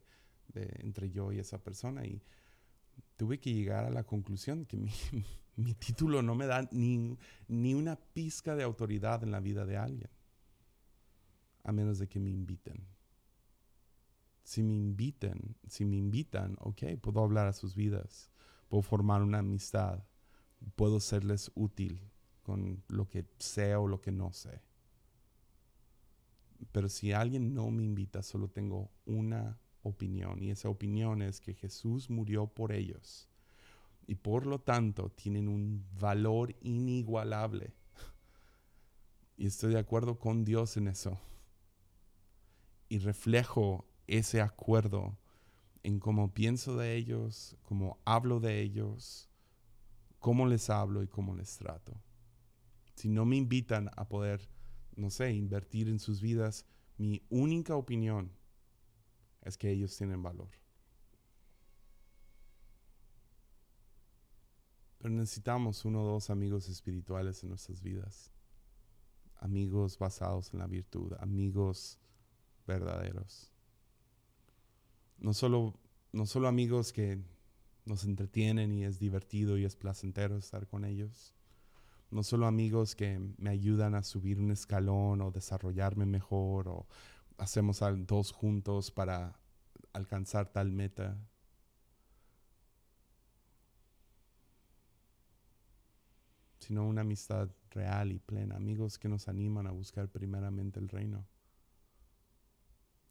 entre 0.53 1.09
yo 1.09 1.31
y 1.31 1.39
esa 1.39 1.63
persona. 1.63 2.05
Y 2.05 2.21
tuve 3.15 3.39
que 3.39 3.53
llegar 3.53 3.85
a 3.85 3.89
la 3.89 4.03
conclusión 4.03 4.65
que 4.65 4.77
mi, 4.77 4.91
mi 5.55 5.73
título 5.73 6.21
no 6.21 6.35
me 6.35 6.45
da 6.45 6.67
ni, 6.71 7.17
ni 7.47 7.73
una 7.73 7.95
pizca 7.95 8.55
de 8.55 8.63
autoridad 8.63 9.23
en 9.23 9.31
la 9.31 9.39
vida 9.39 9.65
de 9.65 9.77
alguien, 9.77 10.11
a 11.63 11.71
menos 11.71 11.97
de 11.97 12.07
que 12.07 12.19
me 12.19 12.29
inviten. 12.29 12.94
Si 14.45 14.61
me 14.61 14.75
inviten, 14.75 15.57
si 15.67 15.85
me 15.85 15.95
invitan, 15.95 16.55
ok, 16.59 16.83
puedo 17.01 17.21
hablar 17.21 17.47
a 17.47 17.53
sus 17.53 17.73
vidas, 17.73 18.29
puedo 18.69 18.83
formar 18.83 19.23
una 19.23 19.39
amistad, 19.39 20.03
puedo 20.75 20.99
serles 20.99 21.51
útil 21.55 21.99
con 22.43 22.83
lo 22.87 23.09
que 23.09 23.25
sé 23.39 23.75
o 23.75 23.87
lo 23.87 24.01
que 24.01 24.11
no 24.11 24.31
sé. 24.33 24.61
Pero 26.71 26.89
si 26.89 27.11
alguien 27.11 27.55
no 27.55 27.71
me 27.71 27.81
invita, 27.81 28.21
solo 28.21 28.47
tengo 28.47 28.91
una 29.07 29.59
opinión 29.81 30.43
y 30.43 30.51
esa 30.51 30.69
opinión 30.69 31.23
es 31.23 31.41
que 31.41 31.55
Jesús 31.55 32.11
murió 32.11 32.45
por 32.45 32.71
ellos 32.71 33.27
y 34.05 34.13
por 34.13 34.45
lo 34.45 34.61
tanto 34.61 35.09
tienen 35.09 35.47
un 35.47 35.87
valor 35.99 36.55
inigualable. 36.61 37.73
Y 39.37 39.47
estoy 39.47 39.73
de 39.73 39.79
acuerdo 39.79 40.19
con 40.19 40.45
Dios 40.45 40.77
en 40.77 40.87
eso. 40.87 41.19
Y 42.87 42.99
reflejo 42.99 43.87
ese 44.07 44.41
acuerdo 44.41 45.17
en 45.83 45.99
cómo 45.99 46.33
pienso 46.33 46.77
de 46.77 46.95
ellos, 46.95 47.55
cómo 47.63 47.99
hablo 48.05 48.39
de 48.39 48.61
ellos, 48.61 49.29
cómo 50.19 50.47
les 50.47 50.69
hablo 50.69 51.03
y 51.03 51.07
cómo 51.07 51.35
les 51.35 51.57
trato. 51.57 51.93
Si 52.95 53.09
no 53.09 53.25
me 53.25 53.35
invitan 53.35 53.89
a 53.95 54.07
poder 54.07 54.49
no 54.95 55.09
sé, 55.09 55.31
invertir 55.33 55.89
en 55.89 55.99
sus 55.99 56.21
vidas, 56.21 56.65
mi 56.97 57.21
única 57.29 57.75
opinión 57.75 58.31
es 59.41 59.57
que 59.57 59.69
ellos 59.69 59.95
tienen 59.97 60.23
valor. 60.23 60.49
Pero 64.97 65.13
necesitamos 65.13 65.85
uno 65.85 66.03
o 66.03 66.07
dos 66.13 66.29
amigos 66.29 66.67
espirituales 66.69 67.43
en 67.43 67.49
nuestras 67.49 67.81
vidas. 67.81 68.31
Amigos 69.35 69.99
basados 69.99 70.51
en 70.53 70.59
la 70.59 70.67
virtud, 70.67 71.13
amigos 71.19 71.99
verdaderos. 72.65 73.51
No 75.18 75.34
solo, 75.34 75.74
no 76.11 76.26
solo 76.26 76.47
amigos 76.47 76.93
que 76.93 77.20
nos 77.86 78.03
entretienen 78.03 78.74
y 78.74 78.84
es 78.84 78.99
divertido 78.99 79.57
y 79.57 79.66
es 79.66 79.76
placentero 79.76 80.38
estar 80.38 80.68
con 80.68 80.86
ellos, 80.86 81.34
no 82.11 82.24
solo 82.24 82.47
amigos 82.47 82.95
que 82.95 83.20
me 83.38 83.49
ayudan 83.49 83.95
a 83.95 84.03
subir 84.03 84.39
un 84.39 84.51
escalón 84.51 85.22
o 85.22 85.32
desarrollarme 85.32 86.05
mejor 86.05 86.68
o 86.68 86.88
hacemos 87.38 87.82
dos 88.05 88.32
juntos 88.32 88.91
para 88.91 89.39
alcanzar 89.93 90.51
tal 90.51 90.72
meta. 90.72 91.18
sino 96.59 96.88
una 96.88 97.01
amistad 97.01 97.51
real 97.70 98.11
y 98.11 98.18
plena, 98.18 98.55
amigos 98.55 98.97
que 98.97 99.07
nos 99.07 99.28
animan 99.28 99.68
a 99.68 99.72
buscar 99.72 100.09
primeramente 100.09 100.80
el 100.80 100.89
reino 100.89 101.28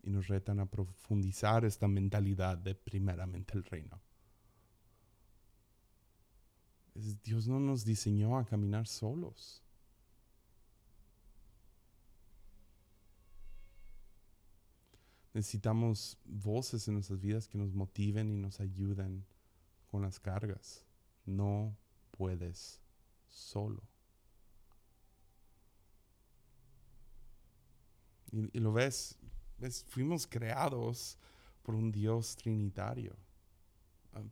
y 0.05 0.11
nos 0.11 0.29
retan 0.29 0.61
a 0.61 0.67
profundizar 0.67 1.65
esta 1.65 1.89
mentalidad 1.89 2.59
de 2.59 2.75
primeramente 2.75 3.55
el 3.55 3.65
reino. 3.65 4.01
Dios 7.25 7.49
no 7.49 7.59
nos 7.59 7.85
diseñó 7.85 8.39
a 8.39 8.45
caminar 8.45 8.87
solos. 8.87 9.63
Necesitamos 15.33 16.17
voces 16.25 16.87
en 16.87 16.95
nuestras 16.95 17.21
vidas 17.21 17.49
que 17.49 17.59
nos 17.59 17.75
motiven 17.75 18.31
y 18.31 18.37
nos 18.37 18.61
ayuden 18.61 19.25
con 19.91 20.03
las 20.03 20.21
cargas. 20.21 20.85
No 21.27 21.77
puedes 22.13 22.81
solo. 23.29 23.83
Y, 28.31 28.59
lo 28.59 28.73
ves, 28.73 29.17
fuimos 29.89 30.27
creados 30.27 31.19
por 31.63 31.75
un 31.75 31.91
Dios 31.91 32.37
trinitario. 32.37 33.17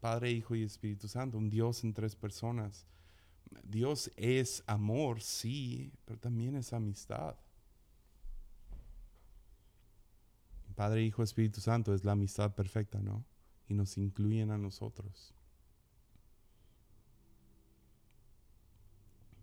Padre, 0.01 0.31
Hijo 0.31 0.55
y 0.55 0.63
Espíritu 0.63 1.09
Santo, 1.09 1.39
un 1.39 1.51
Dios 1.51 1.83
en 1.83 1.93
tres 1.93 2.15
personas. 2.15 2.87
Dios 3.65 4.11
es 4.17 4.63
amor, 4.67 5.21
sí, 5.21 5.93
pero 6.05 6.19
también 6.19 6.55
es 6.57 6.73
amistad. 6.73 7.37
Padre, 10.75 11.03
Hijo, 11.03 11.23
Espíritu 11.23 11.61
Santo 11.61 11.95
es 11.95 12.05
la 12.05 12.13
amistad 12.13 12.55
perfecta, 12.55 13.01
¿no? 13.01 13.25
Y 13.69 13.75
nos 13.75 13.99
incluyen 13.99 14.51
a 14.51 14.59
nosotros. 14.59 15.35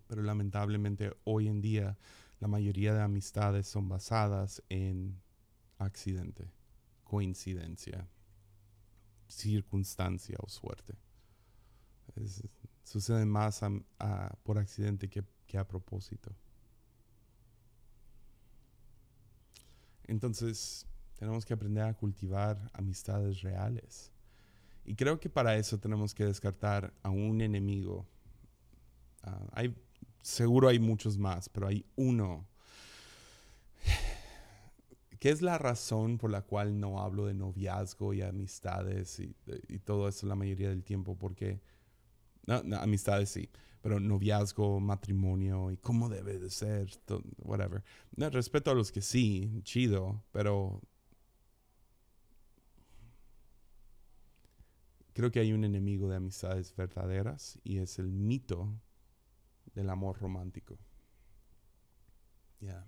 Pero 0.07 0.23
lamentablemente 0.23 1.15
hoy 1.23 1.47
en 1.47 1.61
día 1.61 1.97
la 2.39 2.47
mayoría 2.47 2.93
de 2.93 3.01
amistades 3.01 3.67
son 3.67 3.89
basadas 3.89 4.63
en 4.69 5.21
accidente, 5.79 6.51
coincidencia, 7.03 8.07
circunstancia 9.27 10.37
o 10.39 10.49
suerte. 10.49 10.93
sucede 12.83 13.25
más 13.25 13.61
por 14.43 14.57
accidente 14.57 15.09
que, 15.09 15.57
a 15.57 15.67
propósito. 15.67 16.35
Entonces, 20.03 20.85
tenemos 21.15 21.45
que 21.45 21.53
aprender 21.53 21.83
a 21.83 21.93
cultivar 21.93 22.69
amistades 22.73 23.41
reales. 23.41 24.11
Y 24.85 24.95
creo 24.95 25.19
que 25.19 25.29
para 25.29 25.55
eso 25.55 25.79
tenemos 25.79 26.13
que 26.15 26.25
descartar 26.25 26.93
a 27.03 27.09
un 27.09 27.41
enemigo. 27.41 28.07
Ah, 29.21 29.47
hay, 29.53 29.75
seguro 30.21 30.67
hay 30.67 30.79
muchos 30.79 31.17
más, 31.17 31.47
pero 31.47 31.67
hay 31.67 31.85
uno 31.95 32.48
¿Qué 35.19 35.31
es 35.31 35.41
la 35.41 35.57
razón 35.57 36.17
por 36.17 36.31
la 36.31 36.43
cual 36.43 36.79
no 36.79 37.01
hablo 37.01 37.25
de 37.25 37.33
noviazgo 37.33 38.13
y 38.13 38.21
amistades 38.21 39.19
y, 39.19 39.35
todo 39.79 40.07
eso 40.07 40.25
la 40.27 40.35
mayoría 40.35 40.69
del 40.69 40.83
tiempo? 40.83 41.17
Porque, 41.17 41.59
no, 42.45 42.61
amistades 42.77 43.29
sí, 43.29 43.49
pero 43.81 43.99
noviazgo, 43.99 44.79
matrimonio 44.79 45.71
y 45.71 45.77
cómo 45.77 46.07
debe 46.07 46.39
de 46.39 46.49
ser, 46.49 46.89
whatever. 47.39 47.83
respeto 48.15 48.71
a 48.71 48.75
los 48.75 48.93
que 48.93 49.01
sí, 49.01 49.61
chido, 49.63 50.23
pero 50.31 50.81
creo 55.13 55.31
que 55.31 55.41
hay 55.41 55.51
un 55.51 55.65
enemigo 55.65 56.07
de 56.07 56.15
amistades 56.15 56.73
verdaderas 56.73 57.59
y 57.65 57.79
es 57.79 57.99
el 57.99 58.13
mito 58.13 58.79
del 59.75 59.89
amor 59.89 60.17
romántico. 60.17 60.77
Ya. 62.61 62.85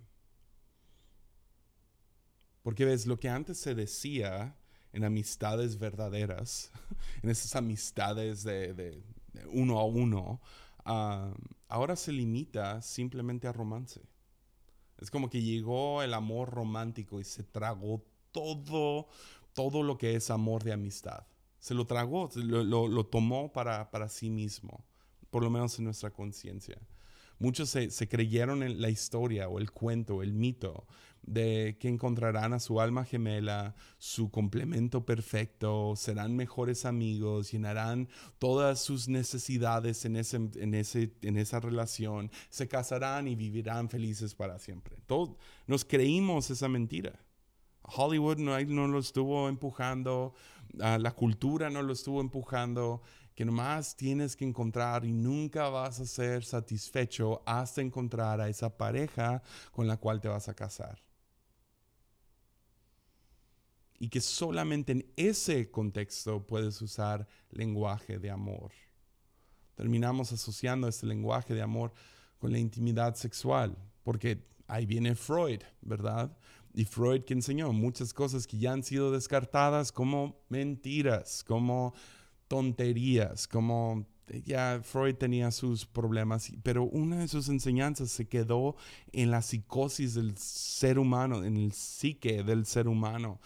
Porque 2.62 2.84
ves, 2.84 3.06
lo 3.06 3.18
que 3.18 3.28
antes 3.28 3.58
se 3.58 3.74
decía 3.74 4.56
en 4.92 5.04
amistades 5.04 5.78
verdaderas, 5.78 6.70
en 7.22 7.30
esas 7.30 7.56
amistades 7.56 8.44
de, 8.44 9.02
uno 9.50 9.78
a 9.78 9.84
uno, 9.84 10.40
ah, 10.84 11.32
ahora 11.68 11.96
se 11.96 12.12
limita 12.12 12.80
simplemente 12.82 13.48
a 13.48 13.52
romance. 13.52 14.02
Es 14.98 15.10
como 15.10 15.28
que 15.28 15.42
llegó 15.42 16.02
el 16.02 16.14
amor 16.14 16.50
romántico 16.50 17.18
y 17.18 17.24
se 17.24 17.42
tragó 17.42 18.04
todo, 18.30 19.08
todo 19.52 19.82
lo 19.82 19.98
que 19.98 20.14
es 20.14 20.30
amor 20.30 20.62
de 20.62 20.72
amistad. 20.72 21.26
Se 21.58 21.74
lo 21.74 21.86
tragó, 21.86 22.30
lo, 22.36 23.06
tomó 23.06 23.52
para, 23.52 23.90
para 23.90 24.08
sí 24.08 24.30
mismo, 24.30 24.84
por 25.30 25.42
lo 25.42 25.50
menos 25.50 25.78
en 25.78 25.86
nuestra 25.86 26.10
conciencia. 26.10 26.78
Muchos 27.38 27.70
se, 27.70 27.90
se, 27.90 28.08
creyeron 28.08 28.62
en 28.62 28.80
la 28.80 28.90
historia 28.90 29.48
o 29.48 29.58
el 29.58 29.72
cuento, 29.72 30.22
el 30.22 30.32
mito 30.32 30.86
de 31.22 31.76
que 31.78 31.88
encontrarán 31.88 32.52
a 32.52 32.58
su 32.58 32.80
alma 32.80 33.04
gemela, 33.04 33.74
su 33.98 34.30
complemento 34.30 35.06
perfecto, 35.06 35.94
serán 35.96 36.36
mejores 36.36 36.84
amigos, 36.84 37.52
llenarán 37.52 38.08
todas 38.38 38.80
sus 38.80 39.08
necesidades 39.08 40.04
en, 40.04 40.16
ese, 40.16 40.36
en, 40.36 40.74
ese, 40.74 41.14
en 41.22 41.36
esa 41.36 41.60
relación, 41.60 42.30
se 42.50 42.68
casarán 42.68 43.28
y 43.28 43.36
vivirán 43.36 43.88
felices 43.88 44.34
para 44.34 44.58
siempre. 44.58 44.96
Todos 45.06 45.36
nos 45.66 45.84
creímos 45.84 46.50
esa 46.50 46.68
mentira. 46.68 47.18
Hollywood 47.84 48.38
no, 48.38 48.58
no 48.60 48.88
lo 48.88 48.98
estuvo 48.98 49.48
empujando, 49.48 50.34
la 50.74 51.10
cultura 51.12 51.68
no 51.68 51.82
lo 51.82 51.92
estuvo 51.92 52.20
empujando, 52.20 53.02
que 53.34 53.44
nomás 53.44 53.96
tienes 53.96 54.36
que 54.36 54.44
encontrar 54.44 55.04
y 55.04 55.12
nunca 55.12 55.68
vas 55.68 56.00
a 56.00 56.06
ser 56.06 56.44
satisfecho 56.44 57.42
hasta 57.46 57.80
encontrar 57.80 58.40
a 58.40 58.48
esa 58.48 58.76
pareja 58.76 59.42
con 59.72 59.86
la 59.86 59.96
cual 59.96 60.20
te 60.20 60.28
vas 60.28 60.48
a 60.48 60.54
casar. 60.54 61.02
Y 64.02 64.08
que 64.08 64.20
solamente 64.20 64.90
en 64.90 65.06
ese 65.14 65.70
contexto 65.70 66.44
puedes 66.44 66.82
usar 66.82 67.28
lenguaje 67.50 68.18
de 68.18 68.30
amor. 68.30 68.72
Terminamos 69.76 70.32
asociando 70.32 70.88
este 70.88 71.06
lenguaje 71.06 71.54
de 71.54 71.62
amor 71.62 71.92
con 72.40 72.50
la 72.50 72.58
intimidad 72.58 73.14
sexual, 73.14 73.78
porque 74.02 74.44
ahí 74.66 74.86
viene 74.86 75.14
Freud, 75.14 75.60
¿verdad? 75.82 76.36
Y 76.74 76.84
Freud 76.84 77.22
que 77.22 77.34
enseñó 77.34 77.72
muchas 77.72 78.12
cosas 78.12 78.48
que 78.48 78.58
ya 78.58 78.72
han 78.72 78.82
sido 78.82 79.12
descartadas 79.12 79.92
como 79.92 80.42
mentiras, 80.48 81.44
como 81.44 81.94
tonterías, 82.48 83.46
como 83.46 84.08
ya 84.44 84.80
Freud 84.82 85.14
tenía 85.14 85.52
sus 85.52 85.86
problemas, 85.86 86.50
pero 86.64 86.82
una 86.82 87.20
de 87.20 87.28
sus 87.28 87.48
enseñanzas 87.48 88.10
se 88.10 88.26
quedó 88.26 88.74
en 89.12 89.30
la 89.30 89.42
psicosis 89.42 90.14
del 90.14 90.36
ser 90.38 90.98
humano, 90.98 91.44
en 91.44 91.56
el 91.56 91.70
psique 91.70 92.42
del 92.42 92.66
ser 92.66 92.88
humano, 92.88 93.40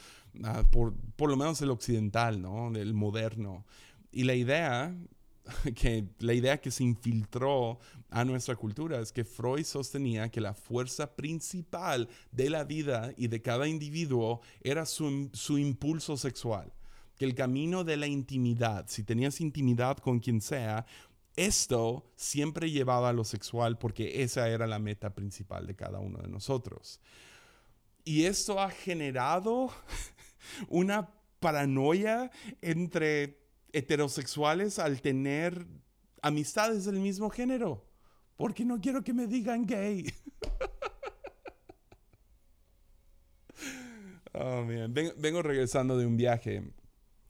ah, 0.45 0.65
por, 0.71 0.95
por, 1.17 1.31
lo 1.31 1.37
menos 1.37 1.61
el 1.63 1.71
occidental, 1.71 2.41
¿no? 2.41 2.75
El 2.75 2.95
moderno. 2.95 3.65
Y 4.13 4.25
la 4.25 4.35
idea 4.35 4.97
que 5.75 6.07
la 6.19 6.35
idea 6.35 6.61
que 6.61 6.71
se 6.71 6.85
infiltró 6.85 7.79
a 8.11 8.25
nuestra 8.25 8.57
cultura 8.57 9.01
es 9.01 9.13
que 9.13 9.25
Freud 9.25 9.65
sostenía 9.65 10.31
que 10.31 10.41
la 10.41 10.55
fuerza 10.55 11.15
principal 11.15 12.09
de 12.33 12.51
la 12.51 12.65
vida 12.65 13.13
y 13.17 13.29
de 13.29 13.43
cada 13.43 13.69
individuo 13.69 14.41
era 14.61 14.87
su, 14.87 15.31
su 15.33 15.59
impulso 15.59 16.17
sexual 16.17 16.73
que 17.17 17.25
el 17.25 17.35
camino 17.35 17.83
de 17.83 17.97
la 17.97 18.07
intimidad, 18.07 18.85
si 18.89 19.03
tenías 19.03 19.41
intimidad 19.41 19.97
con 19.99 20.21
quien 20.21 20.41
sea, 20.41 20.85
esto 21.35 22.11
siempre 22.17 22.71
llevaba 22.71 23.11
a 23.11 23.13
lo 23.13 23.25
sexual 23.25 23.79
porque 23.79 24.23
esa 24.23 24.49
era 24.49 24.67
la 24.67 24.79
meta 24.79 25.15
principal 25.15 25.67
de 25.67 25.77
cada 25.77 25.99
uno 25.99 26.19
de 26.19 26.29
nosotros. 26.29 27.01
Y 28.05 28.25
esto 28.25 28.61
ha 28.61 28.71
generado 28.71 29.71
una 30.69 31.11
paranoia 31.41 32.31
entre 32.63 33.41
heterosexuales 33.73 34.79
al 34.79 35.01
tener 35.01 35.67
amistades 36.23 36.85
del 36.85 37.01
mismo 37.01 37.31
género. 37.31 37.85
Porque 38.37 38.65
no 38.65 38.81
quiero 38.81 39.03
que 39.03 39.15
me 39.15 39.27
digan 39.27 39.67
gay. 39.67 40.13
oh, 44.35 44.67
Vengo 45.17 45.43
regresando 45.43 45.97
de 45.97 46.07
un 46.07 46.17
viaje 46.17 46.63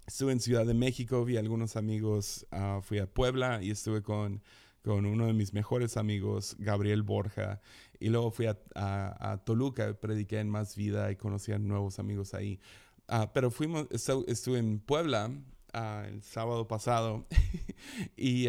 estuve 0.07 0.33
en 0.33 0.41
Ciudad 0.41 0.65
de 0.65 0.75
México, 0.75 1.25
vi 1.25 1.37
a 1.37 1.41
algunos 1.41 1.77
amigos, 1.77 2.47
ah, 2.51 2.81
fui 2.83 2.99
a 2.99 3.07
Puebla 3.07 3.63
y 3.63 3.71
estuve 3.71 4.03
con, 4.03 4.43
con 4.83 5.05
uno 5.05 5.27
de 5.27 5.33
mis 5.33 5.53
mejores 5.53 5.97
amigos, 5.97 6.57
Gabriel 6.59 7.03
Borja, 7.03 7.61
y 7.99 8.09
luego 8.09 8.31
fui 8.31 8.47
a, 8.47 8.57
a, 8.75 9.43
Toluca, 9.45 9.99
prediqué 9.99 10.39
en 10.39 10.49
Más 10.49 10.77
Vida 10.77 11.11
y 11.11 11.17
conocí 11.17 11.53
a 11.53 11.59
nuevos 11.59 11.99
amigos 11.99 12.35
ahí. 12.35 12.61
Uh, 13.09 13.27
pero 13.33 13.51
fuimos, 13.51 13.87
estuve 13.91 14.59
en 14.59 14.81
Puebla 14.81 15.31
uh, 15.75 16.07
el 16.07 16.23
sábado 16.23 16.67
pasado 16.67 17.25
y, 18.17 18.49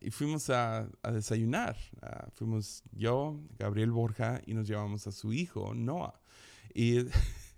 y, 0.00 0.10
fuimos 0.10 0.50
a, 0.50 0.88
a 1.02 1.12
desayunar. 1.12 1.76
fuimos 2.34 2.82
yo, 2.92 3.40
Gabriel 3.58 3.92
Borja, 3.92 4.42
y 4.46 4.54
nos 4.54 4.68
llevamos 4.68 5.06
a 5.06 5.12
su 5.12 5.32
hijo, 5.32 5.74
Noah. 5.74 6.20
Y 6.74 7.06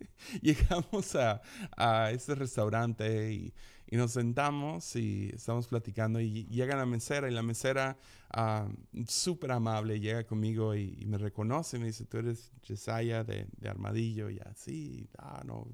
llegamos 0.43 1.15
a, 1.17 1.41
a 1.77 2.11
este 2.11 2.35
restaurante 2.35 3.33
y, 3.33 3.55
y, 3.89 3.97
nos 3.97 4.13
sentamos 4.13 4.95
y 4.97 5.31
estamos 5.35 5.69
platicando 5.69 6.21
y 6.21 6.47
llega 6.47 6.77
la 6.77 6.87
mesera 6.87 7.29
y 7.29 7.33
la 7.33 7.43
mesera 7.43 7.97
uh, 8.37 8.71
súper 9.07 9.53
amable 9.53 10.01
llega 10.01 10.25
conmigo 10.25 10.75
y, 10.75 11.05
me 11.07 11.19
reconoce, 11.19 11.79
me 11.79 11.87
dice, 11.87 12.05
tú 12.05 12.19
eres 12.19 12.53
Jesiah 12.63 13.25
de, 13.25 13.47
de 13.57 13.69
Armadillo 13.69 14.31
y 14.31 14.39
así, 14.41 15.09
ah, 15.19 15.43
no, 15.45 15.67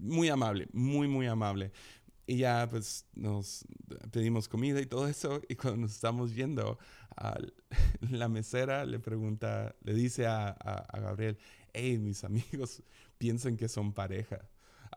muy 0.00 0.28
amable, 0.28 0.68
muy, 0.72 1.08
muy 1.08 1.26
amable. 1.26 1.72
Y 2.26 2.38
ya 2.38 2.68
pues 2.70 3.04
nos 3.14 3.64
pedimos 4.10 4.48
comida 4.48 4.80
y 4.80 4.86
todo 4.86 5.08
eso. 5.08 5.40
Y 5.48 5.56
cuando 5.56 5.82
nos 5.82 5.92
estamos 5.92 6.34
yendo, 6.34 6.78
la 8.10 8.28
mesera 8.28 8.84
le 8.84 8.98
pregunta, 8.98 9.74
le 9.82 9.94
dice 9.94 10.26
a, 10.26 10.48
a, 10.48 11.00
Gabriel, 11.00 11.38
hey, 11.72 11.98
mis 11.98 12.24
amigos 12.24 12.82
piensan 13.18 13.56
que 13.56 13.68
son 13.68 13.92
pareja. 13.92 14.48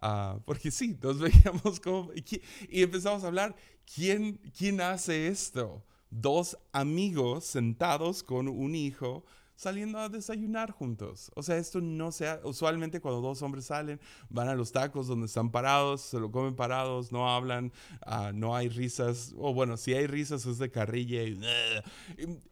Uh, 0.02 0.40
porque 0.46 0.72
sí, 0.72 0.98
nos 1.02 1.20
veíamos 1.20 1.80
como... 1.80 2.12
Y, 2.14 2.82
empezamos 2.82 3.24
a 3.24 3.28
hablar, 3.28 3.56
¿quién, 3.94 4.40
¿quién 4.58 4.82
hace 4.82 5.28
esto? 5.28 5.86
Dos 6.10 6.58
amigos 6.72 7.46
sentados 7.46 8.24
con 8.24 8.48
un 8.48 8.76
hijo 8.76 9.26
saliendo 9.56 10.00
a 10.00 10.10
desayunar 10.10 10.72
juntos. 10.72 11.32
O 11.36 11.44
sea, 11.44 11.58
esto 11.58 11.82
no 11.82 12.12
se 12.12 12.40
usualmente 12.44 13.00
cuando 13.00 13.22
dos 13.22 13.42
hombres 13.42 13.66
salen, 13.66 14.00
van 14.30 14.48
a 14.48 14.56
los 14.56 14.72
tacos 14.72 15.08
donde 15.08 15.28
están 15.28 15.52
parados, 15.52 16.02
se 16.02 16.20
lo 16.20 16.32
comen 16.32 16.56
parados, 16.56 17.12
no 17.12 17.30
hablan, 17.30 17.72
uh, 18.06 18.34
no 18.34 18.56
hay 18.56 18.70
risas, 18.70 19.34
o 19.38 19.54
bueno, 19.54 19.78
si 19.78 19.94
hay 19.94 20.08
risas 20.08 20.46
es 20.46 20.58
de 20.58 20.70
carrilla 20.72 21.24
y, 21.24 21.40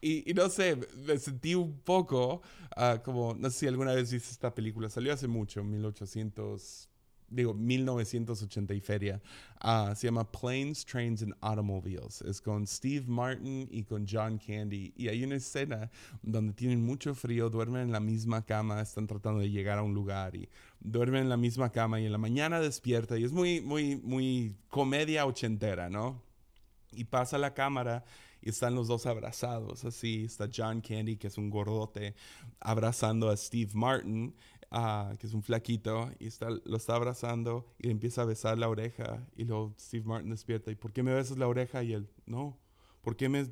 y, 0.00 0.34
no 0.34 0.48
sé, 0.48 0.78
me 1.06 1.18
sentí 1.18 1.54
un 1.54 1.78
poco 1.80 2.42
uh, 2.76 3.02
como, 3.02 3.34
no 3.34 3.50
sé 3.50 3.60
si 3.60 3.66
alguna 3.66 3.92
vez 3.94 4.12
viste 4.12 4.30
esta 4.30 4.54
película, 4.54 4.88
salió 4.88 5.12
hace 5.12 5.28
mucho, 5.28 5.62
1800 5.62 6.88
digo, 7.34 7.54
1980 7.54 8.74
y 8.74 8.80
feria. 8.80 9.20
Uh, 9.62 9.94
se 9.94 10.06
llama 10.06 10.30
Planes, 10.30 10.84
Trains 10.84 11.22
and 11.22 11.34
Automobiles. 11.40 12.22
Es 12.22 12.40
con 12.40 12.66
Steve 12.66 13.04
Martin 13.06 13.68
y 13.70 13.82
con 13.84 14.06
John 14.08 14.38
Candy. 14.38 14.92
Y 14.96 15.08
hay 15.08 15.24
una 15.24 15.36
escena 15.36 15.90
donde 16.22 16.52
tienen 16.52 16.84
mucho 16.84 17.14
frío, 17.14 17.50
duermen 17.50 17.82
en 17.82 17.92
la 17.92 18.00
misma 18.00 18.44
cama, 18.44 18.80
están 18.80 19.06
tratando 19.06 19.40
de 19.40 19.50
llegar 19.50 19.78
a 19.78 19.82
un 19.82 19.94
lugar 19.94 20.34
y 20.36 20.48
duermen 20.80 21.22
en 21.22 21.28
la 21.28 21.36
misma 21.36 21.70
cama 21.70 22.00
y 22.00 22.06
en 22.06 22.12
la 22.12 22.18
mañana 22.18 22.60
despierta. 22.60 23.18
Y 23.18 23.24
es 23.24 23.32
muy, 23.32 23.60
muy, 23.60 23.96
muy 23.96 24.56
comedia 24.68 25.26
ochentera, 25.26 25.90
¿no? 25.90 26.22
Y 26.92 27.04
pasa 27.04 27.38
la 27.38 27.54
cámara 27.54 28.04
y 28.44 28.50
están 28.50 28.74
los 28.74 28.88
dos 28.88 29.06
abrazados, 29.06 29.86
así. 29.86 30.24
Está 30.26 30.50
John 30.54 30.82
Candy, 30.82 31.16
que 31.16 31.28
es 31.28 31.38
un 31.38 31.48
gordote, 31.48 32.14
abrazando 32.60 33.30
a 33.30 33.36
Steve 33.38 33.70
Martin 33.72 34.34
que 35.18 35.26
es 35.26 35.34
un 35.34 35.42
flaquito, 35.42 36.10
y 36.18 36.26
está, 36.26 36.50
lo 36.50 36.76
está 36.76 36.96
abrazando 36.96 37.66
y 37.78 37.86
le 37.86 37.92
empieza 37.92 38.22
a 38.22 38.24
besar 38.24 38.58
la 38.58 38.68
oreja. 38.68 39.24
Y 39.36 39.44
luego 39.44 39.74
Steve 39.78 40.04
Martin 40.04 40.30
despierta. 40.30 40.70
¿Y 40.70 40.74
por 40.74 40.92
qué 40.92 41.02
me 41.02 41.14
besas 41.14 41.38
la 41.38 41.46
oreja? 41.46 41.82
Y 41.82 41.92
él, 41.92 42.08
no. 42.26 42.58
¿Por 43.00 43.16
qué, 43.16 43.28
me, 43.28 43.46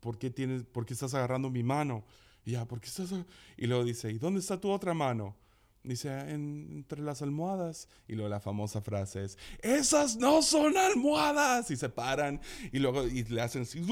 por 0.00 0.18
qué, 0.18 0.30
tienes, 0.30 0.64
por 0.64 0.84
qué 0.84 0.94
estás 0.94 1.14
agarrando 1.14 1.50
mi 1.50 1.62
mano? 1.62 2.04
Y 2.44 2.52
ya, 2.52 2.66
¿por 2.66 2.80
qué 2.80 2.88
estás.? 2.88 3.14
Y 3.56 3.66
luego 3.66 3.84
dice, 3.84 4.10
¿y 4.10 4.18
dónde 4.18 4.40
está 4.40 4.60
tu 4.60 4.70
otra 4.70 4.94
mano? 4.94 5.36
Dice, 5.84 6.18
entre 6.30 7.02
las 7.02 7.20
almohadas. 7.20 7.90
Y 8.08 8.14
luego 8.14 8.30
la 8.30 8.40
famosa 8.40 8.80
frase 8.80 9.22
es, 9.22 9.38
esas 9.60 10.16
no 10.16 10.40
son 10.40 10.78
almohadas. 10.78 11.70
Y 11.70 11.76
se 11.76 11.90
paran 11.90 12.40
y 12.72 12.78
luego 12.78 13.06
y 13.06 13.22
le 13.24 13.42
hacen 13.42 13.62
así. 13.62 13.84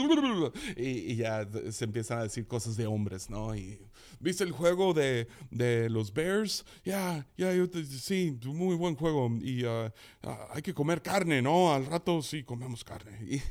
Y, 0.74 1.16
ya 1.16 1.46
se 1.70 1.84
empiezan 1.84 2.20
a 2.20 2.22
decir 2.22 2.46
cosas 2.46 2.78
de 2.78 2.86
hombres, 2.86 3.28
¿no? 3.28 3.54
Y, 3.54 3.78
¿viste 4.20 4.42
el 4.42 4.52
juego 4.52 4.94
de, 4.94 5.28
de 5.50 5.90
los 5.90 6.14
Bears? 6.14 6.64
Ya, 6.82 7.26
ya, 7.36 7.52
yo 7.52 7.66
sí, 7.84 8.38
muy 8.42 8.74
buen 8.74 8.94
juego. 8.94 9.30
Y 9.42 9.66
uh, 9.66 9.90
ah, 10.22 10.48
hay 10.54 10.62
que 10.62 10.72
comer 10.72 11.02
carne, 11.02 11.42
¿no? 11.42 11.74
Al 11.74 11.84
rato 11.84 12.22
sí 12.22 12.42
comemos 12.42 12.84
carne. 12.84 13.18
Y, 13.32 13.42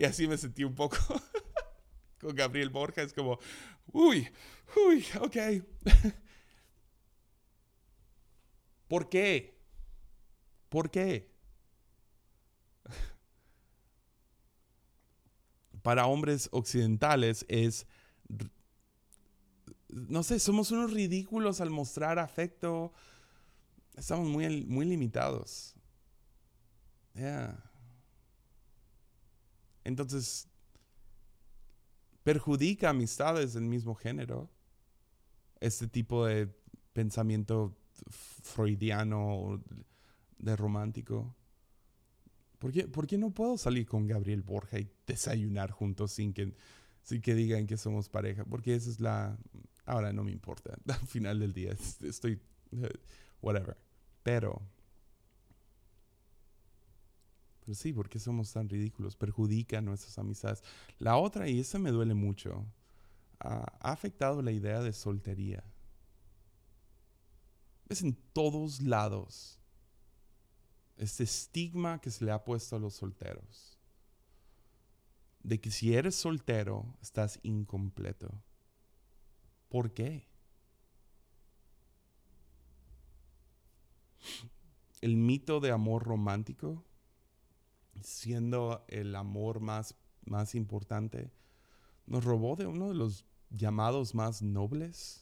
y 0.00 0.04
así 0.04 0.26
me 0.26 0.38
sentí 0.38 0.64
un 0.64 0.74
poco 0.74 0.96
con 2.20 2.34
Gabriel 2.34 2.70
Borja. 2.70 3.02
Es 3.02 3.12
como, 3.12 3.38
uy, 3.92 4.28
uy, 4.88 5.04
ok. 5.20 5.36
¿Por 8.92 9.08
qué? 9.08 9.58
¿Por 10.68 10.90
qué? 10.90 11.34
Para 15.82 16.06
hombres 16.06 16.50
occidentales 16.52 17.46
es, 17.48 17.86
no 19.88 20.22
sé, 20.22 20.38
somos 20.38 20.72
unos 20.72 20.92
ridículos 20.92 21.62
al 21.62 21.70
mostrar 21.70 22.18
afecto. 22.18 22.92
Estamos 23.96 24.28
muy, 24.28 24.66
muy 24.66 24.84
limitados. 24.84 25.74
Entonces, 29.84 30.48
perjudica 32.24 32.90
amistades 32.90 33.54
del 33.54 33.64
mismo 33.64 33.94
género. 33.94 34.50
Este 35.60 35.88
tipo 35.88 36.26
de 36.26 36.54
pensamiento 36.92 37.74
freudiano 38.08 39.62
de 40.38 40.56
romántico. 40.56 41.34
¿Por 42.58 42.72
qué, 42.72 42.86
¿Por 42.86 43.06
qué, 43.06 43.18
no 43.18 43.30
puedo 43.30 43.58
salir 43.58 43.86
con 43.86 44.06
Gabriel 44.06 44.42
Borja 44.42 44.78
y 44.78 44.88
desayunar 45.06 45.70
juntos 45.70 46.12
sin 46.12 46.32
que, 46.32 46.54
sin 47.02 47.20
que 47.20 47.34
digan 47.34 47.66
que 47.66 47.76
somos 47.76 48.08
pareja? 48.08 48.44
Porque 48.44 48.74
esa 48.74 48.90
es 48.90 49.00
la... 49.00 49.36
Ahora 49.84 50.12
no 50.12 50.22
me 50.22 50.30
importa. 50.30 50.76
Al 50.86 51.06
final 51.06 51.40
del 51.40 51.52
día 51.52 51.74
estoy... 52.02 52.40
Eh, 52.72 52.88
whatever. 53.40 53.76
Pero... 54.22 54.62
Pero 57.64 57.74
sí, 57.76 57.92
¿por 57.92 58.08
qué 58.08 58.18
somos 58.18 58.52
tan 58.52 58.68
ridículos? 58.68 59.16
Perjudica 59.16 59.80
nuestras 59.80 60.18
amistades. 60.18 60.62
La 60.98 61.16
otra, 61.16 61.48
y 61.48 61.60
esa 61.60 61.78
me 61.78 61.92
duele 61.92 62.14
mucho, 62.14 62.66
ha 63.38 63.64
afectado 63.80 64.42
la 64.42 64.50
idea 64.50 64.80
de 64.80 64.92
soltería. 64.92 65.62
En 68.00 68.14
todos 68.32 68.80
lados 68.80 69.58
este 70.96 71.24
estigma 71.24 72.00
que 72.00 72.10
se 72.10 72.24
le 72.24 72.30
ha 72.30 72.44
puesto 72.44 72.76
a 72.76 72.78
los 72.78 72.94
solteros. 72.94 73.78
De 75.42 75.60
que 75.60 75.70
si 75.70 75.94
eres 75.94 76.14
soltero, 76.14 76.96
estás 77.02 77.40
incompleto. 77.42 78.42
¿Por 79.68 79.92
qué? 79.92 80.28
El 85.00 85.16
mito 85.16 85.58
de 85.58 85.72
amor 85.72 86.04
romántico, 86.04 86.84
siendo 88.00 88.84
el 88.86 89.16
amor 89.16 89.58
más, 89.58 89.96
más 90.24 90.54
importante, 90.54 91.32
nos 92.06 92.22
robó 92.22 92.54
de 92.54 92.66
uno 92.66 92.88
de 92.88 92.94
los 92.94 93.24
llamados 93.50 94.14
más 94.14 94.42
nobles 94.42 95.21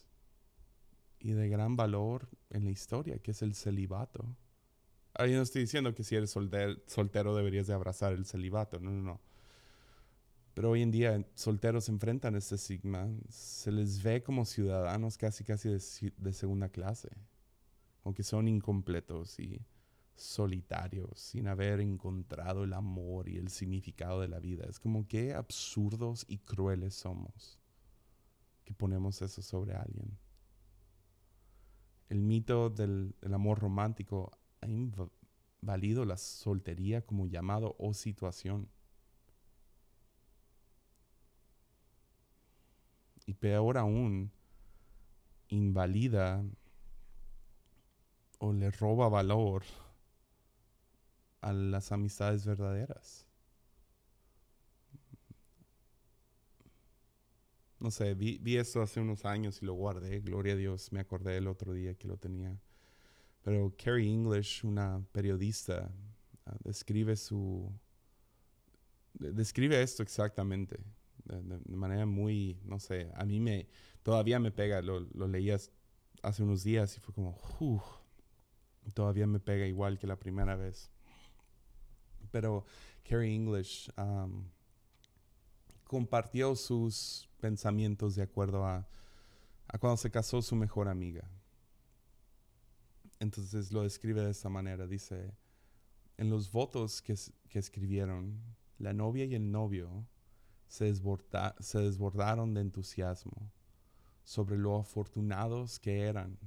y 1.20 1.32
de 1.32 1.48
gran 1.48 1.76
valor 1.76 2.28
en 2.50 2.64
la 2.64 2.70
historia, 2.70 3.18
que 3.18 3.30
es 3.32 3.42
el 3.42 3.54
celibato. 3.54 4.24
Ahí 5.14 5.32
no 5.32 5.42
estoy 5.42 5.62
diciendo 5.62 5.94
que 5.94 6.04
si 6.04 6.16
eres 6.16 6.30
soltero 6.30 7.36
deberías 7.36 7.66
de 7.66 7.74
abrazar 7.74 8.12
el 8.12 8.24
celibato, 8.26 8.80
no, 8.80 8.90
no, 8.90 9.02
no. 9.02 9.20
Pero 10.54 10.70
hoy 10.70 10.82
en 10.82 10.90
día 10.90 11.24
solteros 11.34 11.88
enfrentan 11.88 12.34
este 12.34 12.58
sigma, 12.58 13.08
se 13.28 13.70
les 13.70 14.02
ve 14.02 14.22
como 14.22 14.44
ciudadanos 14.44 15.16
casi 15.16 15.44
casi 15.44 15.68
de, 15.68 16.12
de 16.16 16.32
segunda 16.32 16.68
clase, 16.68 17.10
aunque 18.04 18.22
son 18.22 18.48
incompletos 18.48 19.38
y 19.38 19.60
solitarios, 20.16 21.18
sin 21.18 21.48
haber 21.48 21.80
encontrado 21.80 22.64
el 22.64 22.72
amor 22.72 23.28
y 23.28 23.36
el 23.36 23.48
significado 23.48 24.20
de 24.20 24.28
la 24.28 24.38
vida. 24.38 24.66
Es 24.68 24.78
como 24.78 25.06
qué 25.06 25.34
absurdos 25.34 26.24
y 26.28 26.38
crueles 26.38 26.94
somos 26.94 27.58
que 28.64 28.74
ponemos 28.74 29.20
eso 29.22 29.42
sobre 29.42 29.74
alguien. 29.74 30.16
El 32.10 32.22
mito 32.22 32.70
del, 32.70 33.14
amor 33.32 33.60
romántico 33.60 34.32
ha 34.60 34.66
invalido 34.66 36.04
la 36.04 36.16
soltería 36.16 37.06
como 37.06 37.28
llamado 37.28 37.76
o 37.78 37.94
situación. 37.94 38.68
Y 43.26 43.34
peor 43.34 43.78
aún, 43.78 44.32
invalida 45.48 46.44
o 48.40 48.52
le 48.52 48.72
roba 48.72 49.08
valor 49.08 49.62
a 51.42 51.52
las 51.52 51.92
amistades 51.92 52.44
verdaderas. 52.44 53.29
No 57.80 57.90
sé, 57.90 58.14
vi, 58.14 58.38
vi, 58.38 58.56
esto 58.56 58.82
hace 58.82 59.00
unos 59.00 59.24
años 59.24 59.62
y 59.62 59.66
lo 59.66 59.72
guardé. 59.72 60.20
Gloria 60.20 60.52
a 60.52 60.56
Dios, 60.56 60.92
me 60.92 61.00
acordé 61.00 61.36
el 61.36 61.48
otro 61.48 61.72
día 61.72 61.94
que 61.94 62.06
lo 62.06 62.16
tenía 62.16 62.60
pero 63.42 63.74
Carrie 63.76 64.10
English, 64.10 64.64
una 64.64 65.02
periodista, 65.12 65.90
ah, 66.46 66.56
describe 66.64 67.16
su 67.16 67.72
describe 69.14 69.82
esto 69.82 70.02
exactamente 70.02 70.78
de, 71.24 71.76
manera 71.76 72.06
muy, 72.06 72.58
no 72.64 72.78
sé, 72.78 73.10
a 73.14 73.24
mí 73.24 73.40
me 73.40 73.68
todavía 74.02 74.38
me 74.38 74.50
pega, 74.50 74.82
lo, 74.82 75.00
lo 75.00 75.28
leías 75.28 75.70
hace 76.22 76.42
unos 76.42 76.64
días 76.64 76.96
y 76.96 77.00
fue 77.00 77.14
como, 77.14 77.38
todavía 78.94 79.26
me 79.26 79.40
pega 79.40 79.66
igual 79.66 79.98
que 79.98 80.06
la 80.06 80.18
primera 80.18 80.56
vez. 80.56 80.90
Pero 82.30 82.64
Carrie 83.02 83.34
English 83.34 83.90
compartió 85.84 86.56
sus 86.56 87.28
pensamientos 87.40 88.14
de 88.14 88.22
acuerdo 88.22 88.64
a, 88.64 88.86
a 89.68 89.78
cuando 89.78 89.96
se 89.96 90.10
casó 90.10 90.42
su 90.42 90.54
mejor 90.54 90.88
amiga. 90.88 91.28
Entonces 93.18 93.70
lo 93.72 93.82
describe 93.82 94.22
de 94.22 94.30
esta 94.30 94.48
manera. 94.48 94.86
Dice, 94.86 95.32
en 96.16 96.30
los 96.30 96.50
votos 96.52 97.02
que, 97.02 97.14
escribieron, 97.52 98.40
la 98.78 98.92
novia 98.92 99.24
y 99.24 99.34
el 99.34 99.50
novio 99.50 100.06
se, 100.68 100.92
se 101.60 101.78
desbordaron 101.78 102.54
de 102.54 102.60
entusiasmo 102.62 103.52
sobre 104.24 104.56
lo 104.56 104.76
afortunados 104.78 105.78
que 105.78 106.02
eran 106.02 106.38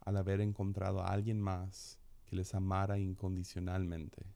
al 0.00 0.16
haber 0.16 0.40
encontrado 0.40 1.02
a 1.02 1.08
alguien 1.08 1.40
más 1.40 1.98
que 2.26 2.36
les 2.36 2.54
amara 2.54 2.98
incondicionalmente. 2.98 4.26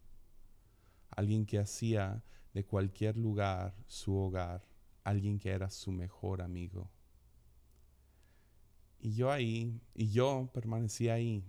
Alguien 1.10 1.46
que 1.46 1.58
hacía 1.58 2.22
de 2.54 2.64
cualquier 2.64 3.16
lugar 3.16 3.74
su 3.86 4.16
hogar, 4.16 4.62
alguien 5.06 5.38
que 5.38 5.50
era 5.50 5.70
su 5.70 5.92
mejor 5.92 6.42
amigo. 6.42 6.90
Y 8.98 9.14
yo 9.14 9.30
ahí, 9.30 9.80
y 9.94 10.10
yo 10.10 10.50
permanecí 10.52 11.08
ahí, 11.08 11.44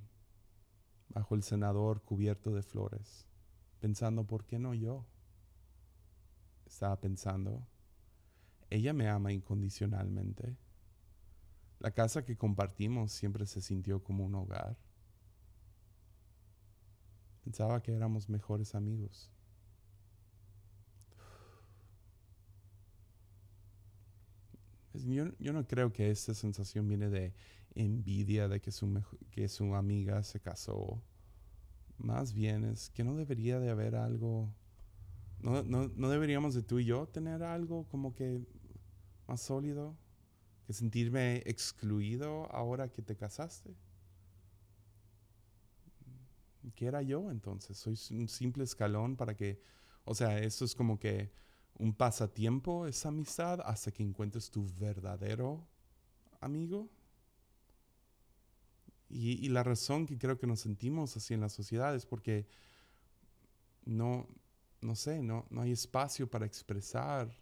bajo 1.10 1.34
el 1.34 1.42
cenador 1.42 2.04
cubierto 2.04 2.54
de 2.54 2.62
flores, 2.62 3.26
pensando, 3.80 4.26
¿por 4.26 4.46
qué 4.46 4.60
no 4.60 4.76
yo? 4.76 5.08
Estaba 6.68 7.00
pensando, 7.00 7.66
ella 8.70 8.94
me 8.94 9.10
ama 9.10 9.34
incondicionalmente. 9.34 10.56
La 11.80 11.90
casa 11.90 12.24
que 12.24 12.38
compartimos 12.38 13.12
siempre 13.12 13.48
se 13.48 13.62
sintió 13.62 14.04
como 14.04 14.24
un 14.24 14.36
hogar. 14.36 14.78
Pensaba 17.44 17.82
que 17.82 17.94
éramos 17.94 18.30
mejores 18.30 18.76
amigos. 18.76 19.32
Yo, 25.06 25.26
yo, 25.40 25.54
no 25.54 25.68
creo 25.68 25.92
que 25.92 26.10
esta 26.10 26.34
sensación 26.34 26.88
viene 26.88 27.10
de 27.10 27.34
envidia 27.76 28.48
de 28.48 28.60
que 28.60 28.72
su, 28.72 29.02
que 29.32 29.48
su 29.48 29.76
amiga 29.76 30.24
se 30.24 30.40
casó. 30.40 31.02
Más 31.98 32.34
bien 32.34 32.64
es 32.64 32.90
que 32.90 33.04
no 33.04 33.16
debería 33.16 33.60
de 33.60 33.70
haber 33.70 33.96
algo, 33.96 34.54
no, 35.40 35.64
no, 35.64 35.92
no 35.96 36.10
deberíamos 36.10 36.54
de 36.54 36.64
tú 36.64 36.80
y 36.80 36.86
yo 36.86 37.08
tener 37.08 37.44
algo 37.44 37.88
como 37.90 38.14
que 38.14 38.42
más 39.28 39.42
sólido, 39.42 39.98
que 40.66 40.74
sentirme 40.74 41.38
excluido 41.46 42.52
ahora 42.52 42.90
que 42.90 43.02
te 43.02 43.16
casaste. 43.16 43.76
¿Qué 46.76 46.86
era 46.86 47.02
yo 47.02 47.32
entonces? 47.32 47.78
Soy 47.78 47.98
un 48.12 48.28
simple 48.28 48.64
escalón 48.64 49.16
para 49.16 49.36
que, 49.36 49.62
o 50.04 50.14
sea, 50.14 50.40
eso 50.40 50.66
es 50.66 50.76
como 50.76 51.00
que 51.00 51.32
un 51.78 51.94
pasatiempo, 51.94 52.88
esa 52.88 53.10
amistad, 53.10 53.62
hasta 53.64 53.92
que 53.92 54.04
encuentres 54.04 54.50
tu 54.50 54.66
verdadero 54.80 55.64
amigo. 56.42 56.90
Y, 59.10 59.48
la 59.50 59.64
razón 59.64 60.06
que 60.06 60.18
creo 60.18 60.38
que 60.38 60.48
nos 60.48 60.60
sentimos 60.60 61.16
así 61.16 61.34
en 61.34 61.40
la 61.40 61.50
sociedad 61.50 61.96
es 61.96 62.06
porque 62.06 62.46
no, 63.86 64.28
no 64.82 64.96
sé, 64.96 65.24
no, 65.24 65.46
no 65.50 65.62
hay 65.62 65.72
espacio 65.72 66.30
para 66.30 66.46
expresar 66.46 67.34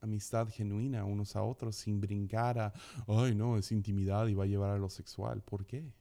amistad 0.00 0.48
genuina 0.48 1.04
unos 1.04 1.36
a 1.36 1.42
otros 1.44 1.76
sin 1.76 2.00
brincar 2.00 2.58
a, 2.58 2.72
ay 3.06 3.36
no, 3.36 3.56
es 3.56 3.70
intimidad 3.70 4.26
y 4.26 4.34
va 4.34 4.42
a 4.42 4.48
llevar 4.48 4.70
a 4.70 4.78
lo 4.78 4.88
sexual. 4.88 5.42
¿Por 5.42 5.64
qué? 5.64 5.92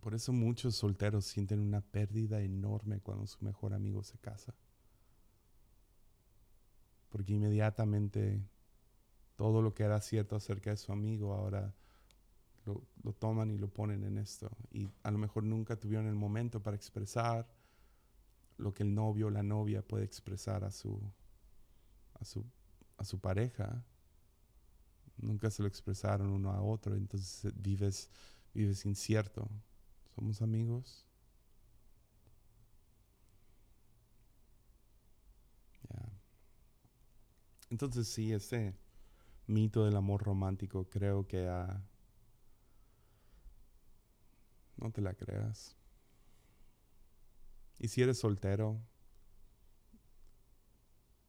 Por 0.00 0.14
eso 0.14 0.32
muchos 0.32 0.76
solteros 0.76 1.24
sienten 1.24 1.60
una 1.60 1.80
pérdida 1.80 2.40
enorme 2.40 3.00
cuando 3.00 3.26
su 3.26 3.44
mejor 3.44 3.74
amigo 3.74 4.02
se 4.02 4.18
casa 4.18 4.54
porque 7.16 7.32
inmediatamente 7.32 8.42
todo 9.36 9.62
lo 9.62 9.72
que 9.72 9.84
era 9.84 10.00
cierto 10.02 10.36
acerca 10.36 10.68
de 10.68 10.76
su 10.76 10.92
amigo 10.92 11.32
ahora 11.32 11.74
lo, 12.66 13.12
toman 13.14 13.50
y 13.50 13.56
lo 13.56 13.68
ponen 13.68 14.04
en 14.04 14.18
esto. 14.18 14.50
Y 14.70 14.86
a 15.02 15.10
lo 15.10 15.16
mejor 15.16 15.44
nunca 15.44 15.76
tuvieron 15.76 16.08
el 16.08 16.14
momento 16.14 16.62
para 16.62 16.76
expresar 16.76 17.48
lo 18.58 18.74
que 18.74 18.82
el 18.82 18.94
novio 18.94 19.28
o 19.28 19.30
la 19.30 19.42
novia 19.42 19.80
puede 19.80 20.04
expresar 20.04 20.62
a 20.62 20.70
su, 20.70 21.00
a 22.20 22.24
su, 22.26 22.44
a 22.98 23.04
su 23.04 23.18
pareja. 23.18 23.82
Nunca 25.16 25.48
se 25.48 25.62
lo 25.62 25.68
expresaron 25.68 26.28
uno 26.28 26.50
a 26.50 26.60
otro, 26.60 26.96
entonces 26.96 27.50
vives, 27.56 28.10
vives 28.52 28.84
incierto. 28.84 29.48
¿Somos 30.16 30.40
amigos? 30.40 31.06
Entonces 37.68 38.08
sí, 38.08 38.32
ese 38.32 38.74
mito 39.46 39.84
del 39.84 39.96
amor 39.96 40.22
romántico 40.22 40.88
creo 40.88 41.26
que 41.26 41.46
no 44.78 44.90
te 44.90 45.02
la 45.02 45.12
creas. 45.12 45.76
Y 47.78 47.88
si 47.88 48.00
eres 48.00 48.18
soltero, 48.18 48.80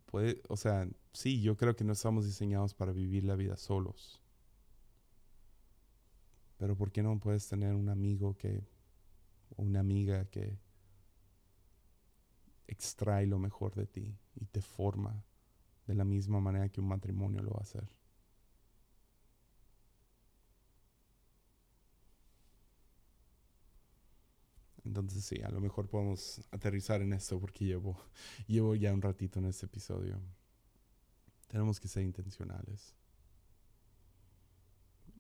puede, 0.06 0.42
o 0.48 0.56
sea, 0.56 0.88
sí, 1.12 1.42
yo 1.42 1.58
creo 1.58 1.76
que 1.76 1.84
no 1.84 1.92
estamos 1.92 2.26
diseñados 2.26 2.74
para 2.74 2.94
vivir 2.94 3.26
la 3.26 3.36
vida 3.36 3.58
solos. 3.58 4.22
Pero 6.58 6.78
¿por 6.78 6.94
qué 6.94 7.04
no 7.04 7.20
puedes 7.20 7.50
tener 7.50 7.76
un 7.76 7.90
amigo 7.90 8.38
que 8.38 8.77
una 9.58 9.80
amiga 9.80 10.26
que 10.26 10.60
extrae 12.68 13.26
lo 13.26 13.40
mejor 13.40 13.76
de 13.76 13.88
ti 13.88 14.18
y 14.36 14.46
te 14.46 14.62
forma 14.62 15.24
de 15.88 15.96
la 15.96 16.04
misma 16.04 16.40
manera 16.40 16.70
que 16.70 16.82
un 16.82 16.88
matrimonio 16.88 17.42
lo 17.42 17.52
va 17.52 17.60
a 17.60 17.64
hacer. 17.64 17.88
Entonces 24.84 25.26
sí, 25.26 25.42
a 25.42 25.50
lo 25.50 25.60
mejor 25.60 25.90
podemos 25.90 26.42
aterrizar 26.52 27.02
en 27.02 27.14
esto 27.14 27.40
porque 27.40 27.66
llevo, 27.66 27.98
llevo 28.48 28.76
ya 28.76 28.94
un 28.94 29.02
ratito 29.02 29.40
en 29.40 29.46
este 29.46 29.66
episodio. 29.66 30.20
Tenemos 31.48 31.80
que 31.80 31.88
ser 31.88 32.04
intencionales. 32.04 32.94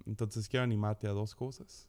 Entonces 0.06 0.48
quiero 0.48 0.64
animarte 0.64 1.08
a 1.08 1.12
dos 1.12 1.36
cosas. 1.36 1.88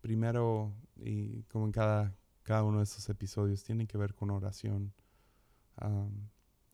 Primero, 0.00 0.74
y 0.96 1.42
como 1.44 1.66
en 1.66 1.72
cada, 1.72 2.14
cada 2.42 2.64
uno 2.64 2.78
de 2.78 2.84
estos 2.84 3.08
episodios, 3.08 3.62
tiene 3.64 3.86
que 3.86 3.98
ver 3.98 4.14
con 4.14 4.30
oración 4.30 4.92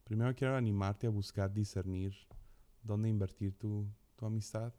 primero 0.05 0.35
quiero 0.35 0.57
animarte 0.57 1.07
a 1.07 1.11
buscar 1.11 1.53
discernir 1.53 2.15
dónde 2.83 3.09
invertir 3.09 3.57
tu, 3.57 3.87
tu 4.17 4.27
amistad. 4.27 4.73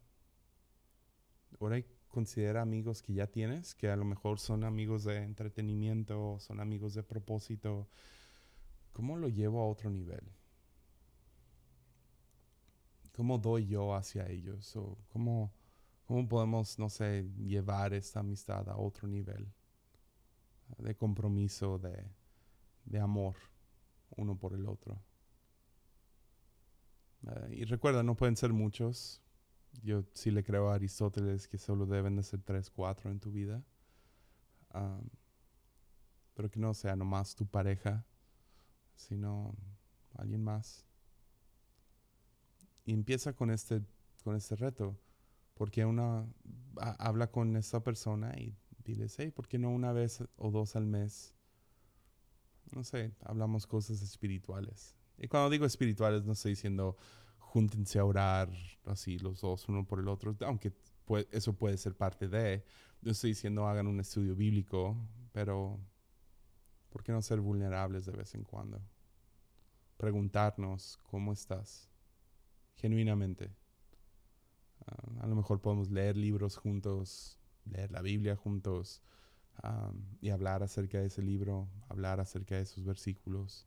Ahora 1.59 1.83
considera 2.07 2.61
amigos 2.61 3.01
que 3.01 3.13
ya 3.13 3.27
tienes, 3.27 3.75
que 3.75 3.89
a 3.89 3.95
lo 3.95 4.05
mejor 4.05 4.39
son 4.39 4.63
amigos 4.63 5.03
de 5.03 5.17
entretenimiento, 5.17 6.39
son 6.39 6.59
amigos 6.59 6.93
de 6.93 7.03
propósito. 7.03 7.87
¿Cómo 8.93 9.17
lo 9.17 9.27
llevo 9.27 9.61
a 9.61 9.67
otro 9.67 9.89
nivel? 9.89 10.23
¿Cómo 13.11 13.37
doy 13.37 13.67
yo 13.67 13.95
hacia 13.95 14.27
ellos? 14.29 14.75
¿O 14.75 14.97
cómo, 15.09 15.51
cómo 16.07 16.27
podemos, 16.27 16.79
no 16.79 16.89
sé, 16.89 17.29
llevar 17.37 17.93
esta 17.93 18.21
amistad 18.21 18.67
a 18.69 18.77
otro 18.77 19.07
nivel 19.07 19.47
de 20.79 20.95
compromiso, 20.95 21.77
de, 21.77 22.03
de 22.85 22.99
amor? 22.99 23.35
uno 24.15 24.37
por 24.37 24.53
el 24.53 24.67
otro. 24.67 25.01
Eh, 27.27 27.55
y 27.57 27.65
recuerda, 27.65 28.03
no 28.03 28.15
pueden 28.15 28.37
ser 28.37 28.53
muchos. 28.53 29.21
Yo 29.83 30.03
sí 30.13 30.31
le 30.31 30.43
creo 30.43 30.69
a 30.69 30.75
Aristóteles 30.75 31.47
que 31.47 31.57
solo 31.57 31.85
deben 31.85 32.15
de 32.15 32.23
ser 32.23 32.41
tres, 32.41 32.69
cuatro 32.69 33.11
en 33.11 33.19
tu 33.19 33.31
vida. 33.31 33.63
pero 36.33 36.51
que 36.51 36.59
no 36.59 36.73
sea 36.75 36.95
nomás 36.95 37.35
tu 37.35 37.47
pareja, 37.47 38.05
sino 38.95 39.55
alguien 40.15 40.43
más. 40.43 40.85
Y 42.85 42.93
empieza 42.93 43.33
con 43.33 43.49
este, 43.49 43.81
con 44.23 44.35
este 44.35 44.55
reto. 44.55 44.95
Porque 45.57 45.85
una 45.85 46.25
habla 46.77 47.31
con 47.31 47.55
esa 47.57 47.83
persona 47.83 48.37
y 48.37 48.55
diles, 48.83 49.15
hey, 49.17 49.31
¿por 49.31 49.47
qué 49.47 49.57
no 49.57 49.69
una 49.71 49.91
vez 49.91 50.23
o 50.37 50.51
dos 50.51 50.75
al 50.75 50.85
mes 50.85 51.37
no 52.71 52.83
sé, 52.83 53.13
hablamos 53.23 53.65
cosas 53.65 54.01
espirituales. 54.01 54.95
Y 55.17 55.27
cuando 55.27 55.49
digo 55.49 55.65
espirituales, 55.65 56.23
no 56.25 56.33
estoy 56.33 56.51
diciendo 56.51 56.97
júntense 57.39 57.97
a 57.97 58.05
orar 58.05 58.49
así 58.85 59.17
los 59.19 59.41
dos 59.41 59.69
uno 59.69 59.85
por 59.85 59.99
el 59.99 60.07
otro, 60.07 60.35
aunque 60.41 60.73
eso 61.31 61.53
puede 61.53 61.77
ser 61.77 61.95
parte 61.95 62.27
de. 62.27 62.63
No 63.01 63.11
estoy 63.11 63.31
diciendo 63.31 63.67
hagan 63.67 63.87
un 63.87 63.99
estudio 63.99 64.35
bíblico, 64.35 64.97
pero 65.31 65.79
¿por 66.89 67.03
qué 67.03 67.11
no 67.11 67.21
ser 67.21 67.39
vulnerables 67.39 68.05
de 68.05 68.11
vez 68.11 68.35
en 68.35 68.43
cuando? 68.43 68.81
Preguntarnos 69.97 70.97
cómo 71.03 71.31
estás, 71.31 71.89
genuinamente. 72.75 73.55
Ah, 74.85 75.23
a 75.23 75.27
lo 75.27 75.35
mejor 75.35 75.61
podemos 75.61 75.89
leer 75.89 76.15
libros 76.15 76.57
juntos, 76.57 77.39
leer 77.65 77.91
la 77.91 78.01
Biblia 78.01 78.35
juntos, 78.35 79.01
y 80.21 80.29
hablar 80.29 80.63
acerca 80.63 80.99
de 80.99 81.07
ese 81.07 81.21
libro, 81.21 81.67
hablar 81.89 82.19
acerca 82.19 82.55
de 82.55 82.61
esos 82.61 82.83
versículos, 82.85 83.65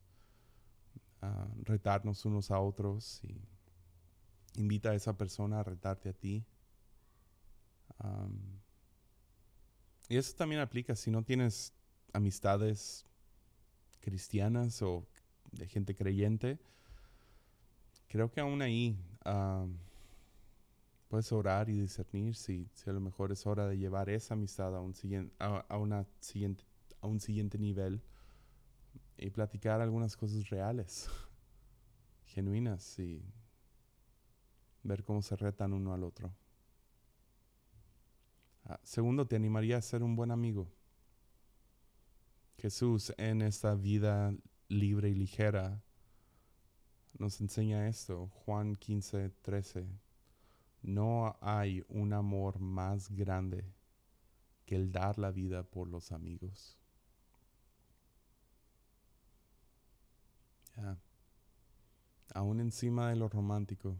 retarnos 1.63 2.25
unos 2.25 2.49
a 2.49 2.59
otros 2.59 3.21
y 3.23 3.41
invita 4.55 4.91
a 4.91 4.95
esa 4.95 5.17
persona 5.17 5.59
a 5.59 5.63
retarte 5.63 6.09
a 6.09 6.13
ti. 6.13 6.45
y 10.09 10.17
eso 10.17 10.35
también 10.35 10.61
aplica 10.61 10.95
si 10.95 11.11
no 11.11 11.23
tienes 11.23 11.73
amistades 12.13 13.05
cristianas 13.99 14.81
o 14.81 15.05
de 15.51 15.67
gente 15.67 15.95
creyente. 15.95 16.59
Creo 18.07 18.31
que 18.31 18.41
aún 18.41 18.61
ahí 18.61 18.97
Puedes 21.11 21.29
orar 21.33 21.67
y 21.67 21.73
discernir 21.73 22.37
si, 22.37 22.69
si 22.73 22.89
a 22.89 22.93
lo 22.93 23.01
mejor 23.01 23.33
es 23.33 23.45
hora 23.45 23.67
de 23.67 23.77
llevar 23.77 24.09
esa 24.09 24.33
amistad 24.33 24.73
a 24.73 24.79
un, 24.79 24.93
siguiente, 24.93 25.35
a, 25.39 25.77
una 25.77 26.07
siguiente, 26.21 26.63
a 27.01 27.07
un 27.07 27.19
siguiente 27.19 27.57
nivel 27.57 28.01
y 29.17 29.29
platicar 29.29 29.81
algunas 29.81 30.15
cosas 30.15 30.49
reales, 30.49 31.09
genuinas 32.27 32.97
y 32.97 33.21
ver 34.83 35.03
cómo 35.03 35.21
se 35.21 35.35
retan 35.35 35.73
uno 35.73 35.93
al 35.93 36.05
otro. 36.05 36.33
Ah, 38.63 38.79
segundo, 38.81 39.27
te 39.27 39.35
animaría 39.35 39.75
a 39.75 39.81
ser 39.81 40.03
un 40.03 40.15
buen 40.15 40.31
amigo. 40.31 40.71
Jesús 42.57 43.13
en 43.17 43.41
esta 43.41 43.75
vida 43.75 44.33
libre 44.69 45.09
y 45.09 45.15
ligera 45.15 45.83
nos 47.19 47.41
enseña 47.41 47.89
esto, 47.89 48.27
Juan 48.45 48.77
15, 48.77 49.29
13. 49.41 50.10
No 50.81 51.37
hay 51.41 51.83
un 51.89 52.13
amor 52.13 52.59
más 52.59 53.09
grande 53.11 53.65
que 54.65 54.75
el 54.75 54.91
dar 54.91 55.19
la 55.19 55.31
vida 55.31 55.63
por 55.63 55.87
los 55.87 56.11
amigos. 56.11 56.77
Aún 62.33 62.59
encima 62.59 63.09
de 63.09 63.15
lo 63.15 63.27
romántico, 63.27 63.97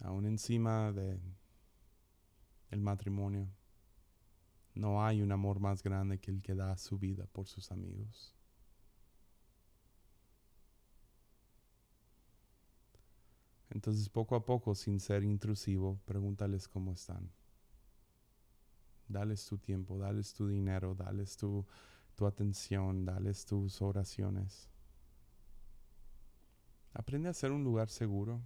aún 0.00 0.26
encima 0.26 0.92
de 0.92 1.20
el 2.70 2.80
matrimonio, 2.80 3.48
no 4.74 5.04
hay 5.04 5.22
un 5.22 5.32
amor 5.32 5.60
más 5.60 5.82
grande 5.82 6.18
que 6.18 6.30
el 6.30 6.42
que 6.42 6.54
da 6.54 6.76
su 6.76 6.98
vida 6.98 7.26
por 7.26 7.46
sus 7.46 7.70
amigos. 7.70 8.35
Entonces 13.70 14.08
poco 14.08 14.36
a 14.36 14.44
poco, 14.44 14.74
sin 14.74 15.00
ser 15.00 15.24
intrusivo, 15.24 15.98
pregúntales 16.04 16.68
cómo 16.68 16.92
están. 16.92 17.30
Dales 19.08 19.46
tu 19.46 19.58
tiempo, 19.58 19.98
dales 19.98 20.32
tu 20.34 20.48
dinero, 20.48 20.94
dales 20.94 21.36
tu, 21.36 21.66
tu 22.14 22.26
atención, 22.26 23.04
dales 23.04 23.44
tus 23.44 23.82
oraciones. 23.82 24.68
Aprende 26.92 27.28
a 27.28 27.34
ser 27.34 27.52
un 27.52 27.62
lugar 27.62 27.88
seguro. 27.90 28.40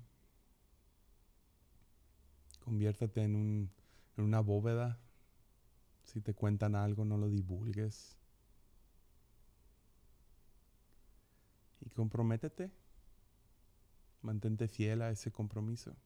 Conviértate 2.65 3.23
en, 3.23 3.37
un, 3.37 3.71
en 4.17 4.25
una 4.25 4.41
bóveda. 4.41 4.99
Si 6.05 6.21
te 6.21 6.35
cuentan 6.35 6.75
algo, 6.75 7.05
no 7.05 7.17
lo 7.17 7.29
divulgues. 7.29 8.17
Y 11.81 11.91
comprométete 11.91 12.71
Mantente 14.23 14.69
fiel 14.69 15.03
a 15.03 15.11
ese 15.11 15.31
compromiso. 15.31 15.97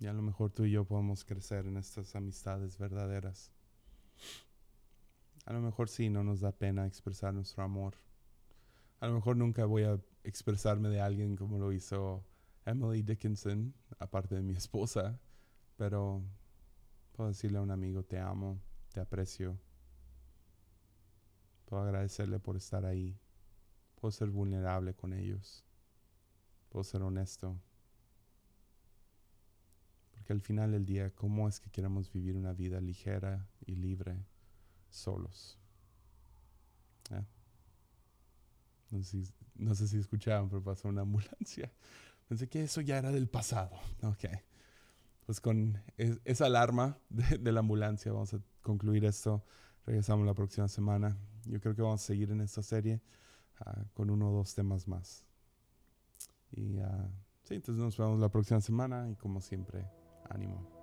Y 0.00 0.06
a 0.06 0.12
lo 0.12 0.22
mejor 0.22 0.50
tú 0.50 0.64
y 0.64 0.70
yo 0.70 0.84
podemos 0.84 1.24
crecer 1.24 1.66
en 1.66 1.76
estas 1.76 2.14
amistades 2.14 2.78
verdaderas. 2.78 3.50
A 5.44 5.52
lo 5.52 5.60
mejor 5.60 5.88
sí, 5.88 6.08
no 6.08 6.22
nos 6.22 6.40
da 6.40 6.52
pena 6.52 6.86
expresar 6.86 7.34
nuestro 7.34 7.64
amor. 7.64 7.94
A 9.00 9.06
lo 9.06 9.14
mejor 9.14 9.36
nunca 9.36 9.64
voy 9.64 9.84
a 9.84 9.98
expresarme 10.22 10.88
de 10.88 11.00
alguien 11.00 11.36
como 11.36 11.58
lo 11.58 11.72
hizo 11.72 12.24
Emily 12.64 13.02
Dickinson, 13.02 13.74
aparte 13.98 14.34
de 14.34 14.42
mi 14.42 14.52
esposa, 14.52 15.18
pero 15.76 16.22
puedo 17.12 17.30
decirle 17.30 17.58
a 17.58 17.62
un 17.62 17.70
amigo, 17.70 18.02
te 18.02 18.18
amo, 18.18 18.60
te 18.92 19.00
aprecio. 19.00 19.58
Puedo 21.68 21.82
agradecerle 21.82 22.40
por 22.40 22.56
estar 22.56 22.86
ahí. 22.86 23.20
Puedo 23.94 24.10
ser 24.10 24.30
vulnerable 24.30 24.94
con 24.94 25.12
ellos. 25.12 25.66
Puedo 26.70 26.82
ser 26.82 27.02
honesto. 27.02 27.60
Porque 30.12 30.32
al 30.32 30.40
final 30.40 30.72
del 30.72 30.86
día, 30.86 31.14
¿cómo 31.14 31.46
es 31.46 31.60
que 31.60 31.68
queremos 31.68 32.10
vivir 32.10 32.36
una 32.36 32.54
vida 32.54 32.80
ligera 32.80 33.46
y 33.66 33.74
libre 33.74 34.24
solos? 34.88 35.58
¿Eh? 37.10 37.24
No, 38.90 39.02
sé 39.02 39.04
si, 39.04 39.32
no 39.54 39.74
sé 39.74 39.88
si 39.88 39.98
escuchaban, 39.98 40.48
pero 40.48 40.62
pasó 40.62 40.88
una 40.88 41.02
ambulancia. 41.02 41.70
Pensé 42.28 42.48
que 42.48 42.62
eso 42.62 42.80
ya 42.80 42.96
era 42.96 43.12
del 43.12 43.28
pasado. 43.28 43.76
Ok. 44.02 44.24
Pues 45.26 45.42
con 45.42 45.82
esa 46.24 46.46
alarma 46.46 46.96
de, 47.10 47.52
la 47.52 47.60
ambulancia 47.60 48.10
vamos 48.10 48.32
a 48.32 48.40
concluir 48.62 49.04
esto. 49.04 49.44
Regresamos 49.84 50.24
la 50.24 50.32
próxima 50.32 50.68
semana. 50.68 51.18
Yo 51.44 51.60
creo 51.60 51.74
que 51.74 51.82
vamos 51.82 52.02
a 52.02 52.06
seguir 52.06 52.30
en 52.30 52.40
esta 52.40 52.62
serie 52.62 53.00
ah, 53.60 53.84
con 53.94 54.10
uno 54.10 54.30
o 54.30 54.32
dos 54.32 54.54
temas 54.54 54.86
más. 54.88 55.24
Y 56.52 56.78
uh, 56.78 57.10
sí, 57.44 57.54
entonces 57.54 57.82
nos 57.82 57.96
vemos 57.96 58.20
la 58.20 58.28
próxima 58.28 58.60
semana 58.60 59.08
y 59.10 59.16
como 59.16 59.40
siempre, 59.40 59.84
ánimo. 60.28 60.77